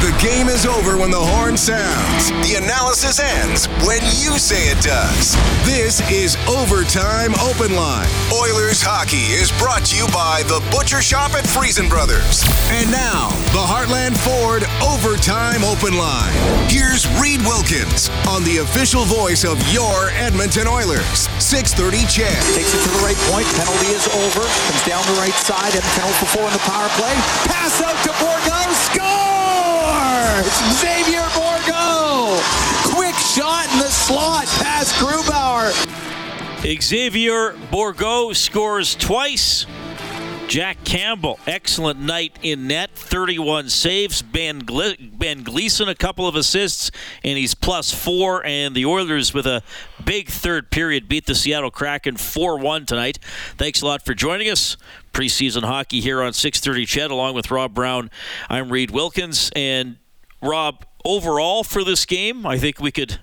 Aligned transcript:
The 0.00 0.16
game 0.16 0.48
is 0.48 0.64
over 0.64 0.96
when 0.96 1.12
the 1.12 1.20
horn 1.20 1.60
sounds. 1.60 2.32
The 2.48 2.56
analysis 2.56 3.20
ends 3.20 3.68
when 3.84 4.00
you 4.16 4.40
say 4.40 4.72
it 4.72 4.80
does. 4.80 5.36
This 5.68 6.00
is 6.08 6.40
Overtime 6.48 7.36
Open 7.36 7.76
Line. 7.76 8.08
Oilers 8.32 8.80
hockey 8.80 9.36
is 9.36 9.52
brought 9.60 9.84
to 9.92 10.00
you 10.00 10.08
by 10.08 10.40
the 10.48 10.64
Butcher 10.72 11.04
Shop 11.04 11.36
at 11.36 11.44
Friesen 11.44 11.92
Brothers. 11.92 12.40
And 12.72 12.88
now, 12.88 13.28
the 13.52 13.60
Heartland 13.60 14.16
Ford 14.24 14.64
Overtime 14.80 15.68
Open 15.68 15.92
Line. 15.92 16.32
Here's 16.72 17.04
Reed 17.20 17.44
Wilkins 17.44 18.08
on 18.24 18.40
the 18.48 18.64
official 18.64 19.04
voice 19.04 19.44
of 19.44 19.60
your 19.68 20.08
Edmonton 20.16 20.64
Oilers. 20.64 21.28
630 21.44 22.08
Ched. 22.08 22.40
Takes 22.56 22.72
it 22.72 22.80
to 22.88 22.90
the 22.96 23.04
right 23.04 23.20
point. 23.28 23.44
Penalty 23.52 23.92
is 23.92 24.08
over. 24.16 24.48
Comes 24.48 24.84
down 24.88 25.04
the 25.12 25.20
right 25.20 25.36
side. 25.44 25.76
Edmonton 25.76 26.08
0 26.08 26.24
for 26.24 26.48
4 26.48 26.48
in 26.48 26.54
the 26.56 26.64
power 26.64 26.88
play. 26.96 27.12
Pass 27.52 27.84
out 27.84 28.00
to 28.08 28.16
Bourgault. 28.16 28.72
Score! 28.88 29.09
Xavier 30.42 31.20
Bourgault! 31.34 32.40
Quick 32.94 33.14
shot 33.14 33.70
in 33.72 33.78
the 33.78 33.90
slot 33.90 34.46
past 34.62 34.94
Grubauer. 34.94 35.70
Xavier 36.80 37.52
Bourgault 37.70 38.34
scores 38.36 38.94
twice. 38.94 39.66
Jack 40.48 40.82
Campbell, 40.82 41.38
excellent 41.46 42.00
night 42.00 42.38
in 42.42 42.66
net, 42.66 42.90
31 42.94 43.68
saves. 43.68 44.22
Ben, 44.22 44.60
Gle- 44.60 44.94
ben 45.12 45.44
Gleason, 45.44 45.88
a 45.88 45.94
couple 45.94 46.26
of 46.26 46.34
assists, 46.34 46.90
and 47.22 47.38
he's 47.38 47.54
plus 47.54 47.92
four. 47.92 48.44
And 48.44 48.74
the 48.74 48.86
Oilers, 48.86 49.32
with 49.34 49.46
a 49.46 49.62
big 50.04 50.28
third 50.28 50.70
period, 50.70 51.06
beat 51.06 51.26
the 51.26 51.34
Seattle 51.36 51.70
Kraken 51.70 52.16
4 52.16 52.58
1 52.58 52.86
tonight. 52.86 53.18
Thanks 53.58 53.82
a 53.82 53.86
lot 53.86 54.04
for 54.04 54.14
joining 54.14 54.48
us. 54.48 54.76
Preseason 55.12 55.62
hockey 55.62 56.00
here 56.00 56.22
on 56.22 56.32
630 56.32 56.86
Ched, 56.86 57.10
along 57.10 57.34
with 57.34 57.50
Rob 57.50 57.74
Brown. 57.74 58.10
I'm 58.48 58.72
Reed 58.72 58.90
Wilkins. 58.90 59.50
And 59.54 59.98
Rob, 60.42 60.84
overall 61.04 61.64
for 61.64 61.84
this 61.84 62.04
game, 62.06 62.46
I 62.46 62.58
think 62.58 62.80
we 62.80 62.90
could 62.90 63.20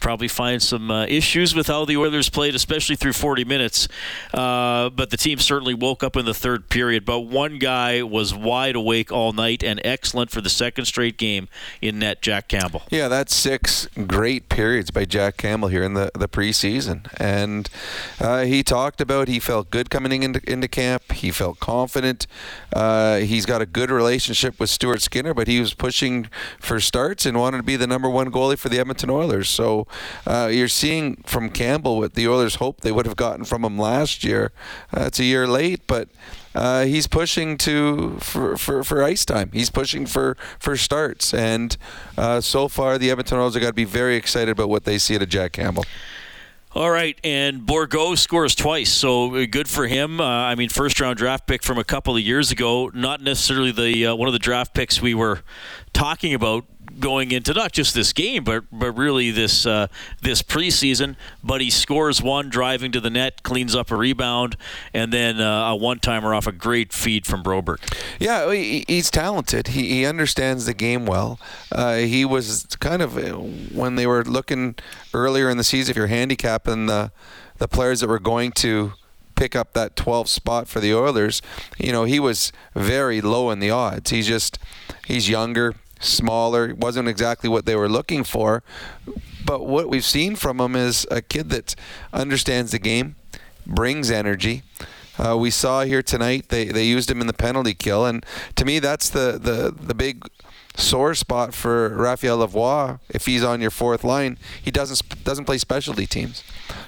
probably 0.00 0.28
find 0.28 0.62
some 0.62 0.90
uh, 0.90 1.06
issues 1.06 1.54
with 1.54 1.66
how 1.66 1.84
the 1.84 1.96
Oilers 1.96 2.28
played, 2.28 2.54
especially 2.54 2.96
through 2.96 3.12
40 3.12 3.44
minutes. 3.44 3.88
Uh, 4.32 4.90
but 4.90 5.10
the 5.10 5.16
team 5.16 5.38
certainly 5.38 5.74
woke 5.74 6.02
up 6.02 6.16
in 6.16 6.24
the 6.24 6.34
third 6.34 6.68
period. 6.68 7.04
But 7.04 7.20
one 7.20 7.58
guy 7.58 8.02
was 8.02 8.34
wide 8.34 8.76
awake 8.76 9.12
all 9.12 9.32
night 9.32 9.62
and 9.62 9.80
excellent 9.84 10.30
for 10.30 10.40
the 10.40 10.50
second 10.50 10.86
straight 10.86 11.16
game 11.16 11.48
in 11.80 11.98
net, 11.98 12.22
Jack 12.22 12.48
Campbell. 12.48 12.82
Yeah, 12.90 13.08
that's 13.08 13.34
six 13.34 13.86
great 14.06 14.48
periods 14.48 14.90
by 14.90 15.04
Jack 15.04 15.36
Campbell 15.36 15.68
here 15.68 15.82
in 15.82 15.94
the, 15.94 16.10
the 16.14 16.28
preseason. 16.28 17.06
And 17.18 17.68
uh, 18.20 18.44
he 18.44 18.62
talked 18.62 19.00
about 19.00 19.28
he 19.28 19.38
felt 19.38 19.70
good 19.70 19.90
coming 19.90 20.22
into, 20.22 20.40
into 20.50 20.68
camp. 20.68 21.12
He 21.12 21.30
felt 21.30 21.60
confident. 21.60 22.26
Uh, 22.72 23.18
he's 23.18 23.46
got 23.46 23.60
a 23.60 23.66
good 23.66 23.90
relationship 23.90 24.58
with 24.58 24.70
Stuart 24.70 25.02
Skinner, 25.02 25.34
but 25.34 25.46
he 25.48 25.60
was 25.60 25.74
pushing 25.74 26.28
for 26.58 26.80
starts 26.80 27.26
and 27.26 27.38
wanted 27.38 27.58
to 27.58 27.62
be 27.62 27.76
the 27.76 27.86
number 27.86 28.08
one 28.08 28.30
goalie 28.30 28.58
for 28.58 28.68
the 28.68 28.78
Edmonton 28.78 29.10
Oilers. 29.10 29.48
So 29.48 29.86
uh, 30.26 30.48
you're 30.52 30.68
seeing 30.68 31.16
from 31.26 31.50
Campbell 31.50 31.98
what 31.98 32.14
the 32.14 32.28
Oilers 32.28 32.56
hoped 32.56 32.82
they 32.82 32.92
would 32.92 33.06
have 33.06 33.16
gotten 33.16 33.44
from 33.44 33.64
him 33.64 33.78
last 33.78 34.24
year. 34.24 34.52
Uh, 34.96 35.02
it's 35.02 35.18
a 35.18 35.24
year 35.24 35.46
late, 35.46 35.86
but 35.86 36.08
uh, 36.54 36.84
he's 36.84 37.06
pushing 37.06 37.56
to 37.58 38.18
for, 38.20 38.56
for, 38.56 38.82
for 38.82 39.02
ice 39.02 39.24
time. 39.24 39.50
He's 39.52 39.70
pushing 39.70 40.06
for, 40.06 40.36
for 40.58 40.76
starts, 40.76 41.32
and 41.32 41.76
uh, 42.18 42.40
so 42.40 42.68
far 42.68 42.98
the 42.98 43.10
Edmonton 43.10 43.38
Oilers 43.38 43.54
have 43.54 43.62
got 43.62 43.68
to 43.68 43.74
be 43.74 43.84
very 43.84 44.16
excited 44.16 44.50
about 44.50 44.68
what 44.68 44.84
they 44.84 44.98
see 44.98 45.14
out 45.14 45.22
of 45.22 45.28
Jack 45.28 45.52
Campbell. 45.52 45.84
All 46.72 46.90
right, 46.92 47.18
and 47.24 47.62
Bourgault 47.62 48.16
scores 48.18 48.54
twice, 48.54 48.92
so 48.92 49.44
good 49.46 49.68
for 49.68 49.88
him. 49.88 50.20
Uh, 50.20 50.24
I 50.24 50.54
mean, 50.54 50.68
first 50.68 51.00
round 51.00 51.18
draft 51.18 51.48
pick 51.48 51.64
from 51.64 51.78
a 51.78 51.84
couple 51.84 52.14
of 52.14 52.22
years 52.22 52.52
ago, 52.52 52.92
not 52.94 53.20
necessarily 53.20 53.72
the 53.72 54.06
uh, 54.06 54.14
one 54.14 54.28
of 54.28 54.32
the 54.32 54.38
draft 54.38 54.72
picks 54.72 55.02
we 55.02 55.12
were 55.12 55.40
talking 55.92 56.32
about 56.32 56.64
going 56.98 57.30
into 57.30 57.52
not 57.52 57.72
just 57.72 57.94
this 57.94 58.12
game, 58.12 58.44
but 58.44 58.64
but 58.72 58.92
really 58.92 59.30
this 59.30 59.66
uh, 59.66 59.86
this 60.22 60.42
preseason. 60.42 61.16
But 61.42 61.60
he 61.60 61.70
scores 61.70 62.22
one 62.22 62.48
driving 62.48 62.92
to 62.92 63.00
the 63.00 63.10
net, 63.10 63.42
cleans 63.42 63.74
up 63.74 63.90
a 63.90 63.96
rebound, 63.96 64.56
and 64.92 65.12
then 65.12 65.40
uh, 65.40 65.70
a 65.70 65.76
one 65.76 65.98
timer 65.98 66.34
off 66.34 66.46
a 66.46 66.52
great 66.52 66.92
feed 66.92 67.26
from 67.26 67.42
Broberg. 67.42 67.78
Yeah, 68.18 68.52
he's 68.52 69.10
talented. 69.10 69.68
He, 69.68 69.88
he 69.88 70.06
understands 70.06 70.66
the 70.66 70.74
game 70.74 71.06
well. 71.06 71.38
Uh, 71.70 71.96
he 71.96 72.24
was 72.24 72.66
kind 72.80 73.02
of 73.02 73.16
uh, 73.16 73.32
when 73.32 73.94
they 73.94 74.06
were 74.06 74.24
looking 74.24 74.74
earlier 75.14 75.48
in 75.50 75.56
the 75.56 75.64
season, 75.64 75.92
if 75.92 75.96
you're 75.96 76.06
handicapping 76.08 76.86
the 76.86 77.12
the 77.58 77.68
players 77.68 78.00
that 78.00 78.08
were 78.08 78.18
going 78.18 78.52
to 78.52 78.94
pick 79.36 79.54
up 79.54 79.72
that 79.72 79.96
12th 79.96 80.28
spot 80.28 80.68
for 80.68 80.80
the 80.80 80.94
Oilers, 80.94 81.40
you 81.78 81.92
know, 81.92 82.04
he 82.04 82.18
was 82.20 82.52
very 82.74 83.20
low 83.20 83.50
in 83.50 83.58
the 83.58 83.70
odds. 83.70 84.10
He's 84.10 84.26
just 84.26 84.58
he's 85.06 85.28
younger 85.28 85.74
smaller. 86.00 86.74
wasn't 86.74 87.08
exactly 87.08 87.48
what 87.48 87.66
they 87.66 87.76
were 87.76 87.88
looking 87.88 88.24
for. 88.24 88.62
But 89.44 89.66
what 89.66 89.88
we've 89.88 90.04
seen 90.04 90.36
from 90.36 90.60
him 90.60 90.74
is 90.74 91.06
a 91.10 91.22
kid 91.22 91.50
that 91.50 91.74
understands 92.12 92.72
the 92.72 92.78
game, 92.78 93.16
brings 93.66 94.10
energy. 94.10 94.62
Uh, 95.18 95.36
we 95.36 95.50
saw 95.50 95.82
here 95.82 96.02
tonight 96.02 96.48
they, 96.48 96.66
they 96.66 96.84
used 96.84 97.10
him 97.10 97.20
in 97.20 97.26
the 97.26 97.32
penalty 97.32 97.74
kill, 97.74 98.06
and 98.06 98.24
to 98.56 98.64
me 98.64 98.78
that's 98.78 99.10
the, 99.10 99.38
the, 99.40 99.74
the 99.78 99.94
big 99.94 100.26
sore 100.76 101.14
spot 101.14 101.52
for 101.52 101.90
Raphael 101.90 102.38
Lavoie. 102.38 103.00
If 103.10 103.26
he's 103.26 103.44
on 103.44 103.60
your 103.60 103.70
fourth 103.70 104.04
line, 104.04 104.38
he 104.62 104.70
doesn't 104.70 105.24
doesn't 105.24 105.44
play 105.44 105.58
specialty 105.58 106.06
teams. 106.06 106.42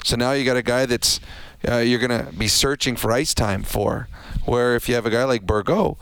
So 0.05 0.17
now 0.17 0.33
you 0.33 0.45
got 0.45 0.57
a 0.57 0.63
guy 0.63 0.87
that's 0.87 1.21
uh, 1.69 1.79
you're 1.79 2.01
to 2.01 2.33
be 2.37 2.49
searching 2.49 2.97
for 2.97 3.13
ice 3.13 3.35
time 3.35 3.63
for. 3.63 4.09
Where 4.45 4.75
if 4.75 4.89
you 4.89 4.95
have 4.95 5.07
a 5.07 5.11
guy 5.11 5.25
like 5.25 5.47
Bourgault, 5.47 5.97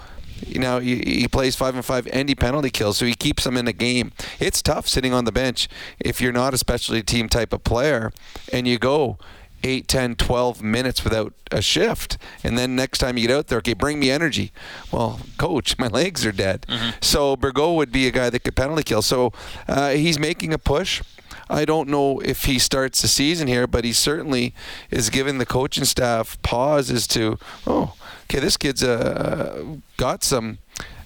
you 0.46 0.58
know, 0.58 0.78
he, 0.78 0.96
he, 0.96 1.28
plays 1.28 1.56
five 1.56 1.74
and 1.74 1.84
five 1.84 2.08
and 2.12 2.28
he 2.28 2.34
penalty 2.34 2.70
kills, 2.70 2.98
so 2.98 3.06
he 3.06 3.14
keeps 3.14 3.44
them 3.44 3.56
in 3.56 3.64
the 3.64 3.72
game. 3.72 4.12
It's 4.38 4.62
tough 4.62 4.88
sitting 4.88 5.12
on 5.12 5.24
the 5.24 5.32
bench 5.32 5.68
if 5.98 6.20
you're 6.20 6.32
not 6.32 6.54
a 6.54 6.58
specialty 6.58 7.02
team 7.02 7.28
type 7.28 7.52
of 7.52 7.64
player 7.64 8.12
and 8.52 8.66
you 8.66 8.78
go 8.78 9.18
8, 9.62 9.88
10, 9.88 10.16
12 10.16 10.62
minutes 10.62 11.04
without 11.04 11.34
a 11.50 11.60
shift. 11.60 12.16
And 12.42 12.56
then 12.56 12.74
next 12.76 12.98
time 12.98 13.18
you 13.18 13.26
get 13.26 13.36
out 13.36 13.46
there, 13.48 13.58
okay, 13.58 13.74
bring 13.74 14.00
me 14.00 14.10
energy. 14.10 14.52
Well, 14.90 15.20
coach, 15.38 15.78
my 15.78 15.88
legs 15.88 16.24
are 16.24 16.32
dead. 16.32 16.66
Mm-hmm. 16.68 16.98
So 17.00 17.36
Bourgault 17.36 17.76
would 17.76 17.92
be 17.92 18.06
a 18.06 18.10
guy 18.10 18.30
that 18.30 18.40
could 18.40 18.56
penalty 18.56 18.82
kill. 18.82 19.02
So 19.02 19.32
uh, 19.68 19.90
he's 19.90 20.18
making 20.18 20.52
a 20.52 20.58
push. 20.58 21.02
I 21.50 21.64
don't 21.64 21.88
know 21.88 22.20
if 22.20 22.44
he 22.44 22.58
starts 22.58 23.02
the 23.02 23.08
season 23.08 23.48
here, 23.48 23.66
but 23.66 23.84
he 23.84 23.92
certainly 23.92 24.54
is 24.90 25.10
giving 25.10 25.38
the 25.38 25.46
coaching 25.46 25.84
staff 25.84 26.40
pause 26.42 26.90
as 26.90 27.06
to, 27.08 27.38
oh, 27.66 27.94
okay, 28.24 28.38
this 28.38 28.56
kid's 28.56 28.84
uh, 28.84 29.64
got 29.96 30.22
some 30.22 30.58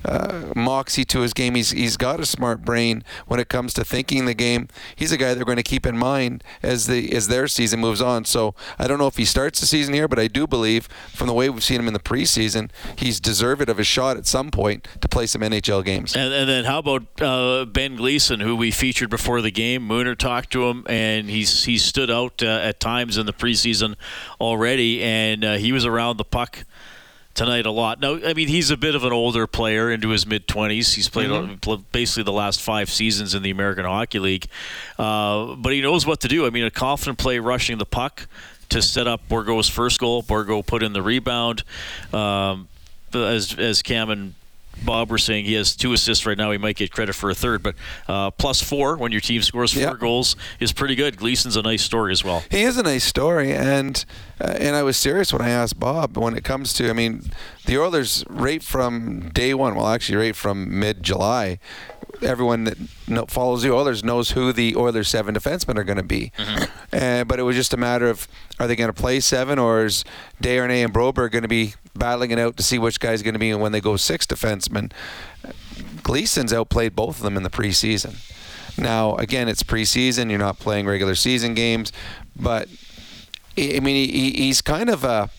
uh, 0.04 0.52
moxie 0.54 1.04
to 1.06 1.20
his 1.20 1.32
game. 1.32 1.54
He's 1.54 1.70
he's 1.70 1.96
got 1.96 2.20
a 2.20 2.26
smart 2.26 2.64
brain 2.64 3.04
when 3.26 3.40
it 3.40 3.48
comes 3.48 3.74
to 3.74 3.84
thinking 3.84 4.26
the 4.26 4.34
game. 4.34 4.68
He's 4.96 5.12
a 5.12 5.16
guy 5.16 5.34
they're 5.34 5.44
going 5.44 5.56
to 5.56 5.62
keep 5.62 5.86
in 5.86 5.96
mind 5.96 6.42
as 6.62 6.86
the 6.86 7.12
as 7.12 7.28
their 7.28 7.48
season 7.48 7.80
moves 7.80 8.00
on. 8.00 8.24
So 8.24 8.54
I 8.78 8.86
don't 8.86 8.98
know 8.98 9.06
if 9.06 9.16
he 9.16 9.24
starts 9.24 9.60
the 9.60 9.66
season 9.66 9.94
here, 9.94 10.08
but 10.08 10.18
I 10.18 10.28
do 10.28 10.46
believe 10.46 10.88
from 11.12 11.26
the 11.26 11.34
way 11.34 11.48
we've 11.48 11.64
seen 11.64 11.80
him 11.80 11.88
in 11.88 11.94
the 11.94 12.00
preseason, 12.00 12.70
he's 12.96 13.20
deserved 13.20 13.68
of 13.68 13.78
a 13.78 13.84
shot 13.84 14.16
at 14.16 14.26
some 14.26 14.50
point 14.50 14.86
to 15.00 15.08
play 15.08 15.26
some 15.26 15.42
NHL 15.42 15.84
games. 15.84 16.16
And, 16.16 16.32
and 16.32 16.48
then 16.48 16.64
how 16.64 16.78
about 16.78 17.02
uh, 17.20 17.64
Ben 17.64 17.96
Gleason, 17.96 18.40
who 18.40 18.56
we 18.56 18.70
featured 18.70 19.10
before 19.10 19.40
the 19.40 19.50
game? 19.50 19.88
Mooner 19.88 20.16
talked 20.16 20.50
to 20.52 20.64
him, 20.64 20.84
and 20.88 21.30
he's 21.30 21.64
he 21.64 21.78
stood 21.78 22.10
out 22.10 22.42
uh, 22.42 22.46
at 22.46 22.80
times 22.80 23.16
in 23.16 23.26
the 23.26 23.32
preseason 23.32 23.94
already, 24.40 25.02
and 25.02 25.44
uh, 25.44 25.54
he 25.54 25.72
was 25.72 25.84
around 25.84 26.16
the 26.16 26.24
puck 26.24 26.64
tonight 27.34 27.66
a 27.66 27.70
lot. 27.70 28.00
Now, 28.00 28.18
I 28.24 28.34
mean, 28.34 28.48
he's 28.48 28.70
a 28.70 28.76
bit 28.76 28.94
of 28.94 29.04
an 29.04 29.12
older 29.12 29.46
player 29.46 29.90
into 29.90 30.10
his 30.10 30.26
mid 30.26 30.46
20s. 30.46 30.94
He's 30.94 31.08
played 31.08 31.30
mm-hmm. 31.30 31.82
basically 31.92 32.22
the 32.22 32.32
last 32.32 32.60
five 32.60 32.90
seasons 32.90 33.34
in 33.34 33.42
the 33.42 33.50
American 33.50 33.84
Hockey 33.84 34.18
League, 34.18 34.46
uh, 34.98 35.54
but 35.56 35.72
he 35.72 35.80
knows 35.80 36.06
what 36.06 36.20
to 36.20 36.28
do. 36.28 36.46
I 36.46 36.50
mean, 36.50 36.64
a 36.64 36.70
confident 36.70 37.18
play 37.18 37.38
rushing 37.38 37.78
the 37.78 37.86
puck 37.86 38.26
to 38.70 38.80
set 38.80 39.06
up 39.06 39.28
Bourgault's 39.28 39.68
first 39.68 40.00
goal. 40.00 40.22
Bourgault 40.22 40.66
put 40.66 40.82
in 40.82 40.92
the 40.92 41.02
rebound. 41.02 41.64
Um, 42.12 42.68
as 43.12 43.56
as 43.58 43.82
Cam 43.82 44.10
and 44.10 44.34
Bob 44.82 45.10
were 45.10 45.18
saying 45.18 45.44
he 45.44 45.54
has 45.54 45.76
two 45.76 45.92
assists 45.92 46.26
right 46.26 46.36
now. 46.36 46.50
He 46.50 46.58
might 46.58 46.76
get 46.76 46.90
credit 46.90 47.14
for 47.14 47.30
a 47.30 47.34
third, 47.34 47.62
but 47.62 47.74
uh, 48.08 48.30
plus 48.30 48.62
four 48.62 48.96
when 48.96 49.12
your 49.12 49.20
team 49.20 49.42
scores 49.42 49.72
four 49.72 49.82
yep. 49.82 49.98
goals 49.98 50.36
is 50.60 50.72
pretty 50.72 50.94
good. 50.94 51.16
Gleason's 51.16 51.56
a 51.56 51.62
nice 51.62 51.82
story 51.82 52.12
as 52.12 52.24
well. 52.24 52.42
He 52.50 52.62
is 52.62 52.76
a 52.76 52.82
nice 52.82 53.04
story, 53.04 53.52
and 53.52 54.04
uh, 54.40 54.56
and 54.58 54.76
I 54.76 54.82
was 54.82 54.96
serious 54.96 55.32
when 55.32 55.42
I 55.42 55.50
asked 55.50 55.78
Bob 55.78 56.16
when 56.16 56.36
it 56.36 56.44
comes 56.44 56.72
to. 56.74 56.90
I 56.90 56.92
mean, 56.92 57.30
the 57.66 57.78
Oilers 57.78 58.24
right 58.28 58.62
from 58.62 59.30
day 59.30 59.54
one. 59.54 59.74
Well, 59.74 59.88
actually, 59.88 60.16
right 60.16 60.36
from 60.36 60.78
mid 60.78 61.02
July, 61.02 61.58
everyone 62.22 62.64
that 62.64 63.30
follows 63.30 63.62
the 63.62 63.72
Oilers 63.72 64.04
knows 64.04 64.30
who 64.30 64.52
the 64.52 64.76
Oilers 64.76 65.08
seven 65.08 65.34
defensemen 65.34 65.76
are 65.76 65.84
going 65.84 65.96
to 65.96 66.02
be. 66.02 66.32
Mm-hmm. 66.38 66.64
Uh, 66.92 67.24
but 67.24 67.38
it 67.38 67.42
was 67.42 67.56
just 67.56 67.72
a 67.72 67.76
matter 67.76 68.08
of 68.08 68.28
are 68.58 68.66
they 68.66 68.76
going 68.76 68.92
to 68.92 69.00
play 69.00 69.20
seven 69.20 69.58
or 69.58 69.84
is 69.84 70.04
Desharnais 70.42 70.84
and 70.84 70.92
Broberg 70.92 71.32
going 71.32 71.42
to 71.42 71.48
be 71.48 71.74
battling 71.94 72.30
it 72.30 72.38
out 72.38 72.56
to 72.56 72.62
see 72.62 72.78
which 72.78 73.00
guy's 73.00 73.22
going 73.22 73.34
to 73.34 73.38
be 73.38 73.54
when 73.54 73.72
they 73.72 73.80
go 73.80 73.96
six 73.96 74.26
defensemen. 74.26 74.92
Gleason's 76.02 76.52
outplayed 76.52 76.94
both 76.94 77.16
of 77.16 77.22
them 77.22 77.36
in 77.36 77.42
the 77.42 77.50
preseason. 77.50 78.16
Now, 78.76 79.16
again, 79.16 79.48
it's 79.48 79.62
preseason. 79.62 80.30
You're 80.30 80.38
not 80.38 80.58
playing 80.58 80.86
regular 80.86 81.14
season 81.14 81.54
games, 81.54 81.92
but 82.36 82.68
I 83.56 83.80
mean, 83.80 84.10
he, 84.10 84.32
he's 84.32 84.60
kind 84.60 84.90
of 84.90 85.04
a. 85.04 85.30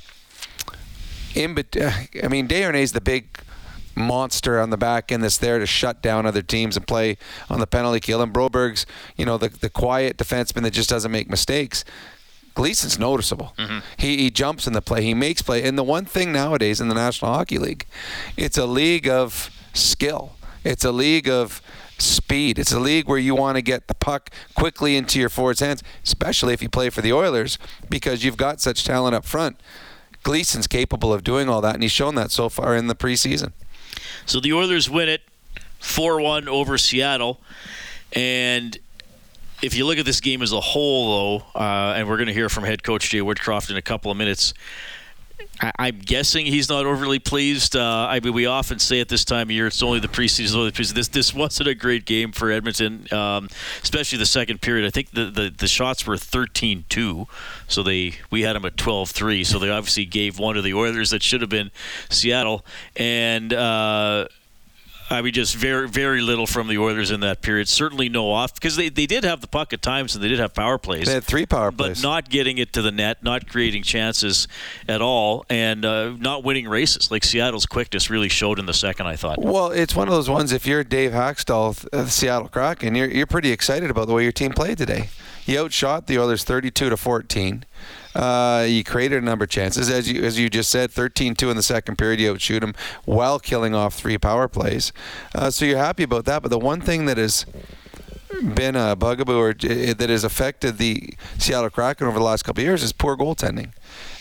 In, 1.34 1.52
I 2.24 2.28
mean, 2.30 2.48
Desharnais 2.48 2.75
is 2.81 2.92
the 2.94 3.02
big 3.02 3.28
monster 3.96 4.60
on 4.60 4.69
the 4.69 4.78
back 4.78 5.12
end 5.12 5.24
that's 5.24 5.38
there 5.38 5.60
to 5.60 5.66
shut 5.66 6.02
down 6.02 6.25
other 6.25 6.42
teams 6.42 6.75
and 6.75 6.86
play 6.86 7.18
on 7.50 7.60
the 7.60 7.68
penalty 7.68 8.00
kill. 8.00 8.22
And 8.22 8.34
Broberg's, 8.34 8.86
you 9.18 9.25
know, 9.25 9.38
the 9.38 9.50
the 9.50 9.69
quiet 9.69 10.18
defenseman 10.18 10.63
that 10.63 10.72
just 10.72 10.90
doesn't 10.90 11.12
make 11.12 11.30
mistakes. 11.30 11.84
Gleason's 12.56 12.98
noticeable. 12.98 13.54
Mm-hmm. 13.57 13.80
He, 13.98 14.18
he 14.18 14.31
jumps 14.31 14.66
in 14.66 14.74
the 14.74 14.81
play. 14.81 15.04
He 15.04 15.13
makes 15.13 15.42
play. 15.42 15.63
And 15.63 15.78
the 15.78 15.84
one 15.84 16.06
thing 16.06 16.31
nowadays 16.31 16.81
in 16.81 16.88
the 16.88 16.96
National 16.96 17.31
Hockey 17.31 17.57
League, 17.57 17.86
it's 18.38 18.57
a 18.57 18.66
league 18.66 19.07
of 19.07 19.52
skill. 19.74 20.31
It's 20.63 20.84
a 20.84 20.92
league 20.92 21.30
of 21.30 21.62
speed. 21.98 22.57
It's 22.57 22.72
a 22.72 22.80
league 22.80 23.07
where 23.07 23.19
you 23.19 23.36
want 23.36 23.57
to 23.57 23.62
get 23.62 23.88
the 23.88 23.94
puck 23.94 24.31
quickly 24.56 24.96
into 24.96 25.19
your 25.19 25.30
forward's 25.30 25.60
hands, 25.60 25.84
especially 26.04 26.54
if 26.54 26.62
you 26.62 26.69
play 26.69 26.90
for 26.90 27.02
the 27.02 27.13
Oilers, 27.13 27.57
because 27.90 28.24
you've 28.24 28.38
got 28.38 28.62
such 28.62 28.84
talent 28.84 29.16
up 29.16 29.25
front. 29.25 29.60
Gleason's 30.24 30.66
capable 30.66 31.13
of 31.13 31.24
doing 31.24 31.48
all 31.50 31.62
that, 31.62 31.75
and 31.75 31.84
he's 31.84 31.92
shown 31.92 32.16
that 32.16 32.31
so 32.31 32.50
far 32.50 32.75
in 32.75 32.88
the 32.88 32.96
preseason. 32.96 33.52
So 34.25 34.40
the 34.40 34.54
Oilers 34.54 34.90
win 34.90 35.07
it 35.07 35.22
4 35.80 36.19
1 36.19 36.48
over 36.48 36.78
Seattle. 36.78 37.40
And 38.13 38.78
if 39.62 39.75
you 39.75 39.86
look 39.86 39.98
at 39.98 40.06
this 40.06 40.19
game 40.19 40.42
as 40.42 40.52
a 40.52 40.60
whole, 40.60 41.40
though, 41.40 41.46
uh, 41.56 41.94
and 41.96 42.07
we're 42.07 42.18
going 42.18 42.28
to 42.28 42.34
hear 42.34 42.50
from 42.50 42.63
head 42.63 42.84
coach 42.84 43.10
Jay 43.10 43.19
Woodcroft 43.19 43.69
in 43.69 43.78
a 43.78 43.81
couple 43.81 44.12
of 44.12 44.18
minutes, 44.18 44.54
I, 45.62 45.88
am 45.88 46.00
guessing 46.00 46.46
he's 46.46 46.69
not 46.69 46.86
overly 46.86 47.19
pleased. 47.19 47.75
Uh, 47.75 48.07
I 48.10 48.19
mean, 48.19 48.34
we 48.34 48.46
often 48.46 48.80
say 48.80 49.00
at 49.00 49.10
this 49.10 49.24
time 49.24 49.48
of 49.48 49.52
year, 49.52 49.68
it's 49.68 49.81
only 49.81 50.00
the 50.00 50.07
preseason. 50.07 50.56
Only 50.56 50.72
the 50.72 50.81
preseason. 50.81 50.94
This 50.94 51.07
this 51.07 51.34
wasn't 51.34 51.69
a 51.69 51.75
great 51.75 52.06
game 52.06 52.31
for 52.31 52.52
Edmonton, 52.52 53.12
um, 53.13 53.50
especially 53.81 54.18
the 54.18 54.25
second 54.25 54.62
period. 54.62 54.86
I 54.86 54.90
think 54.90 55.12
the, 55.12 55.25
the, 55.25 55.54
the 55.56 55.68
shots 55.68 56.06
were 56.06 56.16
13-2, 56.16 57.28
so 57.68 57.84
they 57.84 58.16
we 58.30 58.42
had 58.42 58.56
them 58.56 58.66
at 58.66 58.75
12-3. 58.75 59.46
So 59.46 59.60
they 59.60 59.69
obviously 59.69 60.06
gave 60.06 60.40
one 60.40 60.56
to 60.56 60.62
the 60.62 60.74
Oilers 60.74 61.12
that 61.12 61.24
should 61.24 61.42
have 61.42 61.50
been 61.50 61.72
Seattle, 62.10 62.66
and. 62.96 63.54
Uh, 63.54 64.28
I 65.10 65.22
mean, 65.22 65.34
just 65.34 65.56
very, 65.56 65.88
very 65.88 66.22
little 66.22 66.48
from 66.48 66.68
the 66.68 66.80
Oilers 66.80 67.12
in 67.12 67.19
that 67.19 67.42
period. 67.42 67.68
Certainly 67.68 68.10
no 68.10 68.31
off 68.31 68.56
because 68.56 68.75
they, 68.75 68.90
they 68.90 69.06
did 69.06 69.24
have 69.24 69.40
the 69.40 69.48
puck 69.48 69.72
at 69.72 69.81
times 69.81 70.16
and 70.16 70.24
they 70.24 70.28
did 70.28 70.40
have 70.40 70.54
power 70.54 70.80
plays. 70.80 71.06
They 71.06 71.13
had 71.13 71.24
three 71.24 71.46
power 71.46 71.72
plays, 71.72 72.02
but 72.02 72.07
not 72.07 72.30
getting 72.30 72.57
it 72.57 72.74
to 72.74 72.81
the 72.81 72.92
net, 72.92 73.24
not 73.24 73.48
creating 73.48 73.84
chances 73.84 74.48
at 74.88 75.02
all, 75.02 75.46
and 75.48 75.86
uh, 75.86 76.10
not 76.18 76.44
winning 76.44 76.68
races. 76.68 77.12
Like 77.12 77.24
Seattle's 77.24 77.68
quickness 77.68 78.10
really 78.10 78.30
showed 78.30 78.57
in 78.57 78.66
the 78.66 78.74
second. 78.74 79.06
I 79.06 79.16
thought. 79.16 79.40
Well, 79.40 79.72
it's 79.72 79.96
one 79.96 80.07
of 80.07 80.13
those 80.13 80.30
ones. 80.30 80.52
If 80.52 80.66
you're 80.66 80.84
Dave 80.84 81.12
Hakstol, 81.12 81.88
uh, 81.94 82.06
Seattle 82.07 82.48
Kraken, 82.48 82.96
you're 82.96 83.10
you're 83.10 83.28
pretty 83.28 83.52
excited 83.52 83.92
about 83.92 84.07
the 84.07 84.13
way 84.13 84.24
your 84.24 84.31
team 84.31 84.54
played 84.54 84.80
today. 84.80 85.10
You 85.46 85.60
outshot 85.60 86.07
the 86.07 86.18
Oilers 86.18 86.44
32 86.44 86.90
to 86.90 86.98
14. 86.98 87.66
Uh, 88.15 88.65
you 88.67 88.83
created 88.83 89.21
a 89.21 89.25
number 89.25 89.44
of 89.44 89.50
chances, 89.50 89.89
as 89.89 90.09
you 90.09 90.23
as 90.23 90.39
you 90.39 90.50
just 90.50 90.69
said, 90.69 90.89
13-2 90.91 91.50
in 91.50 91.57
the 91.57 91.63
second 91.63 91.97
period. 91.97 92.19
You 92.19 92.31
outshoot 92.31 92.62
them 92.62 92.73
while 93.03 93.39
killing 93.39 93.75
off 93.75 93.94
three 93.94 94.17
power 94.17 94.47
plays. 94.47 94.94
Uh, 95.33 95.51
so 95.51 95.65
you're 95.65 95.77
happy 95.77 96.03
about 96.03 96.25
that. 96.25 96.41
But 96.41 96.50
the 96.50 96.59
one 96.59 96.79
thing 96.81 97.06
that 97.06 97.17
has 97.17 97.45
been 98.53 98.75
a 98.75 98.95
bugaboo 98.95 99.38
or 99.38 99.53
that 99.53 100.09
has 100.09 100.23
affected 100.23 100.77
the 100.77 101.13
Seattle 101.38 101.69
Kraken 101.69 102.07
over 102.07 102.17
the 102.17 102.25
last 102.25 102.44
couple 102.44 102.62
of 102.62 102.65
years 102.65 102.83
is 102.83 102.91
poor 102.91 103.15
goaltending, 103.15 103.71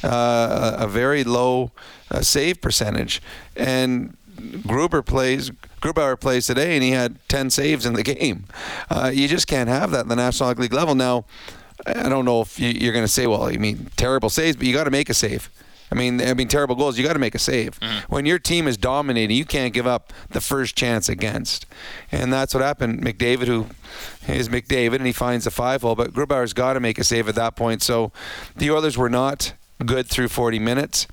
uh, 0.02 0.76
a, 0.78 0.88
very 0.88 1.24
low 1.24 1.72
uh, 2.10 2.20
save 2.20 2.60
percentage, 2.60 3.20
and 3.56 4.16
Gruber 4.66 5.02
plays 5.02 5.50
Grubauer 5.80 6.18
plays 6.18 6.46
today, 6.46 6.74
and 6.74 6.82
he 6.82 6.92
had 6.92 7.16
10 7.28 7.50
saves 7.50 7.84
in 7.84 7.92
the 7.92 8.02
game. 8.14 8.46
Uh, 8.90 9.10
you 9.12 9.28
just 9.28 9.46
can't 9.46 9.68
have 9.68 9.90
that 9.90 10.02
in 10.02 10.08
the 10.08 10.16
National 10.16 10.50
League 10.52 10.72
level 10.72 10.94
now. 10.94 11.24
I 11.86 12.08
don't 12.08 12.24
know 12.24 12.40
if 12.40 12.58
you, 12.58 12.88
are 12.88 12.92
going 12.92 13.04
to 13.04 13.12
say, 13.12 13.26
well, 13.26 13.44
I 13.44 13.56
mean, 13.56 13.90
terrible 13.96 14.30
saves, 14.30 14.56
but 14.56 14.66
you 14.66 14.72
got 14.72 14.84
to 14.84 14.90
make 14.90 15.10
a 15.10 15.14
save. 15.14 15.50
I 15.92 15.96
mean, 15.96 16.20
I 16.20 16.34
mean, 16.34 16.48
terrible 16.48 16.74
goals. 16.74 16.98
You 16.98 17.04
got 17.04 17.12
to 17.12 17.18
make 17.18 17.34
a 17.34 17.38
save. 17.38 17.78
Mm-hmm. 17.78 18.12
When 18.12 18.26
your 18.26 18.38
team 18.38 18.66
is 18.66 18.76
dominating, 18.76 19.36
you 19.36 19.44
can't 19.44 19.72
give 19.72 19.86
up 19.86 20.12
the 20.30 20.40
first 20.40 20.76
chance 20.76 21.08
against, 21.08 21.66
and 22.10 22.32
that's 22.32 22.54
what 22.54 22.62
happened. 22.62 23.02
McDavid, 23.02 23.46
who 23.46 23.66
is 24.26 24.48
McDavid, 24.48 24.96
and 24.96 25.06
he 25.06 25.12
finds 25.12 25.44
the 25.44 25.50
five 25.50 25.82
hole, 25.82 25.94
but 25.94 26.12
Grubauer's 26.12 26.52
got 26.52 26.72
to 26.72 26.80
make 26.80 26.98
a 26.98 27.04
save 27.04 27.28
at 27.28 27.34
that 27.36 27.54
point. 27.54 27.82
So, 27.82 28.12
the 28.56 28.70
Oilers 28.70 28.96
were 28.96 29.10
not 29.10 29.52
good 29.84 30.06
through 30.06 30.28
40 30.28 30.58
minutes. 30.58 31.06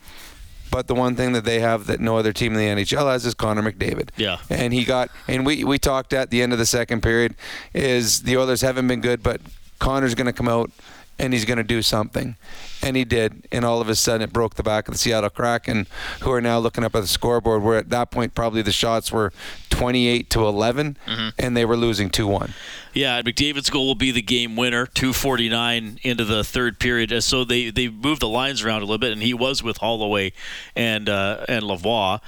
But 0.71 0.87
the 0.87 0.95
one 0.95 1.17
thing 1.17 1.33
that 1.33 1.43
they 1.43 1.59
have 1.59 1.85
that 1.87 1.99
no 1.99 2.17
other 2.17 2.31
team 2.31 2.55
in 2.55 2.57
the 2.57 2.83
NHL 2.83 3.11
has 3.11 3.25
is 3.25 3.33
Connor 3.33 3.61
McDavid. 3.61 4.09
Yeah. 4.15 4.37
And 4.49 4.73
he 4.73 4.85
got, 4.85 5.09
and 5.27 5.45
we, 5.45 5.65
we 5.65 5.77
talked 5.77 6.13
at 6.13 6.29
the 6.29 6.41
end 6.41 6.53
of 6.53 6.59
the 6.59 6.65
second 6.65 7.03
period, 7.03 7.35
is 7.73 8.21
the 8.21 8.37
Oilers 8.37 8.61
haven't 8.61 8.87
been 8.87 9.01
good, 9.01 9.21
but 9.21 9.41
Connor's 9.81 10.15
going 10.15 10.27
to 10.27 10.33
come 10.33 10.47
out 10.47 10.71
and 11.19 11.33
he's 11.33 11.43
going 11.43 11.57
to 11.57 11.63
do 11.63 11.81
something. 11.81 12.35
And 12.81 12.95
he 12.95 13.03
did. 13.03 13.47
And 13.51 13.65
all 13.65 13.81
of 13.81 13.89
a 13.89 13.95
sudden, 13.95 14.21
it 14.21 14.31
broke 14.31 14.55
the 14.55 14.63
back 14.63 14.87
of 14.87 14.93
the 14.93 14.97
Seattle 14.97 15.29
Kraken, 15.29 15.85
who 16.21 16.31
are 16.31 16.41
now 16.41 16.57
looking 16.59 16.83
up 16.83 16.95
at 16.95 17.01
the 17.01 17.07
scoreboard, 17.07 17.61
where 17.61 17.77
at 17.77 17.89
that 17.89 18.09
point, 18.09 18.33
probably 18.33 18.61
the 18.61 18.71
shots 18.71 19.11
were 19.11 19.33
28 19.69 20.29
to 20.31 20.47
11, 20.47 20.97
mm-hmm. 21.05 21.29
and 21.37 21.57
they 21.57 21.65
were 21.65 21.77
losing 21.77 22.09
2 22.09 22.25
1. 22.25 22.53
Yeah, 22.93 23.21
McDavid's 23.21 23.69
goal 23.69 23.87
will 23.87 23.95
be 23.95 24.11
the 24.11 24.21
game 24.21 24.55
winner, 24.55 24.85
249 24.85 25.99
into 26.01 26.25
the 26.25 26.43
third 26.43 26.79
period. 26.79 27.13
Uh, 27.13 27.21
so 27.21 27.43
they, 27.43 27.69
they 27.69 27.87
moved 27.87 28.21
the 28.21 28.27
lines 28.27 28.63
around 28.63 28.81
a 28.81 28.85
little 28.85 28.97
bit, 28.97 29.11
and 29.11 29.21
he 29.21 29.33
was 29.33 29.61
with 29.61 29.77
Holloway 29.77 30.33
and, 30.75 31.07
uh, 31.07 31.45
and 31.47 31.63
Lavoie. 31.63 32.19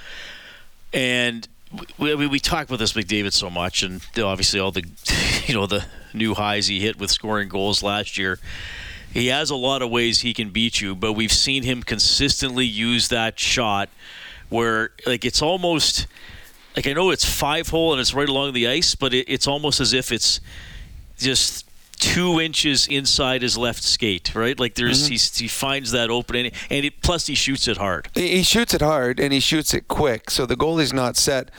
And 0.92 1.48
we, 1.98 2.14
we, 2.14 2.26
we 2.26 2.40
talk 2.40 2.66
about 2.66 2.78
this 2.78 2.92
McDavid 2.92 3.32
so 3.32 3.50
much, 3.50 3.82
and 3.82 4.00
obviously 4.18 4.60
all 4.60 4.72
the, 4.72 4.84
you 5.46 5.54
know, 5.54 5.66
the 5.66 5.84
new 6.12 6.34
highs 6.34 6.66
he 6.66 6.80
hit 6.80 6.98
with 6.98 7.10
scoring 7.10 7.48
goals 7.48 7.82
last 7.82 8.18
year. 8.18 8.38
He 9.12 9.28
has 9.28 9.50
a 9.50 9.56
lot 9.56 9.82
of 9.82 9.90
ways 9.90 10.20
he 10.20 10.34
can 10.34 10.50
beat 10.50 10.80
you, 10.80 10.94
but 10.94 11.12
we've 11.12 11.32
seen 11.32 11.62
him 11.62 11.82
consistently 11.82 12.66
use 12.66 13.08
that 13.08 13.38
shot 13.38 13.88
where, 14.48 14.90
like, 15.06 15.24
it's 15.24 15.40
almost 15.40 16.06
like 16.76 16.86
I 16.86 16.92
know 16.92 17.10
it's 17.10 17.24
five 17.24 17.68
hole 17.68 17.92
and 17.92 18.00
it's 18.00 18.14
right 18.14 18.28
along 18.28 18.52
the 18.52 18.66
ice, 18.66 18.94
but 18.94 19.14
it, 19.14 19.28
it's 19.28 19.46
almost 19.46 19.80
as 19.80 19.92
if 19.92 20.10
it's 20.10 20.40
just 21.18 21.66
two 21.94 22.40
inches 22.40 22.86
inside 22.86 23.42
his 23.42 23.56
left 23.56 23.82
skate, 23.82 24.34
right? 24.34 24.58
Like 24.58 24.74
there's 24.74 25.08
mm-hmm. 25.08 25.42
he 25.42 25.48
finds 25.48 25.90
that 25.92 26.10
opening, 26.10 26.52
and 26.70 26.84
it, 26.84 27.02
plus 27.02 27.26
he 27.26 27.34
shoots 27.34 27.68
it 27.68 27.76
hard. 27.76 28.08
He 28.14 28.42
shoots 28.42 28.74
it 28.74 28.80
hard 28.80 29.20
and 29.20 29.32
he 29.32 29.40
shoots 29.40 29.74
it 29.74 29.88
quick, 29.88 30.30
so 30.30 30.46
the 30.46 30.56
goalie's 30.56 30.92
not 30.92 31.16
set. 31.16 31.50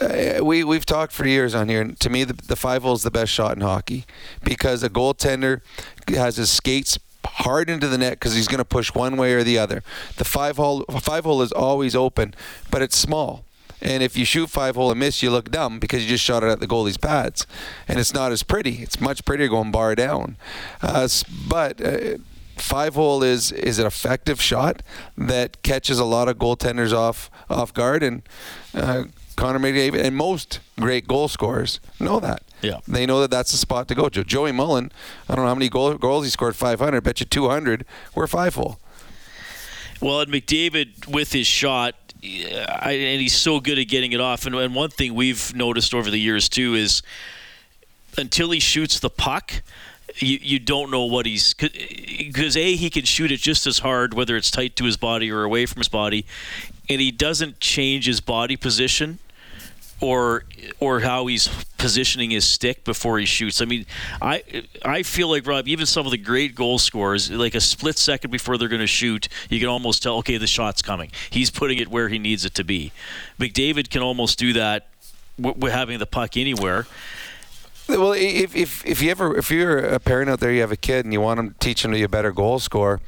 Uh, 0.00 0.42
we 0.42 0.64
we've 0.64 0.86
talked 0.86 1.12
for 1.12 1.26
years 1.26 1.54
on 1.54 1.68
here. 1.68 1.84
To 1.84 2.10
me, 2.10 2.24
the, 2.24 2.34
the 2.34 2.56
five 2.56 2.82
hole 2.82 2.94
is 2.94 3.02
the 3.02 3.10
best 3.10 3.32
shot 3.32 3.56
in 3.56 3.62
hockey 3.62 4.04
because 4.42 4.82
a 4.82 4.90
goaltender 4.90 5.60
has 6.08 6.36
his 6.36 6.50
skates 6.50 6.98
hard 7.24 7.70
into 7.70 7.88
the 7.88 7.98
net 7.98 8.14
because 8.14 8.34
he's 8.34 8.48
going 8.48 8.58
to 8.58 8.64
push 8.64 8.94
one 8.94 9.16
way 9.16 9.34
or 9.34 9.42
the 9.42 9.58
other. 9.58 9.82
The 10.16 10.24
five 10.24 10.56
hole 10.56 10.84
five 11.00 11.24
hole 11.24 11.42
is 11.42 11.52
always 11.52 11.94
open, 11.94 12.34
but 12.70 12.82
it's 12.82 12.96
small. 12.96 13.44
And 13.82 14.02
if 14.02 14.16
you 14.16 14.24
shoot 14.24 14.48
five 14.48 14.76
hole 14.76 14.92
and 14.92 15.00
miss, 15.00 15.22
you 15.22 15.30
look 15.30 15.50
dumb 15.50 15.80
because 15.80 16.04
you 16.04 16.08
just 16.08 16.22
shot 16.22 16.44
it 16.44 16.48
at 16.48 16.60
the 16.60 16.68
goalie's 16.68 16.96
pads, 16.96 17.46
and 17.88 17.98
it's 17.98 18.14
not 18.14 18.30
as 18.30 18.44
pretty. 18.44 18.76
It's 18.76 19.00
much 19.00 19.24
prettier 19.24 19.48
going 19.48 19.72
bar 19.72 19.96
down. 19.96 20.36
Uh, 20.80 21.08
but 21.48 21.84
uh, 21.84 22.18
five 22.56 22.94
hole 22.94 23.24
is 23.24 23.50
is 23.50 23.80
an 23.80 23.86
effective 23.86 24.40
shot 24.40 24.82
that 25.18 25.62
catches 25.62 25.98
a 25.98 26.04
lot 26.04 26.28
of 26.28 26.38
goaltenders 26.38 26.92
off 26.92 27.28
off 27.50 27.74
guard, 27.74 28.04
and 28.04 28.22
uh, 28.72 29.04
Connor 29.34 29.58
McDavid 29.58 30.00
and 30.00 30.16
most 30.16 30.60
great 30.78 31.08
goal 31.08 31.26
scorers 31.26 31.80
know 31.98 32.20
that. 32.20 32.42
Yeah, 32.62 32.78
they 32.86 33.04
know 33.04 33.20
that 33.20 33.32
that's 33.32 33.50
the 33.50 33.58
spot 33.58 33.88
to 33.88 33.96
go. 33.96 34.08
Joey 34.08 34.52
Mullen, 34.52 34.92
I 35.28 35.34
don't 35.34 35.44
know 35.44 35.48
how 35.48 35.56
many 35.56 35.68
goal, 35.68 35.94
goals 35.94 36.24
he 36.24 36.30
scored, 36.30 36.54
500. 36.54 37.00
Bet 37.00 37.18
you 37.18 37.26
200. 37.26 37.84
We're 38.14 38.28
five 38.28 38.54
hole. 38.54 38.78
Well, 40.00 40.20
and 40.20 40.32
McDavid 40.32 41.06
with 41.06 41.32
his 41.32 41.46
shot 41.46 41.94
I, 42.22 42.92
and 42.92 43.20
he's 43.20 43.34
so 43.34 43.58
good 43.58 43.78
at 43.78 43.88
getting 43.88 44.12
it 44.12 44.20
off. 44.20 44.46
And, 44.46 44.54
and 44.54 44.74
one 44.74 44.90
thing 44.90 45.14
we've 45.14 45.54
noticed 45.54 45.92
over 45.92 46.10
the 46.10 46.18
years 46.18 46.48
too 46.48 46.74
is 46.74 47.02
until 48.16 48.50
he 48.50 48.60
shoots 48.60 49.00
the 49.00 49.10
puck, 49.10 49.62
you, 50.16 50.38
you 50.40 50.58
don't 50.58 50.90
know 50.90 51.04
what 51.04 51.26
he's 51.26 51.54
because 51.54 52.56
a 52.56 52.76
he 52.76 52.90
can 52.90 53.04
shoot 53.04 53.32
it 53.32 53.40
just 53.40 53.66
as 53.66 53.78
hard 53.78 54.14
whether 54.14 54.36
it's 54.36 54.50
tight 54.50 54.76
to 54.76 54.84
his 54.84 54.96
body 54.96 55.32
or 55.32 55.42
away 55.42 55.66
from 55.66 55.80
his 55.80 55.88
body, 55.88 56.26
and 56.88 57.00
he 57.00 57.10
doesn't 57.10 57.60
change 57.60 58.06
his 58.06 58.20
body 58.20 58.56
position 58.56 59.18
or 60.02 60.44
or 60.80 61.00
how 61.00 61.26
he's 61.26 61.48
positioning 61.78 62.30
his 62.30 62.44
stick 62.44 62.84
before 62.84 63.18
he 63.18 63.24
shoots. 63.24 63.62
I 63.62 63.64
mean, 63.64 63.86
I 64.20 64.42
I 64.84 65.02
feel 65.02 65.28
like 65.28 65.46
Rob, 65.46 65.68
even 65.68 65.86
some 65.86 66.06
of 66.06 66.12
the 66.12 66.18
great 66.18 66.54
goal 66.54 66.78
scorers, 66.78 67.30
like 67.30 67.54
a 67.54 67.60
split 67.60 67.96
second 67.96 68.30
before 68.30 68.58
they're 68.58 68.68
going 68.68 68.80
to 68.80 68.86
shoot, 68.86 69.28
you 69.48 69.58
can 69.58 69.68
almost 69.68 70.02
tell, 70.02 70.16
okay, 70.18 70.36
the 70.36 70.46
shot's 70.46 70.82
coming. 70.82 71.10
He's 71.30 71.50
putting 71.50 71.78
it 71.78 71.88
where 71.88 72.08
he 72.08 72.18
needs 72.18 72.44
it 72.44 72.54
to 72.56 72.64
be. 72.64 72.92
McDavid 73.38 73.90
can 73.90 74.02
almost 74.02 74.38
do 74.38 74.52
that 74.52 74.88
with 75.38 75.72
having 75.72 75.98
the 75.98 76.06
puck 76.06 76.36
anywhere. 76.36 76.86
Well, 77.88 78.12
if, 78.12 78.54
if 78.54 78.84
if 78.86 79.02
you 79.02 79.10
ever 79.10 79.36
if 79.36 79.50
you're 79.50 79.78
a 79.78 80.00
parent 80.00 80.30
out 80.30 80.40
there, 80.40 80.52
you 80.52 80.60
have 80.60 80.72
a 80.72 80.76
kid 80.76 81.04
and 81.04 81.12
you 81.12 81.20
want 81.20 81.38
them 81.38 81.50
to 81.50 81.58
teach 81.58 81.82
them 81.82 81.92
to 81.92 81.96
be 81.96 82.02
a 82.02 82.08
better 82.08 82.32
goal 82.32 82.58
scorer 82.58 83.00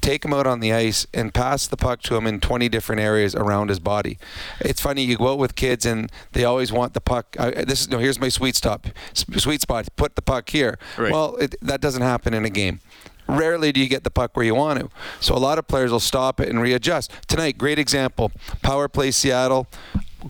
take 0.00 0.24
him 0.24 0.32
out 0.32 0.46
on 0.46 0.60
the 0.60 0.72
ice 0.72 1.06
and 1.14 1.32
pass 1.32 1.66
the 1.66 1.76
puck 1.76 2.02
to 2.02 2.16
him 2.16 2.26
in 2.26 2.40
20 2.40 2.68
different 2.68 3.00
areas 3.00 3.34
around 3.34 3.68
his 3.68 3.78
body. 3.78 4.18
It's 4.60 4.80
funny 4.80 5.02
you 5.02 5.16
go 5.16 5.32
out 5.32 5.38
with 5.38 5.54
kids 5.54 5.86
and 5.86 6.10
they 6.32 6.44
always 6.44 6.72
want 6.72 6.94
the 6.94 7.00
puck. 7.00 7.36
Uh, 7.38 7.50
this 7.64 7.82
is 7.82 7.88
no. 7.88 7.98
Here's 7.98 8.20
my 8.20 8.28
sweet 8.28 8.56
stop, 8.56 8.86
sweet 9.14 9.60
spot. 9.60 9.88
Put 9.96 10.16
the 10.16 10.22
puck 10.22 10.50
here. 10.50 10.78
Right. 10.96 11.12
Well, 11.12 11.36
it, 11.36 11.54
that 11.62 11.80
doesn't 11.80 12.02
happen 12.02 12.34
in 12.34 12.44
a 12.44 12.50
game. 12.50 12.80
Rarely 13.28 13.72
do 13.72 13.80
you 13.80 13.88
get 13.88 14.04
the 14.04 14.10
puck 14.10 14.36
where 14.36 14.46
you 14.46 14.54
want 14.54 14.78
to. 14.78 14.88
So 15.18 15.34
a 15.34 15.38
lot 15.38 15.58
of 15.58 15.66
players 15.66 15.90
will 15.90 15.98
stop 15.98 16.38
it 16.38 16.48
and 16.48 16.62
readjust. 16.62 17.10
Tonight, 17.26 17.58
great 17.58 17.78
example. 17.78 18.30
Power 18.62 18.88
play 18.88 19.10
Seattle 19.10 19.66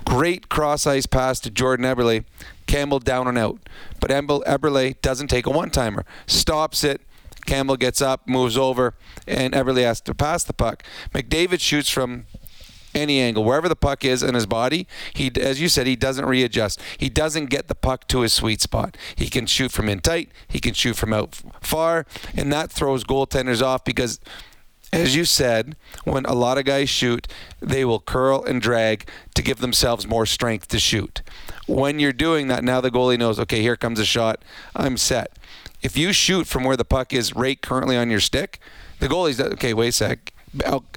Great 0.04 0.48
cross 0.48 0.86
ice 0.86 1.06
pass 1.06 1.40
to 1.40 1.50
Jordan 1.50 1.86
Eberle. 1.86 2.24
Campbell 2.66 2.98
down 2.98 3.28
and 3.28 3.38
out. 3.38 3.60
But 4.00 4.10
Eberle 4.10 5.00
doesn't 5.00 5.28
take 5.28 5.46
a 5.46 5.50
one 5.50 5.70
timer. 5.70 6.04
Stops 6.26 6.84
it. 6.84 7.00
Campbell 7.46 7.76
gets 7.76 8.02
up, 8.02 8.28
moves 8.28 8.58
over, 8.58 8.94
and 9.26 9.54
Eberle 9.54 9.82
has 9.82 10.00
to 10.02 10.14
pass 10.14 10.44
the 10.44 10.52
puck. 10.52 10.82
McDavid 11.14 11.60
shoots 11.60 11.88
from 11.88 12.26
any 12.94 13.20
angle, 13.20 13.44
wherever 13.44 13.68
the 13.68 13.76
puck 13.76 14.04
is 14.04 14.22
in 14.22 14.34
his 14.34 14.46
body. 14.46 14.86
He, 15.12 15.30
as 15.40 15.60
you 15.60 15.68
said, 15.68 15.86
he 15.86 15.96
doesn't 15.96 16.24
readjust. 16.24 16.80
He 16.96 17.08
doesn't 17.08 17.46
get 17.46 17.68
the 17.68 17.74
puck 17.74 18.08
to 18.08 18.20
his 18.20 18.32
sweet 18.32 18.60
spot. 18.60 18.96
He 19.14 19.28
can 19.28 19.46
shoot 19.46 19.70
from 19.70 19.88
in 19.88 20.00
tight. 20.00 20.30
He 20.48 20.60
can 20.60 20.74
shoot 20.74 20.96
from 20.96 21.12
out 21.12 21.40
far, 21.60 22.06
and 22.34 22.52
that 22.52 22.70
throws 22.70 23.04
goaltenders 23.04 23.62
off 23.62 23.84
because. 23.84 24.20
As 24.92 25.16
you 25.16 25.24
said, 25.24 25.74
when 26.04 26.24
a 26.26 26.32
lot 26.32 26.58
of 26.58 26.64
guys 26.64 26.88
shoot, 26.88 27.26
they 27.58 27.84
will 27.84 27.98
curl 27.98 28.44
and 28.44 28.62
drag 28.62 29.06
to 29.34 29.42
give 29.42 29.58
themselves 29.58 30.06
more 30.06 30.24
strength 30.24 30.68
to 30.68 30.78
shoot. 30.78 31.22
When 31.66 31.98
you're 31.98 32.12
doing 32.12 32.46
that, 32.48 32.62
now 32.62 32.80
the 32.80 32.90
goalie 32.90 33.18
knows, 33.18 33.40
okay, 33.40 33.60
here 33.62 33.76
comes 33.76 33.98
a 33.98 34.04
shot. 34.04 34.42
I'm 34.76 34.96
set. 34.96 35.36
If 35.86 35.96
you 35.96 36.12
shoot 36.12 36.48
from 36.48 36.64
where 36.64 36.76
the 36.76 36.84
puck 36.84 37.12
is 37.12 37.36
right 37.36 37.62
currently 37.62 37.96
on 37.96 38.10
your 38.10 38.18
stick, 38.18 38.58
the 38.98 39.06
goalie's 39.06 39.40
okay. 39.40 39.72
Wait 39.72 39.90
a 39.90 39.92
sec. 39.92 40.32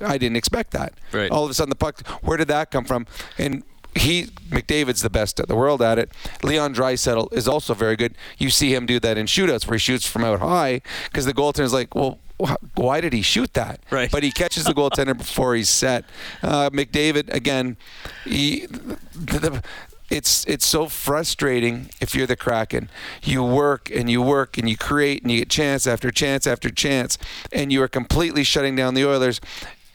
I 0.02 0.18
didn't 0.18 0.36
expect 0.36 0.72
that. 0.72 0.94
Right. 1.12 1.30
All 1.30 1.44
of 1.44 1.52
a 1.52 1.54
sudden, 1.54 1.70
the 1.70 1.76
puck. 1.76 2.08
Where 2.24 2.38
did 2.38 2.48
that 2.48 2.72
come 2.72 2.86
from? 2.86 3.06
And 3.38 3.62
he 3.96 4.24
McDavid's 4.50 5.04
the 5.04 5.12
best 5.12 5.40
at 5.40 5.48
the 5.48 5.56
world 5.56 5.84
at 5.84 6.00
it. 6.00 6.10
Leon 6.42 6.74
Draisaitl 6.74 7.32
is 7.32 7.48
also 7.48 7.76
very 7.76 7.96
good. 7.96 8.16
You 8.40 8.50
see 8.50 8.74
him 8.74 8.88
do 8.88 9.00
that 9.02 9.16
in 9.16 9.28
shootouts 9.28 9.68
where 9.68 9.76
he 9.76 9.80
shoots 9.80 10.08
from 10.08 10.24
out 10.24 10.40
high 10.40 10.82
because 11.06 11.26
the 11.26 11.36
goaltender's 11.36 11.74
like, 11.74 11.94
well, 11.94 12.18
why 12.76 13.00
did 13.00 13.14
he 13.14 13.22
shoot 13.22 13.54
that? 13.54 13.82
Right. 13.92 14.10
But 14.10 14.24
he 14.24 14.32
catches 14.32 14.64
the 14.64 14.74
goaltender 14.74 15.16
before 15.26 15.54
he's 15.56 15.70
set. 15.70 16.06
Uh, 16.42 16.72
McDavid 16.72 17.32
again, 17.32 17.78
he 18.24 18.66
the, 19.14 19.40
the, 19.40 19.64
it's 20.10 20.46
it's 20.46 20.66
so 20.66 20.88
frustrating 20.88 21.90
if 22.02 22.16
you're 22.16 22.28
the 22.28 22.36
Kraken. 22.36 22.90
You 23.24 23.44
work 23.44 23.92
and 23.92 24.10
you 24.10 24.22
work 24.22 24.58
and 24.58 24.70
you 24.70 24.78
create 24.78 25.22
and 25.22 25.32
you 25.32 25.40
get 25.40 25.50
chance 25.50 25.86
after 25.88 26.12
chance 26.12 26.48
after 26.48 26.70
chance, 26.70 27.18
and 27.52 27.72
you 27.72 27.82
are 27.84 27.88
completely 27.88 28.44
shutting 28.44 28.76
down 28.76 28.94
the 28.94 29.06
Oilers, 29.06 29.40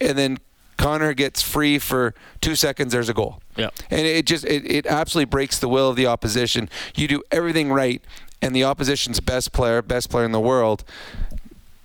and 0.00 0.16
then 0.16 0.38
Connor 0.76 1.14
gets 1.14 1.42
free 1.42 1.78
for 1.78 2.14
two 2.40 2.54
seconds. 2.56 2.92
There's 2.92 3.08
a 3.08 3.14
goal. 3.14 3.40
Yeah. 3.56 3.70
And 3.90 4.06
it 4.06 4.26
just 4.26 4.44
it, 4.44 4.70
it 4.70 4.86
absolutely 4.86 5.30
breaks 5.30 5.58
the 5.58 5.68
will 5.68 5.90
of 5.90 5.96
the 5.96 6.06
opposition. 6.06 6.68
You 6.94 7.08
do 7.08 7.22
everything 7.30 7.72
right, 7.72 8.02
and 8.42 8.54
the 8.54 8.64
opposition's 8.64 9.20
best 9.20 9.52
player, 9.52 9.82
best 9.82 10.10
player 10.10 10.24
in 10.24 10.32
the 10.32 10.40
world, 10.40 10.84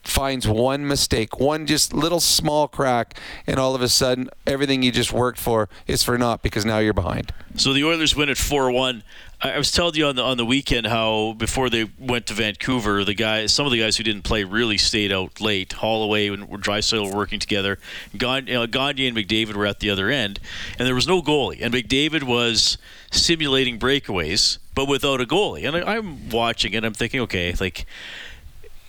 finds 0.04 0.48
one 0.48 0.88
mistake, 0.88 1.40
one 1.40 1.66
just 1.66 1.94
little 1.94 2.20
small 2.20 2.68
crack, 2.68 3.20
and 3.46 3.60
all 3.60 3.76
of 3.76 3.82
a 3.82 3.90
sudden 3.90 4.30
everything 4.46 4.84
you 4.84 4.92
just 4.92 5.14
worked 5.14 5.40
for 5.40 5.70
is 5.88 6.04
for 6.04 6.18
naught 6.18 6.42
because 6.42 6.66
now 6.66 6.80
you're 6.80 6.94
behind. 6.94 7.34
So 7.56 7.74
the 7.74 7.84
Oilers 7.84 8.16
win 8.16 8.30
at 8.30 8.38
four 8.38 8.72
one. 8.72 9.04
I 9.42 9.58
was 9.58 9.72
telling 9.72 9.96
you 9.96 10.06
on 10.06 10.18
the 10.18 10.24
on 10.24 10.36
the 10.36 10.46
weekend 10.46 10.88
how 10.88 11.34
before 11.38 11.70
they 11.70 11.90
went 11.98 12.28
to 12.28 12.34
Vancouver, 12.34 13.06
the 13.06 13.14
guys, 13.14 13.54
some 13.54 13.66
of 13.66 13.72
the 13.72 13.80
guys 13.80 13.96
who 13.96 14.04
didn't 14.04 14.24
play 14.24 14.44
really 14.44 14.78
stayed 14.78 15.14
out 15.14 15.40
late. 15.40 15.74
Holloway 15.74 16.28
and 16.28 16.50
Draisaitl 16.50 17.10
were 17.10 17.16
working 17.16 17.40
together. 17.40 17.80
Know, 18.20 18.34
and 18.34 18.44
McDavid 18.44 19.54
were 19.54 19.66
at 19.66 19.80
the 19.80 19.90
other 19.90 20.10
end, 20.10 20.42
and 20.78 20.86
there 20.86 20.96
was 20.96 21.08
no 21.08 21.22
goalie. 21.22 21.60
And 21.62 21.74
McDavid 21.74 22.24
was 22.24 22.78
simulating 23.12 23.80
breakaways, 23.80 24.58
but 24.76 24.86
without 24.86 25.22
a 25.22 25.26
goalie. 25.26 25.66
And 25.66 25.78
I, 25.78 25.96
I'm 25.96 26.30
watching 26.30 26.76
and 26.76 26.86
I'm 26.86 26.94
thinking, 26.94 27.22
okay, 27.22 27.54
like 27.62 27.86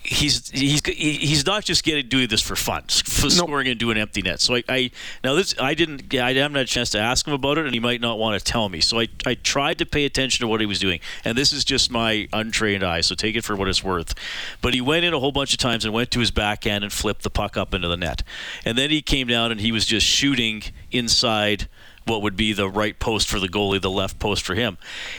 he's 0.03 0.49
he's 0.49 0.81
he's 0.85 1.45
not 1.45 1.63
just 1.63 1.83
getting 1.83 2.07
doing 2.07 2.27
this 2.27 2.41
for 2.41 2.55
fun, 2.55 2.83
for 2.87 3.23
nope. 3.23 3.31
scoring 3.31 3.67
into 3.67 3.91
an 3.91 3.97
empty 3.97 4.21
net. 4.21 4.39
So 4.39 4.55
I, 4.55 4.63
I 4.67 4.91
now 5.23 5.35
this 5.35 5.53
I 5.59 5.73
didn't 5.73 6.13
I 6.13 6.33
haven't 6.33 6.55
had 6.55 6.65
a 6.65 6.69
chance 6.69 6.89
to 6.91 6.99
ask 6.99 7.27
him 7.27 7.33
about 7.33 7.57
it, 7.57 7.65
and 7.65 7.73
he 7.73 7.79
might 7.79 8.01
not 8.01 8.17
want 8.17 8.37
to 8.39 8.43
tell 8.43 8.69
me. 8.69 8.81
So 8.81 8.99
I 8.99 9.07
I 9.25 9.35
tried 9.35 9.77
to 9.79 9.85
pay 9.85 10.05
attention 10.05 10.43
to 10.43 10.47
what 10.47 10.59
he 10.59 10.65
was 10.65 10.79
doing, 10.79 10.99
and 11.23 11.37
this 11.37 11.53
is 11.53 11.63
just 11.63 11.91
my 11.91 12.27
untrained 12.33 12.83
eye, 12.83 13.01
so 13.01 13.15
take 13.15 13.35
it 13.35 13.43
for 13.43 13.55
what 13.55 13.67
it's 13.67 13.83
worth. 13.83 14.15
But 14.61 14.73
he 14.73 14.81
went 14.81 15.05
in 15.05 15.13
a 15.13 15.19
whole 15.19 15.31
bunch 15.31 15.53
of 15.53 15.59
times 15.59 15.85
and 15.85 15.93
went 15.93 16.11
to 16.11 16.19
his 16.19 16.31
backhand 16.31 16.83
and 16.83 16.91
flipped 16.91 17.23
the 17.23 17.29
puck 17.29 17.55
up 17.55 17.73
into 17.73 17.87
the 17.87 17.97
net, 17.97 18.23
and 18.65 18.77
then 18.77 18.89
he 18.89 19.01
came 19.01 19.27
down 19.27 19.51
and 19.51 19.61
he 19.61 19.71
was 19.71 19.85
just 19.85 20.05
shooting 20.05 20.63
inside 20.91 21.67
what 22.05 22.21
would 22.21 22.35
be 22.35 22.53
the 22.53 22.69
right 22.69 22.97
post 22.99 23.29
for 23.29 23.39
the 23.39 23.47
goalie, 23.47 23.81
the 23.81 23.89
left 23.89 24.19
post 24.19 24.43
for 24.43 24.55
him. 24.55 24.77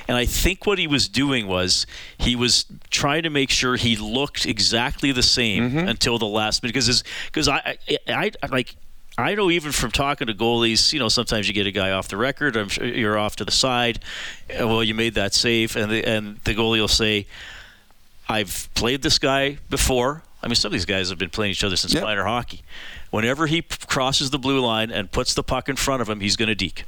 And 0.09 0.17
I 0.17 0.27
think 0.27 0.67
what 0.67 0.79
he 0.79 0.87
was 0.87 1.09
doing 1.09 1.47
was 1.47 1.87
he 2.19 2.37
was 2.37 2.67
trying 2.91 3.23
to 3.23 3.31
make 3.31 3.51
sure 3.51 3.77
he 3.77 3.97
looked 3.97 4.47
exactly 4.47 5.13
the 5.13 5.23
same 5.23 5.71
mm-hmm. 5.71 5.89
until 5.89 6.19
the 6.19 6.27
last 6.27 6.63
minute 6.63 6.75
because 6.75 7.05
because 7.27 7.49
I, 7.49 7.79
I 8.09 8.33
I 8.43 8.47
like 8.51 8.75
I 9.19 9.35
know 9.35 9.51
even 9.51 9.73
from 9.73 9.91
talking 9.91 10.27
to 10.27 10.35
goalies, 10.35 10.93
you 10.93 10.99
know, 10.99 11.09
sometimes 11.09 11.47
you 11.47 11.55
get 11.55 11.67
a 11.67 11.73
guy 11.73 11.91
off 11.91 12.09
the 12.09 12.17
record. 12.17 12.57
I'm 12.57 12.69
sure 12.69 12.87
you're 12.87 13.19
off 13.19 13.37
to 13.37 13.45
the 13.45 13.53
side. 13.53 14.01
Well, 14.49 14.83
you 14.83 14.95
made 14.95 15.15
that 15.15 15.35
save, 15.35 15.77
and 15.77 15.91
the 15.91 16.05
and 16.05 16.39
the 16.45 16.55
goalie 16.55 16.81
will 16.81 16.89
say, 16.89 17.27
"I've 18.29 18.69
played 18.75 19.03
this 19.03 19.19
guy 19.19 19.59
before. 19.69 20.23
I 20.43 20.49
mean, 20.49 20.55
some 20.55 20.71
of 20.71 20.73
these 20.73 20.87
guys 20.87 21.11
have 21.11 21.19
been 21.19 21.31
playing 21.31 21.53
each 21.53 21.63
other 21.63 21.77
since 21.77 21.95
yep. 21.95 22.03
minor 22.03 22.25
hockey. 22.25 22.63
Whenever 23.13 23.47
he 23.47 23.61
p- 23.61 23.77
crosses 23.87 24.31
the 24.31 24.39
blue 24.39 24.59
line 24.59 24.91
and 24.91 25.13
puts 25.13 25.35
the 25.35 25.43
puck 25.43 25.69
in 25.69 25.77
front 25.77 26.01
of 26.01 26.09
him, 26.09 26.21
he's 26.21 26.35
going 26.35 26.49
to 26.49 26.55
deke. 26.55 26.85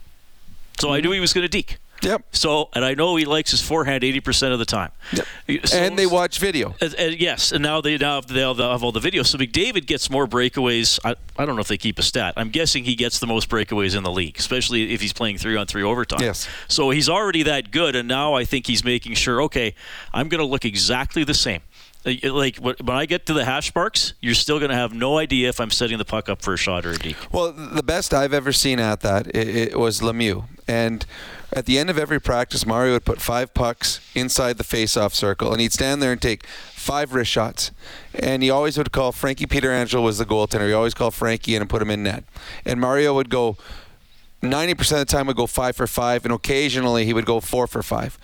So. 0.81 0.93
I 0.93 1.01
knew 1.01 1.13
he 1.13 1.21
was 1.21 1.35
going 1.35 1.45
to 1.45 1.49
deke. 1.49 1.79
Yep. 2.03 2.23
So, 2.33 2.71
and 2.75 2.85
I 2.85 2.95
know 2.95 3.17
he 3.17 3.25
likes 3.25 3.51
his 3.51 3.63
forehand 3.63 4.03
80% 4.03 4.53
of 4.53 4.59
the 4.59 4.65
time. 4.65 4.91
Yep. 5.13 5.67
So, 5.67 5.79
and 5.79 5.99
they 5.99 6.07
watch 6.07 6.39
video. 6.39 6.75
And, 6.81 6.95
and 6.95 7.21
yes, 7.21 7.53
and 7.53 7.63
now 7.63 7.81
they 7.81 7.97
now 7.99 8.17
have, 8.17 8.27
they 8.27 8.41
have 8.41 8.61
all 8.61 8.91
the 8.93 9.01
video. 9.01 9.23
So 9.23 9.39
McDavid 9.39 9.87
gets 9.87 10.11
more 10.11 10.27
breakaways. 10.27 10.99
I, 11.05 11.15
I 11.39 11.45
don't 11.45 11.57
know 11.57 11.61
if 11.61 11.69
they 11.69 11.79
keep 11.79 11.99
a 11.99 12.03
stat. 12.03 12.35
I'm 12.37 12.51
guessing 12.51 12.85
he 12.85 12.95
gets 12.95 13.19
the 13.19 13.27
most 13.27 13.49
breakaways 13.49 13.97
in 13.97 14.03
the 14.03 14.11
league, 14.11 14.39
especially 14.39 14.93
if 14.93 15.01
he's 15.01 15.13
playing 15.13 15.39
three 15.39 15.57
on 15.57 15.67
three 15.67 15.83
overtime. 15.83 16.21
Yes. 16.21 16.49
So 16.69 16.91
he's 16.91 17.09
already 17.09 17.43
that 17.45 17.71
good, 17.71 17.95
and 17.97 18.09
now 18.09 18.35
I 18.35 18.45
think 18.45 18.67
he's 18.67 18.85
making 18.85 19.15
sure. 19.15 19.43
Okay, 19.43 19.75
I'm 20.13 20.29
going 20.29 20.41
to 20.41 20.47
look 20.47 20.65
exactly 20.65 21.23
the 21.25 21.35
same. 21.35 21.61
Uh, 22.07 22.33
like 22.33 22.57
when 22.59 22.97
I 22.97 23.07
get 23.07 23.27
to 23.27 23.33
the 23.33 23.45
hash 23.45 23.75
marks, 23.75 24.15
you're 24.21 24.35
still 24.35 24.59
going 24.59 24.71
to 24.71 24.77
have 24.77 24.93
no 24.93 25.19
idea 25.19 25.49
if 25.49 25.61
I'm 25.61 25.71
setting 25.71 25.99
the 25.99 26.05
puck 26.05 26.29
up 26.29 26.43
for 26.43 26.55
a 26.55 26.57
shot 26.59 26.85
or 26.85 26.91
a 26.91 26.99
deke. 26.99 27.17
Well, 27.33 27.53
the 27.53 27.83
best 27.83 28.13
I've 28.13 28.35
ever 28.35 28.53
seen 28.53 28.79
at 28.79 29.01
that 29.01 29.29
it, 29.29 29.49
it 29.49 29.79
was 29.79 30.01
Lemieux, 30.01 30.45
and 30.69 31.07
at 31.53 31.67
the 31.67 31.79
end 31.79 31.89
of 31.89 31.99
every 31.99 32.21
practice, 32.21 32.67
Mario 32.67 32.95
would 32.95 33.05
put 33.05 33.21
five 33.21 33.55
pucks 33.55 34.01
inside 34.15 34.59
the 34.59 34.65
face-off 34.65 35.15
circle, 35.15 35.53
and 35.53 35.61
he'd 35.61 35.73
stand 35.73 36.03
there 36.03 36.11
and 36.11 36.21
take 36.21 36.47
five 36.47 37.15
wrist 37.15 37.31
shots. 37.31 37.71
And 38.13 38.43
he 38.43 38.51
always 38.51 38.77
would 38.77 38.91
call 38.91 39.13
Frankie 39.13 39.47
Pietrangelo 39.47 40.03
was 40.03 40.19
the 40.19 40.27
goaltender. 40.27 40.67
He 40.67 40.73
always 40.73 40.95
called 40.95 41.15
Frankie 41.15 41.55
in 41.55 41.63
and 41.63 41.71
put 41.71 41.81
him 41.81 41.91
in 41.91 42.03
net. 42.03 42.25
And 42.65 42.81
Mario 42.81 43.15
would 43.15 43.31
go 43.31 43.57
90% 44.45 44.93
of 44.93 44.99
the 44.99 45.05
time 45.05 45.27
would 45.27 45.37
go 45.37 45.47
five 45.47 45.77
for 45.77 45.87
five, 45.87 46.25
and 46.25 46.33
occasionally 46.33 47.05
he 47.05 47.13
would 47.13 47.27
go 47.27 47.41
four 47.41 47.67
for 47.67 47.83
five. 47.83 48.19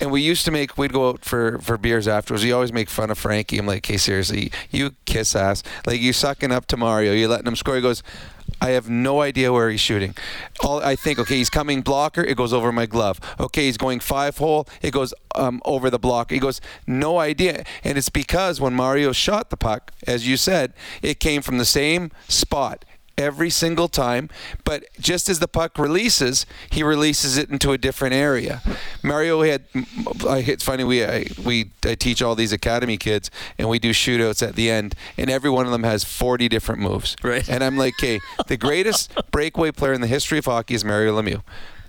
And 0.00 0.10
we 0.10 0.20
used 0.20 0.44
to 0.44 0.50
make, 0.50 0.78
we'd 0.78 0.92
go 0.92 1.10
out 1.10 1.24
for, 1.24 1.58
for 1.58 1.76
beers 1.78 2.06
afterwards. 2.08 2.44
We 2.44 2.52
always 2.52 2.72
make 2.72 2.90
fun 2.90 3.10
of 3.10 3.18
Frankie. 3.18 3.58
I'm 3.58 3.66
like, 3.66 3.86
hey, 3.86 3.96
seriously, 3.96 4.52
you 4.70 4.94
kiss 5.04 5.34
ass. 5.34 5.62
Like, 5.86 6.00
you 6.00 6.12
sucking 6.12 6.52
up 6.52 6.66
to 6.66 6.76
Mario. 6.76 7.12
You're 7.12 7.28
letting 7.28 7.46
him 7.46 7.56
score. 7.56 7.76
He 7.76 7.82
goes, 7.82 8.02
I 8.60 8.70
have 8.70 8.88
no 8.88 9.20
idea 9.20 9.52
where 9.52 9.70
he's 9.70 9.80
shooting. 9.80 10.14
All 10.60 10.82
I 10.82 10.94
think, 10.96 11.18
okay, 11.18 11.36
he's 11.36 11.50
coming 11.50 11.82
blocker, 11.82 12.22
it 12.22 12.36
goes 12.36 12.52
over 12.52 12.70
my 12.72 12.86
glove. 12.86 13.20
Okay, 13.40 13.66
he's 13.66 13.76
going 13.76 14.00
five 14.00 14.38
hole, 14.38 14.68
it 14.80 14.92
goes 14.92 15.12
um, 15.34 15.60
over 15.64 15.90
the 15.90 15.98
block. 15.98 16.30
He 16.30 16.38
goes, 16.38 16.60
no 16.86 17.18
idea. 17.18 17.64
And 17.82 17.98
it's 17.98 18.08
because 18.08 18.60
when 18.60 18.74
Mario 18.74 19.12
shot 19.12 19.50
the 19.50 19.56
puck, 19.56 19.92
as 20.06 20.26
you 20.28 20.36
said, 20.36 20.74
it 21.02 21.20
came 21.20 21.42
from 21.42 21.58
the 21.58 21.64
same 21.64 22.10
spot 22.28 22.84
every 23.18 23.50
single 23.50 23.88
time. 23.88 24.28
But 24.64 24.84
just 24.98 25.28
as 25.28 25.38
the 25.38 25.48
puck 25.48 25.78
releases, 25.78 26.46
he 26.70 26.82
releases 26.82 27.36
it 27.36 27.50
into 27.50 27.72
a 27.72 27.78
different 27.78 28.14
area. 28.14 28.62
Mario 29.02 29.42
had. 29.42 29.64
It's 29.74 30.64
funny. 30.64 30.84
We 30.84 31.04
I, 31.04 31.26
we 31.44 31.70
I 31.84 31.94
teach 31.94 32.22
all 32.22 32.34
these 32.34 32.52
academy 32.52 32.96
kids, 32.96 33.30
and 33.58 33.68
we 33.68 33.78
do 33.78 33.90
shootouts 33.90 34.46
at 34.46 34.54
the 34.54 34.70
end, 34.70 34.94
and 35.16 35.30
every 35.30 35.50
one 35.50 35.66
of 35.66 35.72
them 35.72 35.84
has 35.84 36.04
40 36.04 36.48
different 36.48 36.80
moves. 36.80 37.16
Right. 37.22 37.48
And 37.48 37.62
I'm 37.62 37.76
like, 37.76 37.94
okay, 37.98 38.20
the 38.46 38.56
greatest 38.56 39.12
breakaway 39.30 39.70
player 39.72 39.92
in 39.92 40.00
the 40.00 40.06
history 40.06 40.38
of 40.38 40.44
hockey 40.44 40.74
is 40.74 40.84
Mario 40.84 41.20
Lemieux 41.20 41.42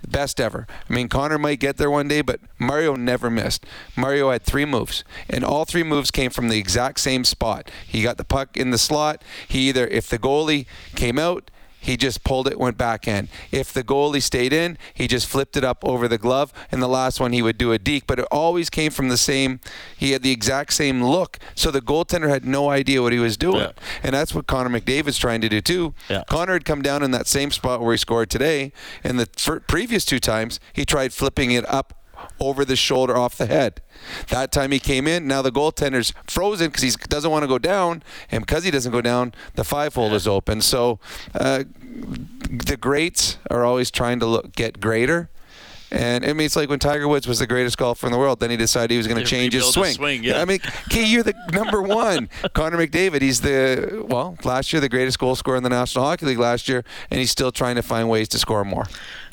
best 0.08 0.40
ever. 0.40 0.66
I 0.88 0.92
mean, 0.92 1.08
Connor 1.08 1.38
might 1.38 1.60
get 1.60 1.76
there 1.76 1.90
one 1.90 2.08
day, 2.08 2.22
but 2.22 2.40
Mario 2.58 2.96
never 2.96 3.30
missed. 3.30 3.66
Mario 3.96 4.30
had 4.30 4.42
three 4.42 4.64
moves, 4.64 5.04
and 5.28 5.44
all 5.44 5.64
three 5.64 5.82
moves 5.82 6.10
came 6.10 6.30
from 6.30 6.48
the 6.48 6.58
exact 6.58 7.00
same 7.00 7.24
spot. 7.24 7.70
He 7.86 8.02
got 8.02 8.16
the 8.16 8.24
puck 8.24 8.56
in 8.56 8.70
the 8.70 8.78
slot. 8.78 9.22
He 9.48 9.68
either, 9.68 9.86
if 9.86 10.08
the 10.08 10.18
goalie 10.18 10.66
came 10.94 11.18
out, 11.18 11.50
he 11.84 11.98
just 11.98 12.24
pulled 12.24 12.48
it, 12.48 12.58
went 12.58 12.78
backhand. 12.78 13.28
If 13.52 13.70
the 13.70 13.84
goalie 13.84 14.22
stayed 14.22 14.54
in, 14.54 14.78
he 14.94 15.06
just 15.06 15.26
flipped 15.26 15.54
it 15.54 15.64
up 15.64 15.84
over 15.84 16.08
the 16.08 16.16
glove. 16.16 16.50
And 16.72 16.80
the 16.80 16.88
last 16.88 17.20
one, 17.20 17.34
he 17.34 17.42
would 17.42 17.58
do 17.58 17.72
a 17.72 17.78
deke. 17.78 18.06
But 18.06 18.18
it 18.20 18.24
always 18.30 18.70
came 18.70 18.90
from 18.90 19.10
the 19.10 19.18
same, 19.18 19.60
he 19.94 20.12
had 20.12 20.22
the 20.22 20.30
exact 20.30 20.72
same 20.72 21.04
look. 21.04 21.38
So 21.54 21.70
the 21.70 21.82
goaltender 21.82 22.30
had 22.30 22.46
no 22.46 22.70
idea 22.70 23.02
what 23.02 23.12
he 23.12 23.18
was 23.18 23.36
doing. 23.36 23.60
Yeah. 23.60 23.72
And 24.02 24.14
that's 24.14 24.34
what 24.34 24.46
Connor 24.46 24.70
McDavid's 24.70 25.18
trying 25.18 25.42
to 25.42 25.48
do 25.50 25.60
too. 25.60 25.92
Yeah. 26.08 26.24
Connor 26.26 26.54
had 26.54 26.64
come 26.64 26.80
down 26.80 27.02
in 27.02 27.10
that 27.10 27.26
same 27.26 27.50
spot 27.50 27.82
where 27.82 27.92
he 27.92 27.98
scored 27.98 28.30
today. 28.30 28.72
And 29.02 29.20
the 29.20 29.60
previous 29.68 30.06
two 30.06 30.20
times, 30.20 30.60
he 30.72 30.86
tried 30.86 31.12
flipping 31.12 31.50
it 31.50 31.68
up 31.68 31.92
over 32.40 32.64
the 32.64 32.76
shoulder 32.76 33.16
off 33.16 33.36
the 33.36 33.46
head. 33.46 33.80
That 34.28 34.52
time 34.52 34.70
he 34.72 34.78
came 34.78 35.06
in. 35.06 35.26
Now 35.26 35.42
the 35.42 35.52
goaltender's 35.52 36.12
frozen 36.26 36.68
because 36.68 36.82
he 36.82 36.90
doesn't 37.08 37.30
want 37.30 37.42
to 37.42 37.48
go 37.48 37.58
down, 37.58 38.02
and 38.30 38.44
because 38.46 38.64
he 38.64 38.70
doesn't 38.70 38.92
go 38.92 39.00
down, 39.00 39.34
the 39.54 39.64
five 39.64 39.94
hole 39.94 40.14
is 40.14 40.26
open. 40.28 40.60
So 40.60 40.98
uh, 41.34 41.64
the 42.50 42.76
greats 42.78 43.38
are 43.50 43.64
always 43.64 43.90
trying 43.90 44.20
to 44.20 44.26
look 44.26 44.52
get 44.52 44.80
greater. 44.80 45.30
And 45.94 46.24
I 46.24 46.32
mean, 46.32 46.46
it's 46.46 46.56
like 46.56 46.68
when 46.68 46.80
Tiger 46.80 47.06
Woods 47.06 47.28
was 47.28 47.38
the 47.38 47.46
greatest 47.46 47.78
golfer 47.78 48.06
in 48.06 48.12
the 48.12 48.18
world. 48.18 48.40
Then 48.40 48.50
he 48.50 48.56
decided 48.56 48.90
he 48.90 48.96
was 48.96 49.06
going 49.06 49.20
to 49.20 49.24
change 49.24 49.52
his 49.52 49.66
swing. 49.66 49.86
his 49.86 49.94
swing, 49.94 50.24
yeah. 50.24 50.40
I 50.40 50.44
mean, 50.44 50.58
okay, 50.88 51.04
you're 51.04 51.22
the 51.22 51.34
number 51.52 51.80
one. 51.80 52.28
Connor 52.52 52.78
McDavid, 52.78 53.22
he's 53.22 53.42
the 53.42 54.04
well 54.08 54.36
last 54.42 54.72
year 54.72 54.80
the 54.80 54.88
greatest 54.88 55.20
goal 55.20 55.36
scorer 55.36 55.56
in 55.56 55.62
the 55.62 55.68
National 55.68 56.04
Hockey 56.04 56.26
League 56.26 56.38
last 56.38 56.68
year, 56.68 56.84
and 57.10 57.20
he's 57.20 57.30
still 57.30 57.52
trying 57.52 57.76
to 57.76 57.82
find 57.82 58.08
ways 58.08 58.28
to 58.30 58.38
score 58.38 58.64
more. 58.64 58.86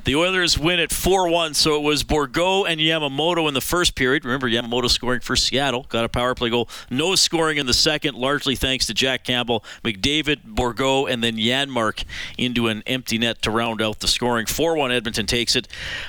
The 0.04 0.16
Oilers 0.16 0.58
win 0.58 0.80
at 0.80 0.92
4 0.92 1.30
1, 1.30 1.54
so 1.54 1.76
it 1.76 1.84
was 1.84 2.04
Bourgault 2.04 2.68
and 2.68 2.82
Yamamoto 2.82 3.48
in 3.48 3.54
the 3.54 3.62
first 3.62 3.94
period. 3.94 4.26
Remember, 4.26 4.50
Yamamoto 4.50 4.90
scoring 4.90 5.20
for 5.20 5.36
Seattle, 5.36 5.86
got 5.90 6.04
a 6.04 6.10
power 6.10 6.34
play 6.34 6.50
goal. 6.50 6.68
No 6.90 7.14
scoring 7.14 7.58
in 7.58 7.68
the 7.68 7.74
second, 7.74 8.16
largely 8.16 8.56
thanks 8.56 8.88
to 8.88 8.96
Jack 8.96 9.24
Campbell, 9.24 9.64
McDavid, 9.84 10.40
Bourgault, 10.44 11.12
and 11.12 11.24
then 11.24 11.38
Janmark 11.38 12.04
into 12.36 12.68
an 12.68 12.82
empty 12.88 13.20
net 13.20 13.44
to 13.44 13.52
round 13.52 13.80
out 13.80 14.00
the 14.00 14.08
scoring. 14.08 14.48
4 14.48 14.76
1 14.76 14.92
Edmonton 14.92 15.28
takes 15.28 15.56
it. 15.56 15.68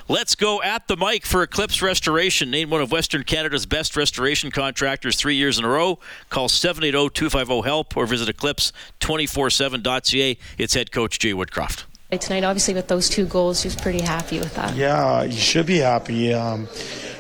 Let's 0.09 0.37
go 0.37 0.63
at 0.63 0.89
the 0.89 0.97
mic 0.97 1.27
for 1.27 1.43
Eclipse 1.43 1.83
Restoration, 1.83 2.51
named 2.51 2.71
one 2.71 2.81
of 2.81 2.91
Western 2.91 3.25
Canada's 3.25 3.67
best 3.67 3.95
restoration 3.95 4.51
contractors 4.51 5.17
three 5.17 5.37
years 5.37 5.59
in 5.59 5.67
a 5.67 5.69
row. 5.69 5.99
Call 6.31 6.49
780 6.49 7.11
250 7.13 7.69
HELP 7.69 7.95
or 7.95 8.07
visit 8.07 8.35
eclipse247.ca. 8.35 10.39
It's 10.57 10.73
head 10.73 10.93
coach 10.93 11.19
Jay 11.19 11.35
Woodcroft. 11.35 11.85
Tonight, 12.19 12.45
obviously, 12.45 12.75
with 12.75 12.89
those 12.89 13.09
two 13.09 13.25
goals, 13.25 13.63
he 13.63 13.69
was 13.69 13.77
pretty 13.77 14.03
happy 14.03 14.39
with 14.39 14.55
that. 14.57 14.77
Yeah, 14.77 15.23
you 15.23 15.33
should 15.33 15.65
be 15.65 15.79
happy. 15.79 16.35
Um, 16.35 16.69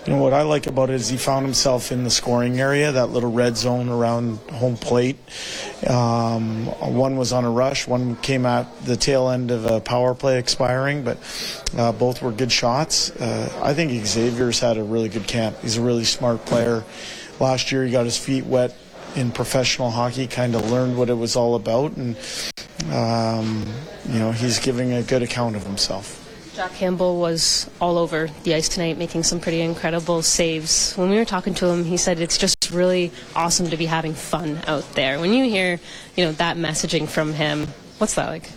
you 0.04 0.12
know 0.12 0.20
what 0.20 0.34
I 0.34 0.42
like 0.42 0.66
about 0.66 0.90
it 0.90 0.96
is 0.96 1.08
he 1.08 1.16
found 1.16 1.46
himself 1.46 1.92
in 1.92 2.04
the 2.04 2.10
scoring 2.10 2.60
area, 2.60 2.92
that 2.92 3.06
little 3.06 3.30
red 3.30 3.56
zone 3.56 3.88
around 3.88 4.36
home 4.50 4.76
plate. 4.76 5.16
Um, 5.86 6.66
one 6.66 7.16
was 7.16 7.32
on 7.32 7.44
a 7.44 7.50
rush, 7.50 7.86
one 7.86 8.16
came 8.16 8.44
at 8.44 8.84
the 8.84 8.96
tail 8.96 9.30
end 9.30 9.50
of 9.50 9.64
a 9.64 9.80
power 9.80 10.14
play 10.14 10.38
expiring, 10.38 11.04
but 11.04 11.16
uh, 11.74 11.92
both 11.92 12.20
were 12.20 12.32
good 12.32 12.52
shots. 12.52 13.10
Uh, 13.12 13.50
I 13.62 13.72
think 13.72 13.92
Xavier's 14.04 14.60
had 14.60 14.76
a 14.76 14.82
really 14.82 15.08
good 15.08 15.26
camp. 15.26 15.56
He's 15.62 15.78
a 15.78 15.82
really 15.82 16.04
smart 16.04 16.44
player. 16.44 16.84
Last 17.40 17.72
year, 17.72 17.84
he 17.84 17.92
got 17.92 18.04
his 18.04 18.18
feet 18.18 18.44
wet 18.44 18.76
in 19.16 19.30
professional 19.32 19.90
hockey, 19.90 20.26
kind 20.26 20.54
of 20.54 20.70
learned 20.70 20.96
what 20.96 21.10
it 21.10 21.14
was 21.14 21.36
all 21.36 21.54
about, 21.54 21.96
and 21.96 22.16
um, 22.90 23.66
you 24.08 24.18
know 24.18 24.32
he's 24.32 24.58
giving 24.58 24.92
a 24.92 25.02
good 25.02 25.22
account 25.22 25.56
of 25.56 25.64
himself. 25.64 26.18
Jack 26.54 26.74
Campbell 26.74 27.18
was 27.18 27.70
all 27.80 27.96
over 27.96 28.28
the 28.42 28.54
ice 28.54 28.68
tonight, 28.68 28.98
making 28.98 29.22
some 29.22 29.40
pretty 29.40 29.62
incredible 29.62 30.20
saves. 30.20 30.92
When 30.96 31.08
we 31.08 31.16
were 31.16 31.24
talking 31.24 31.54
to 31.54 31.66
him, 31.66 31.82
he 31.82 31.96
said 31.96 32.20
it's 32.20 32.36
just 32.36 32.70
really 32.70 33.10
awesome 33.34 33.70
to 33.70 33.76
be 33.78 33.86
having 33.86 34.12
fun 34.12 34.60
out 34.66 34.84
there. 34.94 35.18
When 35.18 35.32
you 35.32 35.48
hear, 35.48 35.80
you 36.14 36.24
know, 36.26 36.32
that 36.32 36.58
messaging 36.58 37.08
from 37.08 37.32
him, 37.32 37.68
what's 37.96 38.16
that 38.16 38.28
like? 38.28 38.50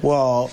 Well, 0.00 0.50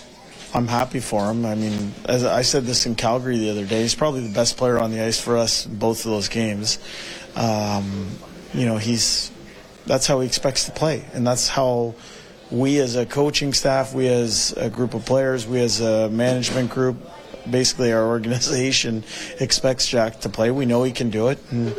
I'm 0.54 0.68
happy 0.68 1.00
for 1.00 1.32
him. 1.32 1.46
I 1.46 1.56
mean, 1.56 1.94
as 2.04 2.26
I 2.26 2.42
said 2.42 2.66
this 2.66 2.86
in 2.86 2.96
Calgary 2.96 3.38
the 3.38 3.50
other 3.50 3.66
day, 3.66 3.84
he's 3.84 3.96
probably 3.96 4.28
the 4.28 4.34
best 4.34 4.58
player 4.58 4.78
on 4.78 4.92
the 4.92 5.02
ice 5.02 5.22
for 5.22 5.38
us 5.38 5.66
in 5.66 5.78
both 5.78 6.04
of 6.06 6.12
those 6.12 6.28
games. 6.28 6.80
Um, 7.38 8.10
you 8.54 8.66
know, 8.66 8.78
he's 8.78 9.32
that's 9.86 10.06
how 10.06 10.20
he 10.20 10.28
expects 10.28 10.66
to 10.66 10.72
play, 10.72 11.06
and 11.14 11.26
that's 11.26 11.48
how 11.48 11.96
we 12.52 12.80
as 12.80 12.96
a 12.96 13.06
coaching 13.06 13.54
staff, 13.54 13.94
we 13.94 14.08
as 14.08 14.54
a 14.54 14.70
group 14.70 14.94
of 14.94 15.06
players, 15.06 15.48
we 15.48 15.60
as 15.60 15.82
a 15.82 16.10
management 16.10 16.70
group, 16.70 16.98
basically 17.50 17.92
our 17.92 18.06
organization 18.08 19.04
expects 19.40 19.88
Jack 19.88 20.22
to 20.22 20.30
play. 20.30 20.52
We 20.52 20.66
know 20.66 20.84
he 20.84 20.92
can 20.92 21.10
do 21.10 21.28
it, 21.28 21.40
and 21.52 21.70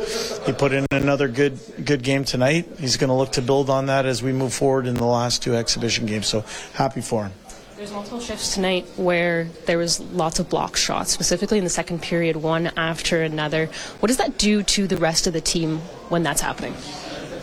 he 0.45 0.53
put 0.53 0.73
in 0.73 0.85
another 0.91 1.27
good 1.27 1.59
good 1.83 2.03
game 2.03 2.23
tonight. 2.23 2.67
He's 2.79 2.97
going 2.97 3.09
to 3.09 3.15
look 3.15 3.33
to 3.33 3.41
build 3.41 3.69
on 3.69 3.87
that 3.87 4.05
as 4.05 4.21
we 4.21 4.31
move 4.31 4.53
forward 4.53 4.87
in 4.87 4.95
the 4.95 5.05
last 5.05 5.43
two 5.43 5.55
exhibition 5.55 6.05
games. 6.05 6.27
So 6.27 6.43
happy 6.73 7.01
for 7.01 7.25
him. 7.25 7.33
There's 7.79 7.93
multiple 7.93 8.19
shifts 8.19 8.55
tonight 8.55 8.85
where 8.97 9.45
there 9.65 9.77
was 9.77 10.01
lots 10.11 10.37
of 10.39 10.49
block 10.49 10.75
shots, 10.75 11.11
specifically 11.11 11.59
in 11.59 11.63
the 11.63 11.69
second 11.69 12.01
period, 12.01 12.35
one 12.35 12.67
after 12.75 13.21
another. 13.21 13.67
What 14.01 14.07
does 14.07 14.17
that 14.17 14.37
do 14.37 14.63
to 14.63 14.85
the 14.85 14.97
rest 14.97 15.27
of 15.27 15.31
the 15.31 15.39
team 15.39 15.77
when 16.09 16.21
that's 16.21 16.41
happening? 16.41 16.73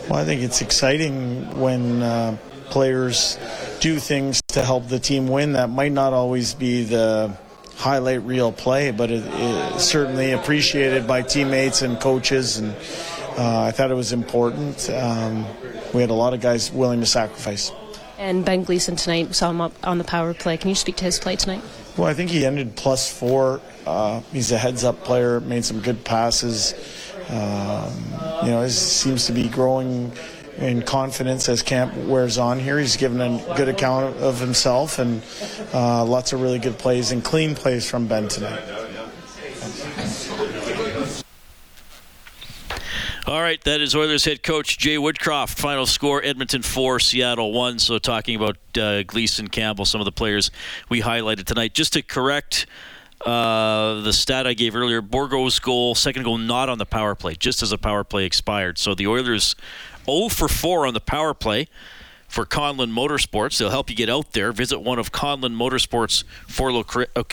Well, 0.07 0.19
I 0.19 0.25
think 0.25 0.43
it's 0.43 0.61
exciting 0.61 1.59
when 1.59 2.03
uh, 2.03 2.37
players 2.65 3.39
do 3.79 3.97
things 3.97 4.39
to 4.49 4.61
help 4.61 4.89
the 4.89 4.99
team 4.99 5.27
win. 5.27 5.53
That 5.53 5.71
might 5.71 5.91
not 5.91 6.13
always 6.13 6.53
be 6.53 6.83
the 6.83 7.35
highlight 7.75 8.21
reel 8.21 8.51
play, 8.51 8.91
but 8.91 9.09
it 9.09 9.25
is 9.25 9.81
certainly 9.81 10.33
appreciated 10.33 11.07
by 11.07 11.23
teammates 11.23 11.81
and 11.81 11.99
coaches. 11.99 12.59
And 12.59 12.75
uh, 13.39 13.63
I 13.63 13.71
thought 13.71 13.89
it 13.89 13.95
was 13.95 14.13
important. 14.13 14.87
Um, 14.91 15.47
we 15.95 16.01
had 16.01 16.11
a 16.11 16.13
lot 16.13 16.35
of 16.35 16.41
guys 16.41 16.71
willing 16.71 16.99
to 16.99 17.07
sacrifice. 17.07 17.71
And 18.17 18.43
Ben 18.43 18.63
Gleason 18.63 18.95
tonight 18.95 19.35
saw 19.35 19.51
him 19.51 19.61
up 19.61 19.73
on 19.83 19.97
the 19.99 20.03
power 20.03 20.33
play. 20.33 20.57
Can 20.57 20.69
you 20.69 20.75
speak 20.75 20.95
to 20.97 21.05
his 21.05 21.19
play 21.19 21.35
tonight? 21.35 21.61
Well, 21.97 22.07
I 22.07 22.13
think 22.13 22.31
he 22.31 22.45
ended 22.45 22.75
plus 22.75 23.11
four. 23.11 23.61
Uh, 23.85 24.21
he's 24.31 24.51
a 24.51 24.57
heads 24.57 24.83
up 24.83 25.03
player, 25.03 25.39
made 25.39 25.65
some 25.65 25.79
good 25.81 26.03
passes. 26.03 26.73
Um, 27.29 27.93
you 28.43 28.51
know, 28.51 28.63
he 28.63 28.69
seems 28.69 29.25
to 29.27 29.33
be 29.33 29.47
growing 29.49 30.11
in 30.57 30.81
confidence 30.81 31.47
as 31.49 31.61
camp 31.61 31.95
wears 31.95 32.37
on 32.37 32.59
here. 32.59 32.79
He's 32.79 32.97
given 32.97 33.21
a 33.21 33.55
good 33.55 33.69
account 33.69 34.17
of 34.17 34.39
himself 34.39 34.97
and 34.97 35.21
uh, 35.73 36.03
lots 36.03 36.33
of 36.33 36.41
really 36.41 36.59
good 36.59 36.77
plays 36.77 37.11
and 37.11 37.23
clean 37.23 37.53
plays 37.53 37.89
from 37.89 38.07
Ben 38.07 38.27
tonight. 38.27 38.61
All 43.27 43.41
right, 43.41 43.61
that 43.65 43.81
is 43.81 43.93
Oilers 43.93 44.23
head 44.23 44.41
coach 44.41 44.77
Jay 44.77 44.95
Woodcroft. 44.95 45.49
Final 45.59 45.85
score: 45.85 46.23
Edmonton 46.23 46.61
four, 46.61 46.97
Seattle 46.97 47.51
one. 47.51 47.77
So 47.77 47.99
talking 47.99 48.37
about 48.37 48.55
uh, 48.77 49.03
Gleason, 49.03 49.49
Campbell, 49.49 49.83
some 49.83 49.99
of 49.99 50.05
the 50.05 50.13
players 50.13 50.49
we 50.87 51.01
highlighted 51.01 51.43
tonight. 51.43 51.73
Just 51.73 51.91
to 51.91 52.01
correct 52.01 52.67
uh, 53.25 53.99
the 53.99 54.13
stat 54.13 54.47
I 54.47 54.53
gave 54.53 54.77
earlier, 54.77 55.01
Bourgault's 55.01 55.59
goal, 55.59 55.93
second 55.93 56.23
goal, 56.23 56.37
not 56.37 56.69
on 56.69 56.77
the 56.77 56.85
power 56.85 57.15
play, 57.15 57.35
just 57.35 57.61
as 57.61 57.73
a 57.73 57.77
power 57.77 58.05
play 58.05 58.23
expired. 58.23 58.77
So 58.77 58.95
the 58.95 59.07
Oilers 59.07 59.57
0 60.05 60.29
for 60.29 60.47
4 60.47 60.87
on 60.87 60.93
the 60.93 61.01
power 61.01 61.33
play 61.33 61.67
for 62.27 62.45
Conlon 62.45 62.91
Motorsports. 62.91 63.57
They'll 63.57 63.69
help 63.69 63.89
you 63.89 63.95
get 63.95 64.09
out 64.09 64.33
there. 64.33 64.51
Visit 64.51 64.79
one 64.79 64.99
of 64.99 65.11
Conlon 65.11 65.55
Motorsports' 65.55 66.23
four 66.47 66.71
uh, 66.71 66.83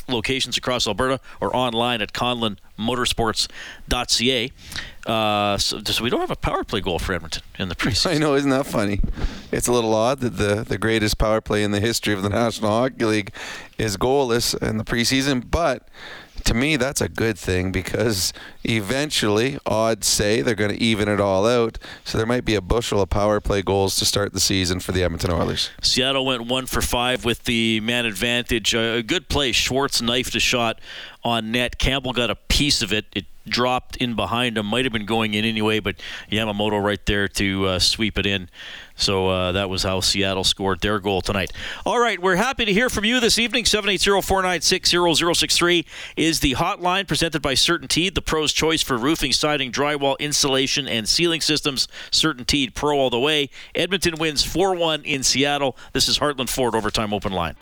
locations 0.08 0.56
across 0.56 0.86
Alberta 0.86 1.20
or 1.40 1.54
online 1.54 2.00
at 2.00 2.12
conlonmotorsports.ca. 2.12 4.52
Uh, 5.06 5.58
so, 5.58 5.80
so 5.84 6.02
we 6.02 6.08
don't 6.08 6.20
have 6.20 6.30
a 6.30 6.36
power 6.36 6.64
play 6.64 6.80
goal 6.80 6.98
for 6.98 7.12
Edmonton 7.12 7.42
in 7.58 7.68
the 7.68 7.74
preseason. 7.76 8.14
I 8.14 8.18
know, 8.18 8.34
isn't 8.34 8.50
that 8.50 8.66
funny? 8.66 9.00
It's 9.52 9.68
a 9.68 9.72
little 9.72 9.92
odd 9.92 10.20
that 10.20 10.38
the, 10.38 10.64
the 10.66 10.78
greatest 10.78 11.18
power 11.18 11.40
play 11.40 11.62
in 11.62 11.72
the 11.72 11.80
history 11.80 12.14
of 12.14 12.22
the 12.22 12.30
National 12.30 12.70
Hockey 12.70 13.04
League 13.04 13.32
is 13.76 13.96
goalless 13.96 14.56
in 14.66 14.78
the 14.78 14.84
preseason, 14.84 15.44
but 15.50 15.88
to 16.44 16.54
me, 16.54 16.76
that's 16.76 17.00
a 17.00 17.08
good 17.08 17.38
thing 17.38 17.72
because 17.72 18.32
eventually, 18.64 19.58
odds 19.66 20.06
say 20.06 20.42
they're 20.42 20.54
going 20.54 20.70
to 20.70 20.82
even 20.82 21.08
it 21.08 21.20
all 21.20 21.46
out. 21.46 21.78
So 22.04 22.18
there 22.18 22.26
might 22.26 22.44
be 22.44 22.54
a 22.54 22.60
bushel 22.60 23.00
of 23.00 23.10
power 23.10 23.40
play 23.40 23.62
goals 23.62 23.96
to 23.96 24.04
start 24.04 24.32
the 24.32 24.40
season 24.40 24.80
for 24.80 24.92
the 24.92 25.02
Edmonton 25.02 25.30
Oilers. 25.30 25.70
Seattle 25.82 26.26
went 26.26 26.46
one 26.46 26.66
for 26.66 26.82
five 26.82 27.24
with 27.24 27.44
the 27.44 27.80
man 27.80 28.06
advantage. 28.06 28.74
A 28.74 29.02
good 29.02 29.28
play. 29.28 29.52
Schwartz 29.52 30.02
knifed 30.02 30.34
a 30.34 30.40
shot 30.40 30.80
on 31.22 31.50
net. 31.50 31.78
Campbell 31.78 32.12
got 32.12 32.30
a 32.30 32.36
piece 32.36 32.82
of 32.82 32.92
it. 32.92 33.06
It 33.12 33.24
dropped 33.48 33.96
in 33.96 34.14
behind 34.14 34.56
him. 34.58 34.66
Might 34.66 34.84
have 34.84 34.92
been 34.92 35.06
going 35.06 35.34
in 35.34 35.44
anyway, 35.44 35.80
but 35.80 35.96
Yamamoto 36.30 36.82
right 36.82 37.04
there 37.06 37.28
to 37.28 37.66
uh, 37.66 37.78
sweep 37.78 38.18
it 38.18 38.26
in. 38.26 38.48
So 38.96 39.28
uh, 39.28 39.52
that 39.52 39.68
was 39.68 39.82
how 39.82 40.00
Seattle 40.00 40.44
scored 40.44 40.80
their 40.80 40.98
goal 41.00 41.20
tonight. 41.20 41.52
All 41.84 41.98
right, 41.98 42.18
we're 42.20 42.36
happy 42.36 42.64
to 42.64 42.72
hear 42.72 42.88
from 42.88 43.04
you 43.04 43.20
this 43.20 43.38
evening. 43.38 43.64
780-496-0063 43.64 45.84
is 46.16 46.40
the 46.40 46.54
hotline 46.54 47.06
presented 47.06 47.42
by 47.42 47.54
CertainTeed, 47.54 48.14
the 48.14 48.22
pro's 48.22 48.52
choice 48.52 48.82
for 48.82 48.96
roofing, 48.96 49.32
siding, 49.32 49.72
drywall, 49.72 50.18
insulation, 50.18 50.88
and 50.88 51.08
ceiling 51.08 51.40
systems. 51.40 51.88
CertainTeed, 52.10 52.74
pro 52.74 52.98
all 52.98 53.10
the 53.10 53.20
way. 53.20 53.50
Edmonton 53.74 54.14
wins 54.18 54.44
4-1 54.44 55.04
in 55.04 55.22
Seattle. 55.22 55.76
This 55.92 56.08
is 56.08 56.18
Heartland 56.18 56.48
Ford 56.48 56.74
Overtime 56.74 57.12
Open 57.12 57.32
Line. 57.32 57.56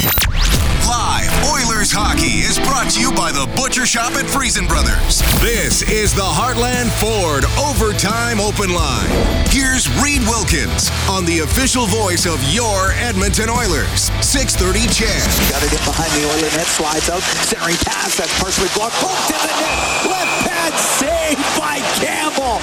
Live 0.93 1.33
Oilers 1.49 1.89
hockey 1.89 2.45
is 2.45 2.61
brought 2.69 2.93
to 2.93 3.01
you 3.01 3.17
by 3.17 3.33
the 3.33 3.49
Butcher 3.57 3.89
Shop 3.89 4.13
at 4.13 4.29
Friesen 4.29 4.69
Brothers. 4.69 5.25
This 5.41 5.81
is 5.89 6.13
the 6.13 6.21
Heartland 6.21 6.93
Ford 7.01 7.49
Overtime 7.57 8.37
Open 8.37 8.69
Line. 8.69 9.09
Here's 9.49 9.89
Reed 10.05 10.21
Wilkins 10.29 10.93
on 11.09 11.25
the 11.25 11.49
official 11.49 11.89
voice 11.89 12.29
of 12.29 12.37
your 12.53 12.93
Edmonton 13.01 13.49
Oilers. 13.49 14.13
630 14.21 14.85
Ched. 14.93 15.25
Got 15.49 15.65
to 15.65 15.71
get 15.73 15.81
behind 15.89 16.13
the 16.13 16.29
Oiler 16.29 16.53
net, 16.61 16.69
slides 16.69 17.09
out, 17.09 17.25
centering 17.49 17.81
pass 17.89 18.21
that's 18.21 18.37
partially 18.37 18.69
blocked, 18.77 19.01
poked 19.01 19.33
in 19.33 19.41
the 19.41 19.55
net, 19.65 19.81
left 20.13 20.35
pad 20.45 20.77
save 20.77 21.41
by 21.57 21.81
Campbell, 21.97 22.61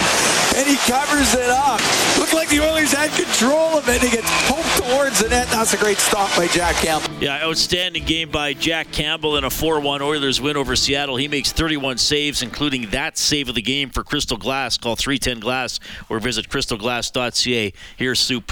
and 0.60 0.68
he 0.68 0.76
covers 0.92 1.34
it 1.36 1.50
up. 1.50 1.80
Looked 2.20 2.34
like 2.34 2.50
the 2.50 2.60
Oilers 2.60 2.92
had 2.92 3.10
control 3.12 3.78
of 3.78 3.88
it. 3.88 4.04
And 4.04 4.04
He 4.04 4.10
gets 4.10 4.30
poked 4.50 4.90
towards 4.90 5.20
the 5.20 5.30
net. 5.30 5.48
That's 5.48 5.74
a 5.74 5.78
great 5.78 5.98
stop 5.98 6.36
by 6.36 6.48
Jack 6.48 6.76
Campbell. 6.76 7.10
Yeah, 7.22 7.46
outstanding 7.46 8.04
game 8.04 8.30
by 8.30 8.54
Jack 8.54 8.92
Campbell 8.92 9.38
in 9.38 9.46
a 9.46 9.50
4-1 9.50 10.02
Oilers 10.02 10.42
win 10.42 10.58
over 10.58 10.76
Seattle. 10.76 11.16
He 11.16 11.30
makes 11.30 11.54
31 11.54 11.98
saves, 11.98 12.42
including 12.42 12.90
that 12.90 13.18
save 13.18 13.48
of 13.48 13.56
the 13.56 13.62
game 13.62 13.90
for 13.90 14.04
Crystal 14.04 14.36
Glass. 14.36 14.78
Call 14.78 14.98
310 14.98 15.40
Glass 15.40 15.80
or 16.10 16.20
visit 16.20 16.50
crystalglass.ca. 16.50 17.74
Here's 17.96 18.20
Soup. 18.20 18.52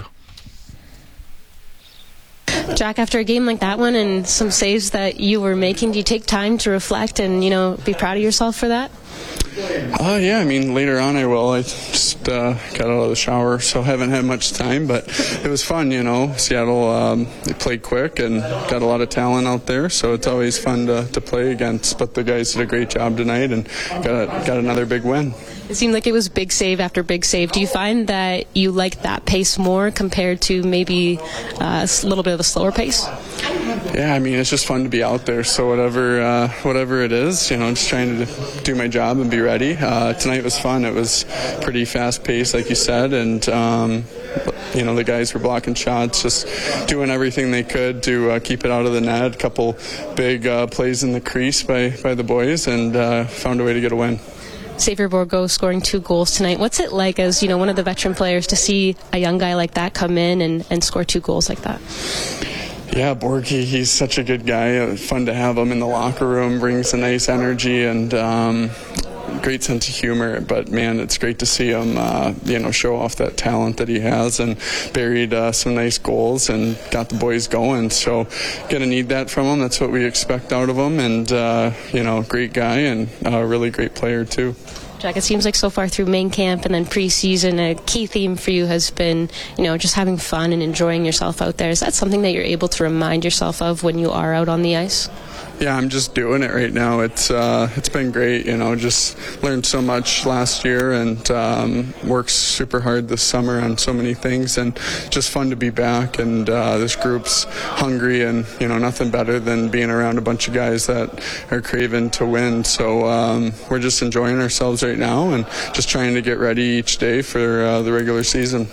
Jack, 2.76 3.00
after 3.00 3.20
a 3.20 3.24
game 3.26 3.46
like 3.46 3.60
that 3.60 3.80
one 3.80 3.96
and 3.96 4.26
some 4.26 4.50
saves 4.50 4.91
that 4.91 5.20
you 5.20 5.41
were 5.41 5.56
making, 5.56 5.91
do 5.91 5.98
you 5.98 6.04
take 6.04 6.26
time 6.26 6.58
to 6.60 6.70
reflect 6.70 7.20
and 7.20 7.43
you 7.43 7.50
know 7.50 7.78
be 7.84 7.93
proud 7.93 8.15
of 8.15 8.24
yourself 8.24 8.56
for 8.56 8.70
that? 8.70 8.91
Uh, 10.00 10.19
yeah, 10.21 10.39
I 10.39 10.45
mean, 10.45 10.73
later 10.73 11.00
on 11.00 11.15
I 11.15 11.26
will. 11.26 11.52
I 11.52 11.62
just 11.62 12.30
uh, 12.30 12.54
got 12.73 12.88
out 12.88 13.04
of 13.04 13.10
the 13.10 13.15
shower, 13.15 13.60
so 13.60 13.82
haven't 13.82 14.10
had 14.10 14.26
much 14.26 14.54
time, 14.54 14.88
but 14.88 15.08
it 15.43 15.50
was 15.50 15.63
fun, 15.63 15.91
you 15.91 16.04
know. 16.04 16.34
Seattle, 16.38 16.89
um, 16.89 17.28
they 17.43 17.54
played 17.54 17.82
quick 17.82 18.19
and 18.19 18.41
got 18.69 18.82
a 18.82 18.86
lot 18.86 19.02
of 19.02 19.10
talent 19.10 19.47
out 19.47 19.65
there, 19.65 19.89
so 19.89 20.13
it's 20.13 20.28
always 20.28 20.58
fun 20.58 20.86
to, 20.88 21.08
to 21.12 21.21
play 21.21 21.52
against. 21.52 21.97
But 21.97 22.13
the 22.13 22.23
guys 22.23 22.54
did 22.54 22.62
a 22.62 22.65
great 22.65 22.89
job 22.89 23.17
tonight 23.17 23.52
and 23.52 23.67
got, 23.89 24.45
got 24.45 24.58
another 24.58 24.86
big 24.86 25.04
win. 25.04 25.34
It 25.69 25.75
seemed 25.75 25.93
like 25.93 26.08
it 26.08 26.13
was 26.13 26.30
big 26.30 26.51
save 26.51 26.80
after 26.80 27.03
big 27.03 27.25
save. 27.25 27.51
Do 27.51 27.60
you 27.60 27.67
find 27.67 28.08
that 28.08 28.47
you 28.56 28.71
like 28.71 29.01
that 29.01 29.25
pace 29.25 29.58
more 29.58 29.91
compared 29.91 30.41
to 30.43 30.63
maybe 30.63 31.19
uh, 31.60 31.86
a 31.86 32.06
little 32.08 32.23
bit 32.23 32.34
of 32.34 32.39
a 32.39 32.43
slower 32.43 32.71
pace? 32.71 33.06
Yeah, 33.93 34.13
I 34.13 34.19
mean 34.19 34.36
it's 34.36 34.49
just 34.49 34.65
fun 34.65 34.84
to 34.84 34.89
be 34.89 35.03
out 35.03 35.25
there. 35.25 35.43
So 35.43 35.67
whatever, 35.67 36.21
uh, 36.21 36.47
whatever 36.63 37.01
it 37.01 37.12
is, 37.12 37.51
you 37.51 37.58
know, 37.58 37.67
I'm 37.67 37.75
just 37.75 37.89
trying 37.89 38.25
to 38.25 38.62
do 38.63 38.75
my 38.75 38.88
job 38.88 39.17
and 39.19 39.30
be 39.30 39.39
ready. 39.39 39.75
Uh, 39.75 40.13
tonight 40.13 40.43
was 40.43 40.58
fun. 40.58 40.86
It 40.86 40.93
was 40.93 41.25
pretty 41.62 41.84
fast 41.84 42.23
paced, 42.23 42.53
like 42.53 42.69
you 42.69 42.75
said, 42.75 43.13
and 43.13 43.47
um, 43.49 44.06
you 44.73 44.84
know 44.84 44.95
the 44.95 45.03
guys 45.03 45.34
were 45.34 45.39
blocking 45.39 45.73
shots, 45.73 46.21
just 46.21 46.88
doing 46.88 47.10
everything 47.10 47.51
they 47.51 47.63
could 47.63 48.03
to 48.03 48.32
uh, 48.32 48.39
keep 48.39 48.63
it 48.63 48.71
out 48.71 48.86
of 48.86 48.93
the 48.93 49.01
net. 49.01 49.36
A 49.36 49.38
couple 49.38 49.77
big 50.15 50.47
uh, 50.47 50.67
plays 50.67 51.03
in 51.03 51.12
the 51.12 51.21
crease 51.21 51.63
by 51.63 51.89
by 52.03 52.13
the 52.13 52.23
boys, 52.23 52.67
and 52.67 52.95
uh, 52.95 53.25
found 53.25 53.60
a 53.60 53.63
way 53.63 53.73
to 53.73 53.82
get 53.82 53.91
a 53.91 53.95
win. 53.95 54.19
Xavier 54.80 55.10
Bourgault 55.10 55.50
scoring 55.50 55.82
two 55.82 56.00
goals 56.00 56.32
tonight. 56.32 56.60
What's 56.60 56.80
it 56.80 56.92
like 56.92 57.20
as 57.20 57.42
you 57.42 57.50
know 57.50 57.58
one 57.58 57.70
of 57.70 57.76
the 57.76 57.84
veteran 57.84 58.13
players 58.13 58.48
to 58.48 58.56
see 58.56 58.96
a 59.12 59.18
young 59.18 59.38
guy 59.38 59.56
like 59.56 59.74
that 59.74 59.94
come 59.94 60.18
in 60.18 60.42
and, 60.42 60.66
and 60.70 60.84
score 60.84 61.04
two 61.04 61.20
goals 61.20 61.50
like 61.50 61.62
that? 61.62 61.82
Yeah, 62.96 63.13
Borky, 63.13 63.63
he's 63.63 63.92
such 63.92 64.18
a 64.18 64.24
good 64.24 64.46
guy. 64.46 64.78
Uh, 64.78 64.96
fun 64.96 65.26
to 65.26 65.34
have 65.34 65.58
him 65.58 65.72
in 65.72 65.80
the 65.80 65.86
locker 65.88 66.28
room. 66.28 66.60
Brings 66.60 66.94
a 66.94 66.98
nice 66.98 67.30
energy 67.30 67.86
and 67.86 68.13
um, 68.13 68.70
great 69.41 69.63
sense 69.63 69.88
of 69.88 69.95
humor. 69.95 70.41
But 70.41 70.69
man, 70.69 71.00
it's 71.00 71.17
great 71.17 71.39
to 71.39 71.45
see 71.45 71.69
him, 71.69 71.97
uh, 71.97 72.34
you 72.45 72.60
know, 72.60 72.71
show 72.71 72.95
off 72.95 73.15
that 73.17 73.38
talent 73.38 73.78
that 73.78 73.88
he 73.88 74.00
has 74.00 74.39
and 74.39 74.58
buried 74.93 75.34
uh, 75.34 75.52
some 75.52 75.76
nice 75.76 75.97
goals 75.97 76.50
and 76.50 76.78
got 76.91 77.10
the 77.10 77.15
boys 77.15 77.47
going. 77.47 77.89
So, 77.89 78.28
gonna 78.69 78.86
need 78.86 79.10
that 79.10 79.30
from 79.30 79.45
him. 79.45 79.60
That's 79.60 79.80
what 79.80 79.91
we 79.91 80.06
expect 80.06 80.52
out 80.52 80.69
of 80.69 80.78
him. 80.78 81.00
And 81.00 81.32
uh, 81.32 81.71
you 81.93 82.04
know, 82.04 82.23
great 82.23 82.54
guy 82.54 82.80
and 82.80 83.10
a 83.26 83.45
really 83.45 83.69
great 83.69 83.95
player 83.95 84.26
too. 84.26 84.56
Jack, 85.00 85.15
it 85.15 85.23
seems 85.23 85.45
like 85.45 85.54
so 85.54 85.69
far 85.69 85.88
through 85.88 86.08
main 86.08 86.32
camp 86.32 86.65
and 86.65 86.73
then 86.73 86.84
preseason, 86.84 87.60
a 87.60 87.76
key 87.86 88.08
theme 88.08 88.36
for 88.36 88.50
you 88.50 88.65
has 88.65 88.89
been, 88.89 89.30
you 89.56 89.63
know, 89.63 89.78
just 89.78 89.93
having 89.93 90.17
fun 90.17 90.52
and 90.52 90.63
enjoying 90.63 91.06
yourself 91.06 91.39
out 91.39 91.58
there. 91.58 91.69
Is 91.69 91.82
that 91.82 91.93
something 91.93 92.23
that 92.23 92.32
you're 92.32 92.43
able 92.43 92.67
to 92.69 92.84
remind 92.84 93.23
yourself 93.23 93.62
of 93.62 93.84
when 93.84 94.00
you 94.00 94.10
are 94.10 94.34
out 94.34 94.50
on 94.50 94.63
the 94.63 94.76
ice? 94.76 95.08
Yeah, 95.60 95.76
I'm 95.76 95.89
just 95.89 96.13
doing 96.13 96.43
it 96.43 96.54
right 96.54 96.72
now. 96.72 97.00
It's 97.00 97.32
uh, 97.32 97.67
it's 97.76 97.89
been 97.89 98.12
great. 98.12 98.46
You 98.46 98.58
know, 98.58 98.76
just 98.76 99.17
learned 99.41 99.65
so 99.65 99.82
much 99.82 100.24
last 100.24 100.63
year 100.63 100.93
and 100.93 101.32
um, 101.32 101.96
worked 102.04 102.30
super 102.30 102.80
hard 102.80 103.08
this 103.08 103.24
summer 103.24 103.60
on 103.60 103.76
so 103.76 103.91
many 103.91 104.13
things, 104.13 104.60
and 104.60 104.76
just 105.10 105.32
fun 105.32 105.50
to 105.50 105.56
be 105.56 105.72
back. 105.72 106.20
And 106.20 106.48
uh, 106.48 106.78
this 106.78 106.96
group's 106.96 107.46
hungry, 107.50 108.22
and 108.24 108.46
you 108.60 108.67
know, 108.67 108.78
nothing 108.78 109.10
better 109.10 109.39
than 109.39 109.70
being 109.70 109.89
around 109.89 110.20
a 110.20 110.22
bunch 110.22 110.48
of 110.48 110.54
guys 110.54 110.86
that 110.86 111.24
are 111.50 111.62
craving 111.62 112.12
to 112.12 112.26
win. 112.28 112.63
So 112.63 113.08
um, 113.08 113.52
we're 113.67 113.80
just 113.80 114.04
enjoying 114.04 114.39
ourselves 114.39 114.84
right 114.84 114.98
now, 114.98 115.32
and 115.32 115.48
just 115.74 115.89
trying 115.89 116.13
to 116.13 116.22
get 116.22 116.38
ready 116.38 116.62
each 116.62 117.00
day 117.00 117.24
for 117.24 117.63
uh, 117.63 117.82
the 117.82 117.91
regular 117.91 118.24
season. 118.24 118.67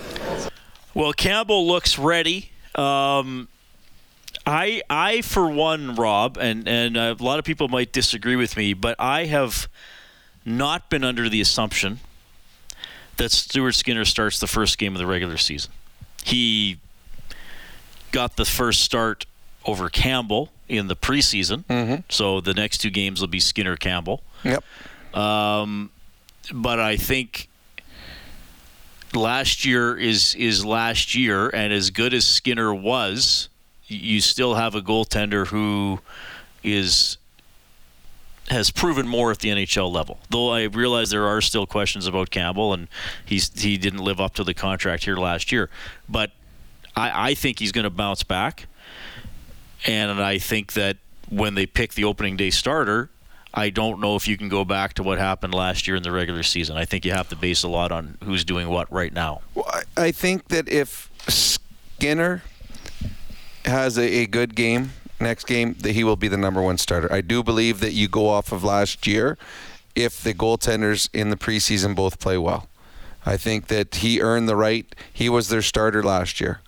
Well, 0.92 1.14
Campbell 1.14 1.66
looks 1.66 1.98
ready. 1.98 2.50
Um, 2.74 3.48
I, 4.46 4.82
I 4.90 5.20
for 5.22 5.48
one, 5.48 5.94
Rob, 5.94 6.36
and 6.36 6.68
and 6.68 6.96
a 6.96 7.14
lot 7.14 7.38
of 7.38 7.44
people 7.44 7.68
might 7.68 7.92
disagree 7.92 8.36
with 8.36 8.56
me, 8.56 8.74
but 8.74 8.96
I 8.98 9.24
have 9.24 9.68
not 10.44 10.90
been 10.90 11.04
under 11.04 11.28
the 11.28 11.40
assumption 11.40 12.00
that 13.16 13.30
Stuart 13.30 13.72
Skinner 13.72 14.04
starts 14.04 14.38
the 14.38 14.46
first 14.46 14.78
game 14.78 14.94
of 14.94 14.98
the 14.98 15.06
regular 15.06 15.36
season. 15.36 15.72
He 16.24 16.78
got 18.12 18.36
the 18.36 18.44
first 18.44 18.82
start 18.82 19.26
over 19.64 19.88
Campbell 19.88 20.50
in 20.68 20.88
the 20.88 20.96
preseason, 20.96 21.64
mm-hmm. 21.64 22.02
so 22.08 22.40
the 22.40 22.54
next 22.54 22.78
two 22.78 22.90
games 22.90 23.20
will 23.20 23.28
be 23.28 23.40
Skinner 23.40 23.76
Campbell. 23.76 24.22
Yep. 24.42 24.64
Um, 25.14 25.90
but 26.52 26.80
I 26.80 26.96
think 26.96 27.48
last 29.14 29.64
year 29.64 29.96
is 29.96 30.34
is 30.34 30.64
last 30.64 31.14
year, 31.14 31.48
and 31.48 31.72
as 31.72 31.90
good 31.90 32.12
as 32.12 32.26
Skinner 32.26 32.74
was 32.74 33.48
you 33.94 34.20
still 34.20 34.54
have 34.54 34.74
a 34.74 34.80
goaltender 34.80 35.46
who 35.46 36.00
is 36.62 37.18
has 38.48 38.70
proven 38.70 39.08
more 39.08 39.30
at 39.30 39.38
the 39.38 39.48
NHL 39.48 39.90
level. 39.90 40.18
Though 40.28 40.50
I 40.50 40.64
realize 40.64 41.10
there 41.10 41.26
are 41.26 41.40
still 41.40 41.66
questions 41.66 42.06
about 42.06 42.30
Campbell, 42.30 42.72
and 42.74 42.88
he's 43.24 43.50
he 43.60 43.76
didn't 43.76 44.00
live 44.00 44.20
up 44.20 44.34
to 44.34 44.44
the 44.44 44.54
contract 44.54 45.04
here 45.04 45.16
last 45.16 45.50
year. 45.50 45.70
But 46.08 46.30
I, 46.96 47.30
I 47.30 47.34
think 47.34 47.58
he's 47.58 47.72
going 47.72 47.84
to 47.84 47.90
bounce 47.90 48.22
back, 48.22 48.66
and 49.86 50.10
I 50.22 50.38
think 50.38 50.74
that 50.74 50.98
when 51.30 51.54
they 51.54 51.66
pick 51.66 51.94
the 51.94 52.04
opening 52.04 52.36
day 52.36 52.50
starter, 52.50 53.10
I 53.52 53.70
don't 53.70 54.00
know 54.00 54.16
if 54.16 54.28
you 54.28 54.36
can 54.36 54.48
go 54.48 54.64
back 54.64 54.94
to 54.94 55.02
what 55.02 55.18
happened 55.18 55.54
last 55.54 55.86
year 55.86 55.96
in 55.96 56.02
the 56.02 56.12
regular 56.12 56.42
season. 56.42 56.76
I 56.76 56.84
think 56.84 57.04
you 57.04 57.12
have 57.12 57.28
to 57.30 57.36
base 57.36 57.62
a 57.62 57.68
lot 57.68 57.92
on 57.92 58.18
who's 58.24 58.44
doing 58.44 58.68
what 58.68 58.92
right 58.92 59.12
now. 59.12 59.42
Well, 59.54 59.82
I 59.96 60.10
think 60.10 60.48
that 60.48 60.68
if 60.68 61.10
Skinner 61.28 62.42
has 63.64 63.98
a, 63.98 64.20
a 64.20 64.26
good 64.26 64.54
game 64.54 64.92
next 65.20 65.46
game, 65.46 65.74
that 65.80 65.92
he 65.92 66.04
will 66.04 66.16
be 66.16 66.28
the 66.28 66.36
number 66.36 66.62
one 66.62 66.78
starter. 66.78 67.12
I 67.12 67.20
do 67.20 67.42
believe 67.42 67.80
that 67.80 67.92
you 67.92 68.08
go 68.08 68.28
off 68.28 68.52
of 68.52 68.62
last 68.62 69.06
year 69.06 69.38
if 69.94 70.22
the 70.22 70.34
goaltenders 70.34 71.08
in 71.12 71.30
the 71.30 71.36
preseason 71.36 71.94
both 71.94 72.18
play 72.18 72.38
well. 72.38 72.68
I 73.26 73.36
think 73.36 73.68
that 73.68 73.96
he 73.96 74.20
earned 74.20 74.48
the 74.48 74.56
right. 74.56 74.94
He 75.12 75.28
was 75.28 75.48
their 75.48 75.62
starter 75.62 76.02
last 76.02 76.40
year. 76.40 76.60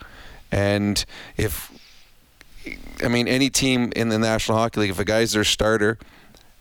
And 0.51 1.05
if, 1.37 1.71
I 3.05 3.09
mean, 3.09 3.29
any 3.29 3.51
team 3.51 3.93
in 3.95 4.09
the 4.09 4.19
National 4.19 4.57
Hockey 4.59 4.81
League, 4.81 4.91
if 4.91 4.99
a 4.99 5.05
guy's 5.05 5.33
their 5.33 5.45
starter 5.45 5.99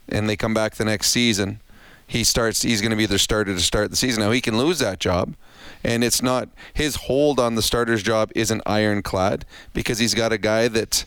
and 0.10 0.28
they 0.28 0.36
come 0.36 0.54
back 0.54 0.76
the 0.76 0.86
next 0.86 1.12
season, 1.12 1.62
he 2.08 2.24
starts, 2.24 2.62
he's 2.62 2.82
going 2.82 2.92
to 2.92 2.98
be 2.98 3.06
their 3.06 3.18
starter 3.18 3.54
to 3.54 3.60
start 3.62 3.90
the 3.90 3.96
season. 3.96 4.24
Now, 4.24 4.32
he 4.32 4.42
can 4.42 4.58
lose 4.58 4.80
that 4.80 5.00
job 5.00 5.34
and 5.86 6.04
it's 6.04 6.22
not 6.22 6.50
his 6.74 6.96
hold 6.96 7.40
on 7.40 7.54
the 7.54 7.62
starter's 7.62 8.02
job 8.02 8.32
isn't 8.36 8.62
ironclad 8.66 9.46
because 9.74 10.00
he's 10.00 10.16
got 10.16 10.34
a 10.34 10.38
guy 10.38 10.68
that 10.68 11.06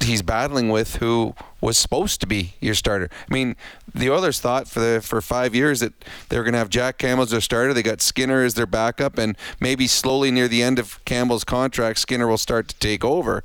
he's 0.00 0.20
battling 0.20 0.68
with 0.68 0.96
who 0.96 1.32
was 1.60 1.78
supposed 1.78 2.20
to 2.20 2.26
be 2.26 2.54
your 2.60 2.74
starter. 2.74 3.08
I 3.30 3.32
mean, 3.32 3.54
the 3.94 4.10
Oilers 4.10 4.40
thought 4.40 4.66
for 4.66 4.80
the, 4.80 5.00
for 5.00 5.20
five 5.20 5.54
years 5.54 5.78
that 5.78 5.92
they 6.28 6.36
were 6.36 6.42
going 6.42 6.54
to 6.54 6.58
have 6.58 6.70
Jack 6.70 6.98
Campbell 6.98 7.22
as 7.22 7.30
their 7.30 7.40
starter. 7.40 7.72
They 7.72 7.84
got 7.84 8.00
Skinner 8.00 8.42
as 8.42 8.54
their 8.54 8.66
backup, 8.66 9.16
and 9.16 9.38
maybe 9.60 9.86
slowly 9.86 10.32
near 10.32 10.48
the 10.48 10.60
end 10.60 10.80
of 10.80 11.02
Campbell's 11.04 11.44
contract, 11.44 12.00
Skinner 12.00 12.26
will 12.26 12.38
start 12.38 12.66
to 12.66 12.74
take 12.80 13.04
over. 13.04 13.44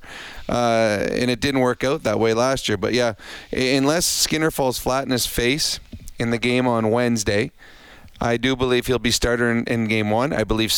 Uh, 0.50 1.08
and 1.12 1.30
it 1.30 1.40
didn't 1.40 1.62
work 1.62 1.84
out 1.84 2.02
that 2.04 2.20
way 2.20 2.34
last 2.34 2.68
year. 2.68 2.78
But 2.78 2.94
yeah, 2.94 3.14
unless 3.52 4.08
Skinner 4.08 4.50
falls 4.50 4.80
flat 4.80 5.04
in 5.04 5.12
his 5.12 5.28
face 5.28 5.80
in 6.18 6.32
the 6.32 6.40
game 6.40 6.68
on 6.68 6.90
Wednesday, 6.90 7.52
I 8.20 8.38
do 8.38 8.56
believe 8.56 8.88
he'll 8.88 9.00
be 9.00 9.12
starter 9.12 9.52
in, 9.52 9.64
in 9.66 9.88
game 9.88 10.10
one. 10.10 10.34
I 10.34 10.44
believe 10.44 10.74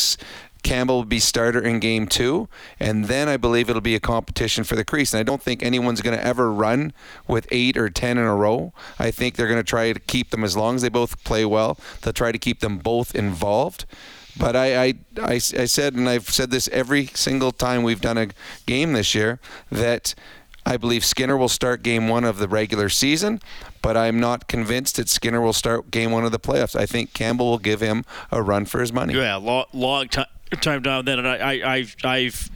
Campbell 0.62 0.98
will 0.98 1.06
be 1.06 1.20
starter 1.20 1.62
in 1.62 1.80
game 1.80 2.06
two, 2.06 2.50
and 2.80 3.06
then 3.06 3.30
I 3.30 3.38
believe 3.38 3.70
it'll 3.70 3.82
be 3.82 3.96
a 3.96 4.00
competition 4.00 4.66
for 4.66 4.76
the 4.76 4.84
crease. 4.84 5.14
And 5.14 5.20
I 5.20 5.24
don't 5.24 5.42
think 5.42 5.64
anyone's 5.64 6.02
going 6.02 6.18
to 6.18 6.26
ever 6.26 6.52
run 6.52 6.92
with 7.28 7.48
eight 7.50 7.78
or 7.78 7.90
ten 7.90 8.18
in 8.18 8.26
a 8.26 8.36
row. 8.36 8.74
I 8.98 9.12
think 9.12 9.36
they're 9.36 9.48
going 9.48 9.60
to 9.60 9.64
try 9.64 9.94
to 9.94 10.00
keep 10.00 10.32
them 10.32 10.44
as 10.44 10.58
long 10.58 10.76
as 10.76 10.82
they 10.82 10.90
both 10.90 11.24
play 11.24 11.46
well. 11.46 11.78
They'll 12.02 12.14
try 12.14 12.32
to 12.32 12.38
keep 12.38 12.60
them 12.60 12.78
both 12.78 13.16
involved. 13.16 13.86
But 14.38 14.56
I, 14.56 14.84
I, 14.84 14.94
I, 15.22 15.34
I 15.34 15.38
said, 15.38 15.96
and 15.96 16.08
I've 16.08 16.30
said 16.30 16.52
this 16.52 16.68
every 16.70 17.08
single 17.08 17.52
time 17.52 17.84
we've 17.84 18.02
done 18.02 18.18
a 18.18 18.28
game 18.66 18.94
this 18.94 19.16
year, 19.16 19.40
that 19.72 20.14
I 20.66 20.78
believe 20.78 21.04
Skinner 21.04 21.36
will 21.36 21.50
start 21.50 21.84
game 21.84 22.08
one 22.08 22.24
of 22.24 22.38
the 22.38 22.48
regular 22.48 22.90
season, 22.90 23.42
but 23.82 23.98
I'm 23.98 24.20
not 24.20 24.48
convinced 24.48 24.96
that 24.98 25.10
Skinner 25.10 25.42
will 25.42 25.54
start 25.54 25.92
game 25.92 26.12
one 26.12 26.26
of 26.26 26.32
the 26.32 26.40
playoffs. 26.40 26.76
I 26.76 26.86
think 26.86 27.14
Campbell 27.14 27.50
will 27.50 27.58
give 27.60 27.82
him 27.82 28.06
a 28.32 28.42
run 28.42 28.66
for 28.66 28.80
his 28.82 28.94
money. 28.94 29.14
Yeah, 29.14 29.36
long, 29.36 29.66
long 29.74 30.08
time, 30.08 30.28
time 30.62 30.82
down 30.82 31.06
then. 31.06 31.20
And 31.20 31.28
I, 31.28 31.38
I, 31.38 31.74
I've, 31.74 31.96
I've 32.04 32.50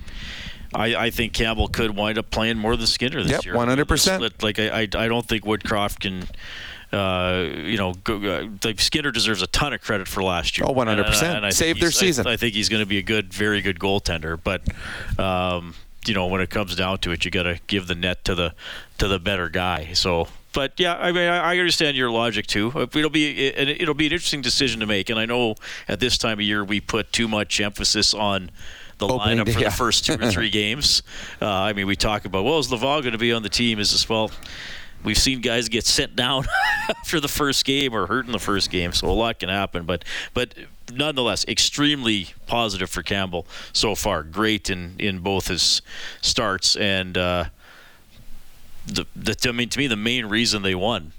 I, 0.73 0.95
I, 0.95 1.09
think 1.11 1.33
Campbell 1.33 1.67
could 1.67 1.95
wind 1.95 2.17
up 2.17 2.31
playing 2.31 2.57
more 2.57 2.75
than 2.75 2.87
Skinner 2.87 3.21
this 3.21 3.31
yep, 3.31 3.45
year. 3.45 3.53
100%. 3.53 4.41
Like 4.41 4.59
I, 4.59 4.81
I, 4.81 4.81
I 4.81 5.07
don't 5.07 5.27
think 5.27 5.43
Woodcroft 5.43 5.99
can. 5.99 6.27
Uh, 6.91 7.49
you 7.55 7.75
know, 7.75 7.95
go, 8.03 8.21
uh, 8.21 8.47
like 8.63 8.79
Skinner 8.79 9.09
deserves 9.09 9.41
a 9.41 9.47
ton 9.47 9.73
of 9.73 9.81
credit 9.81 10.07
for 10.07 10.21
last 10.21 10.59
year. 10.59 10.67
Oh, 10.69 10.75
100%. 10.75 11.23
And, 11.23 11.45
and 11.45 11.53
Saved 11.55 11.81
their 11.81 11.89
season. 11.89 12.27
I, 12.27 12.33
I, 12.33 12.37
think 12.37 12.53
he's 12.53 12.69
going 12.69 12.83
to 12.83 12.85
be 12.85 12.99
a 12.99 13.01
good, 13.01 13.33
very 13.33 13.61
good 13.61 13.79
goaltender. 13.79 14.39
But 14.41 14.61
um, 15.17 15.73
you 16.07 16.13
know 16.13 16.27
when 16.27 16.41
it 16.41 16.49
comes 16.49 16.75
down 16.75 16.99
to 16.99 17.11
it, 17.11 17.25
you 17.25 17.31
got 17.31 17.43
to 17.43 17.59
give 17.67 17.87
the 17.87 17.95
net 17.95 18.23
to 18.25 18.35
the 18.35 18.53
to 18.97 19.07
the 19.07 19.19
better 19.19 19.49
guy. 19.49 19.93
So, 19.93 20.27
but 20.53 20.79
yeah, 20.79 20.95
I 20.95 21.11
mean, 21.11 21.27
I 21.27 21.57
understand 21.57 21.97
your 21.97 22.11
logic 22.11 22.47
too. 22.47 22.71
It'll 22.75 23.09
be 23.09 23.47
it'll 23.47 23.93
be 23.93 24.07
an 24.07 24.13
interesting 24.13 24.41
decision 24.41 24.79
to 24.79 24.85
make, 24.85 25.09
and 25.09 25.19
I 25.19 25.25
know 25.25 25.55
at 25.87 25.99
this 25.99 26.17
time 26.17 26.39
of 26.39 26.45
year 26.45 26.63
we 26.63 26.79
put 26.79 27.11
too 27.11 27.27
much 27.27 27.59
emphasis 27.59 28.13
on 28.13 28.51
the 28.99 29.07
Opening 29.07 29.39
lineup 29.39 29.45
day, 29.45 29.53
for 29.53 29.59
yeah. 29.59 29.69
the 29.69 29.75
first 29.75 30.05
two 30.05 30.13
or 30.13 30.31
three 30.31 30.49
games. 30.51 31.03
Uh, 31.41 31.49
I 31.49 31.73
mean, 31.73 31.87
we 31.87 31.95
talk 31.95 32.25
about 32.25 32.45
well, 32.45 32.59
is 32.59 32.71
Laval 32.71 33.01
going 33.01 33.13
to 33.13 33.17
be 33.17 33.33
on 33.33 33.43
the 33.43 33.49
team? 33.49 33.79
Is 33.79 33.91
this 33.91 34.07
well? 34.07 34.31
We've 35.03 35.17
seen 35.17 35.41
guys 35.41 35.67
get 35.67 35.85
sent 35.85 36.15
down 36.15 36.45
after 36.89 37.19
the 37.19 37.27
first 37.27 37.65
game 37.65 37.93
or 37.93 38.07
hurt 38.07 38.25
in 38.25 38.31
the 38.31 38.39
first 38.39 38.69
game, 38.69 38.93
so 38.93 39.09
a 39.09 39.11
lot 39.11 39.39
can 39.39 39.49
happen. 39.49 39.83
But 39.83 40.05
but 40.33 40.53
nonetheless, 40.93 41.45
extremely 41.47 42.27
positive 42.47 42.89
for 42.89 43.01
Campbell 43.03 43.45
so 43.73 43.95
far. 43.95 44.23
Great 44.23 44.69
in 44.69 44.95
in 44.99 45.19
both 45.19 45.47
his 45.47 45.81
starts 46.21 46.75
and. 46.75 47.17
Uh, 47.17 47.45
the, 48.87 49.05
the, 49.15 49.35
I 49.49 49.51
mean, 49.51 49.69
to 49.69 49.79
me, 49.79 49.87
the 49.87 49.95
main 49.95 50.25
reason 50.25 50.61
they 50.61 50.75
won 50.75 51.13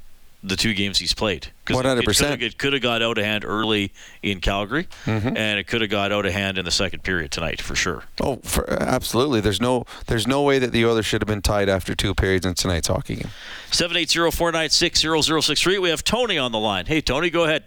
the 0.46 0.56
two 0.56 0.74
games 0.74 0.98
he's 0.98 1.14
played. 1.14 1.48
'Cause 1.64 1.80
it- 1.80 1.86
100%. 1.86 2.42
It 2.42 2.58
could 2.58 2.74
have 2.74 2.82
got 2.82 3.00
out 3.00 3.16
of 3.16 3.24
hand 3.24 3.46
early 3.46 3.92
in 4.22 4.40
Calgary, 4.40 4.86
Mm-hmm. 5.06 5.34
and 5.38 5.58
it 5.58 5.66
could 5.66 5.80
have 5.80 5.88
got 5.88 6.12
out 6.12 6.26
of 6.26 6.34
hand 6.34 6.58
in 6.58 6.66
the 6.66 6.70
second 6.70 7.02
period 7.02 7.30
tonight 7.30 7.62
for 7.62 7.74
sure. 7.74 8.02
Oh, 8.20 8.36
for, 8.44 8.70
absolutely. 8.70 9.40
There's 9.40 9.62
no 9.62 9.86
there's 10.06 10.26
no 10.26 10.42
way 10.42 10.58
that 10.58 10.70
the 10.72 10.84
Oilers 10.84 11.06
should 11.06 11.22
have 11.22 11.28
been 11.28 11.40
tied 11.40 11.70
after 11.70 11.94
two 11.94 12.14
periods 12.14 12.44
in 12.44 12.52
tonight's 12.54 12.88
hockey 12.88 13.16
game. 13.16 13.30
780-496-0063. 13.70 15.78
We 15.80 15.90
have 15.90 16.04
Tony 16.04 16.38
on 16.38 16.52
the 16.52 16.58
line. 16.58 16.86
Hey, 16.86 17.00
Tony, 17.00 17.30
go 17.30 17.44
ahead. 17.44 17.64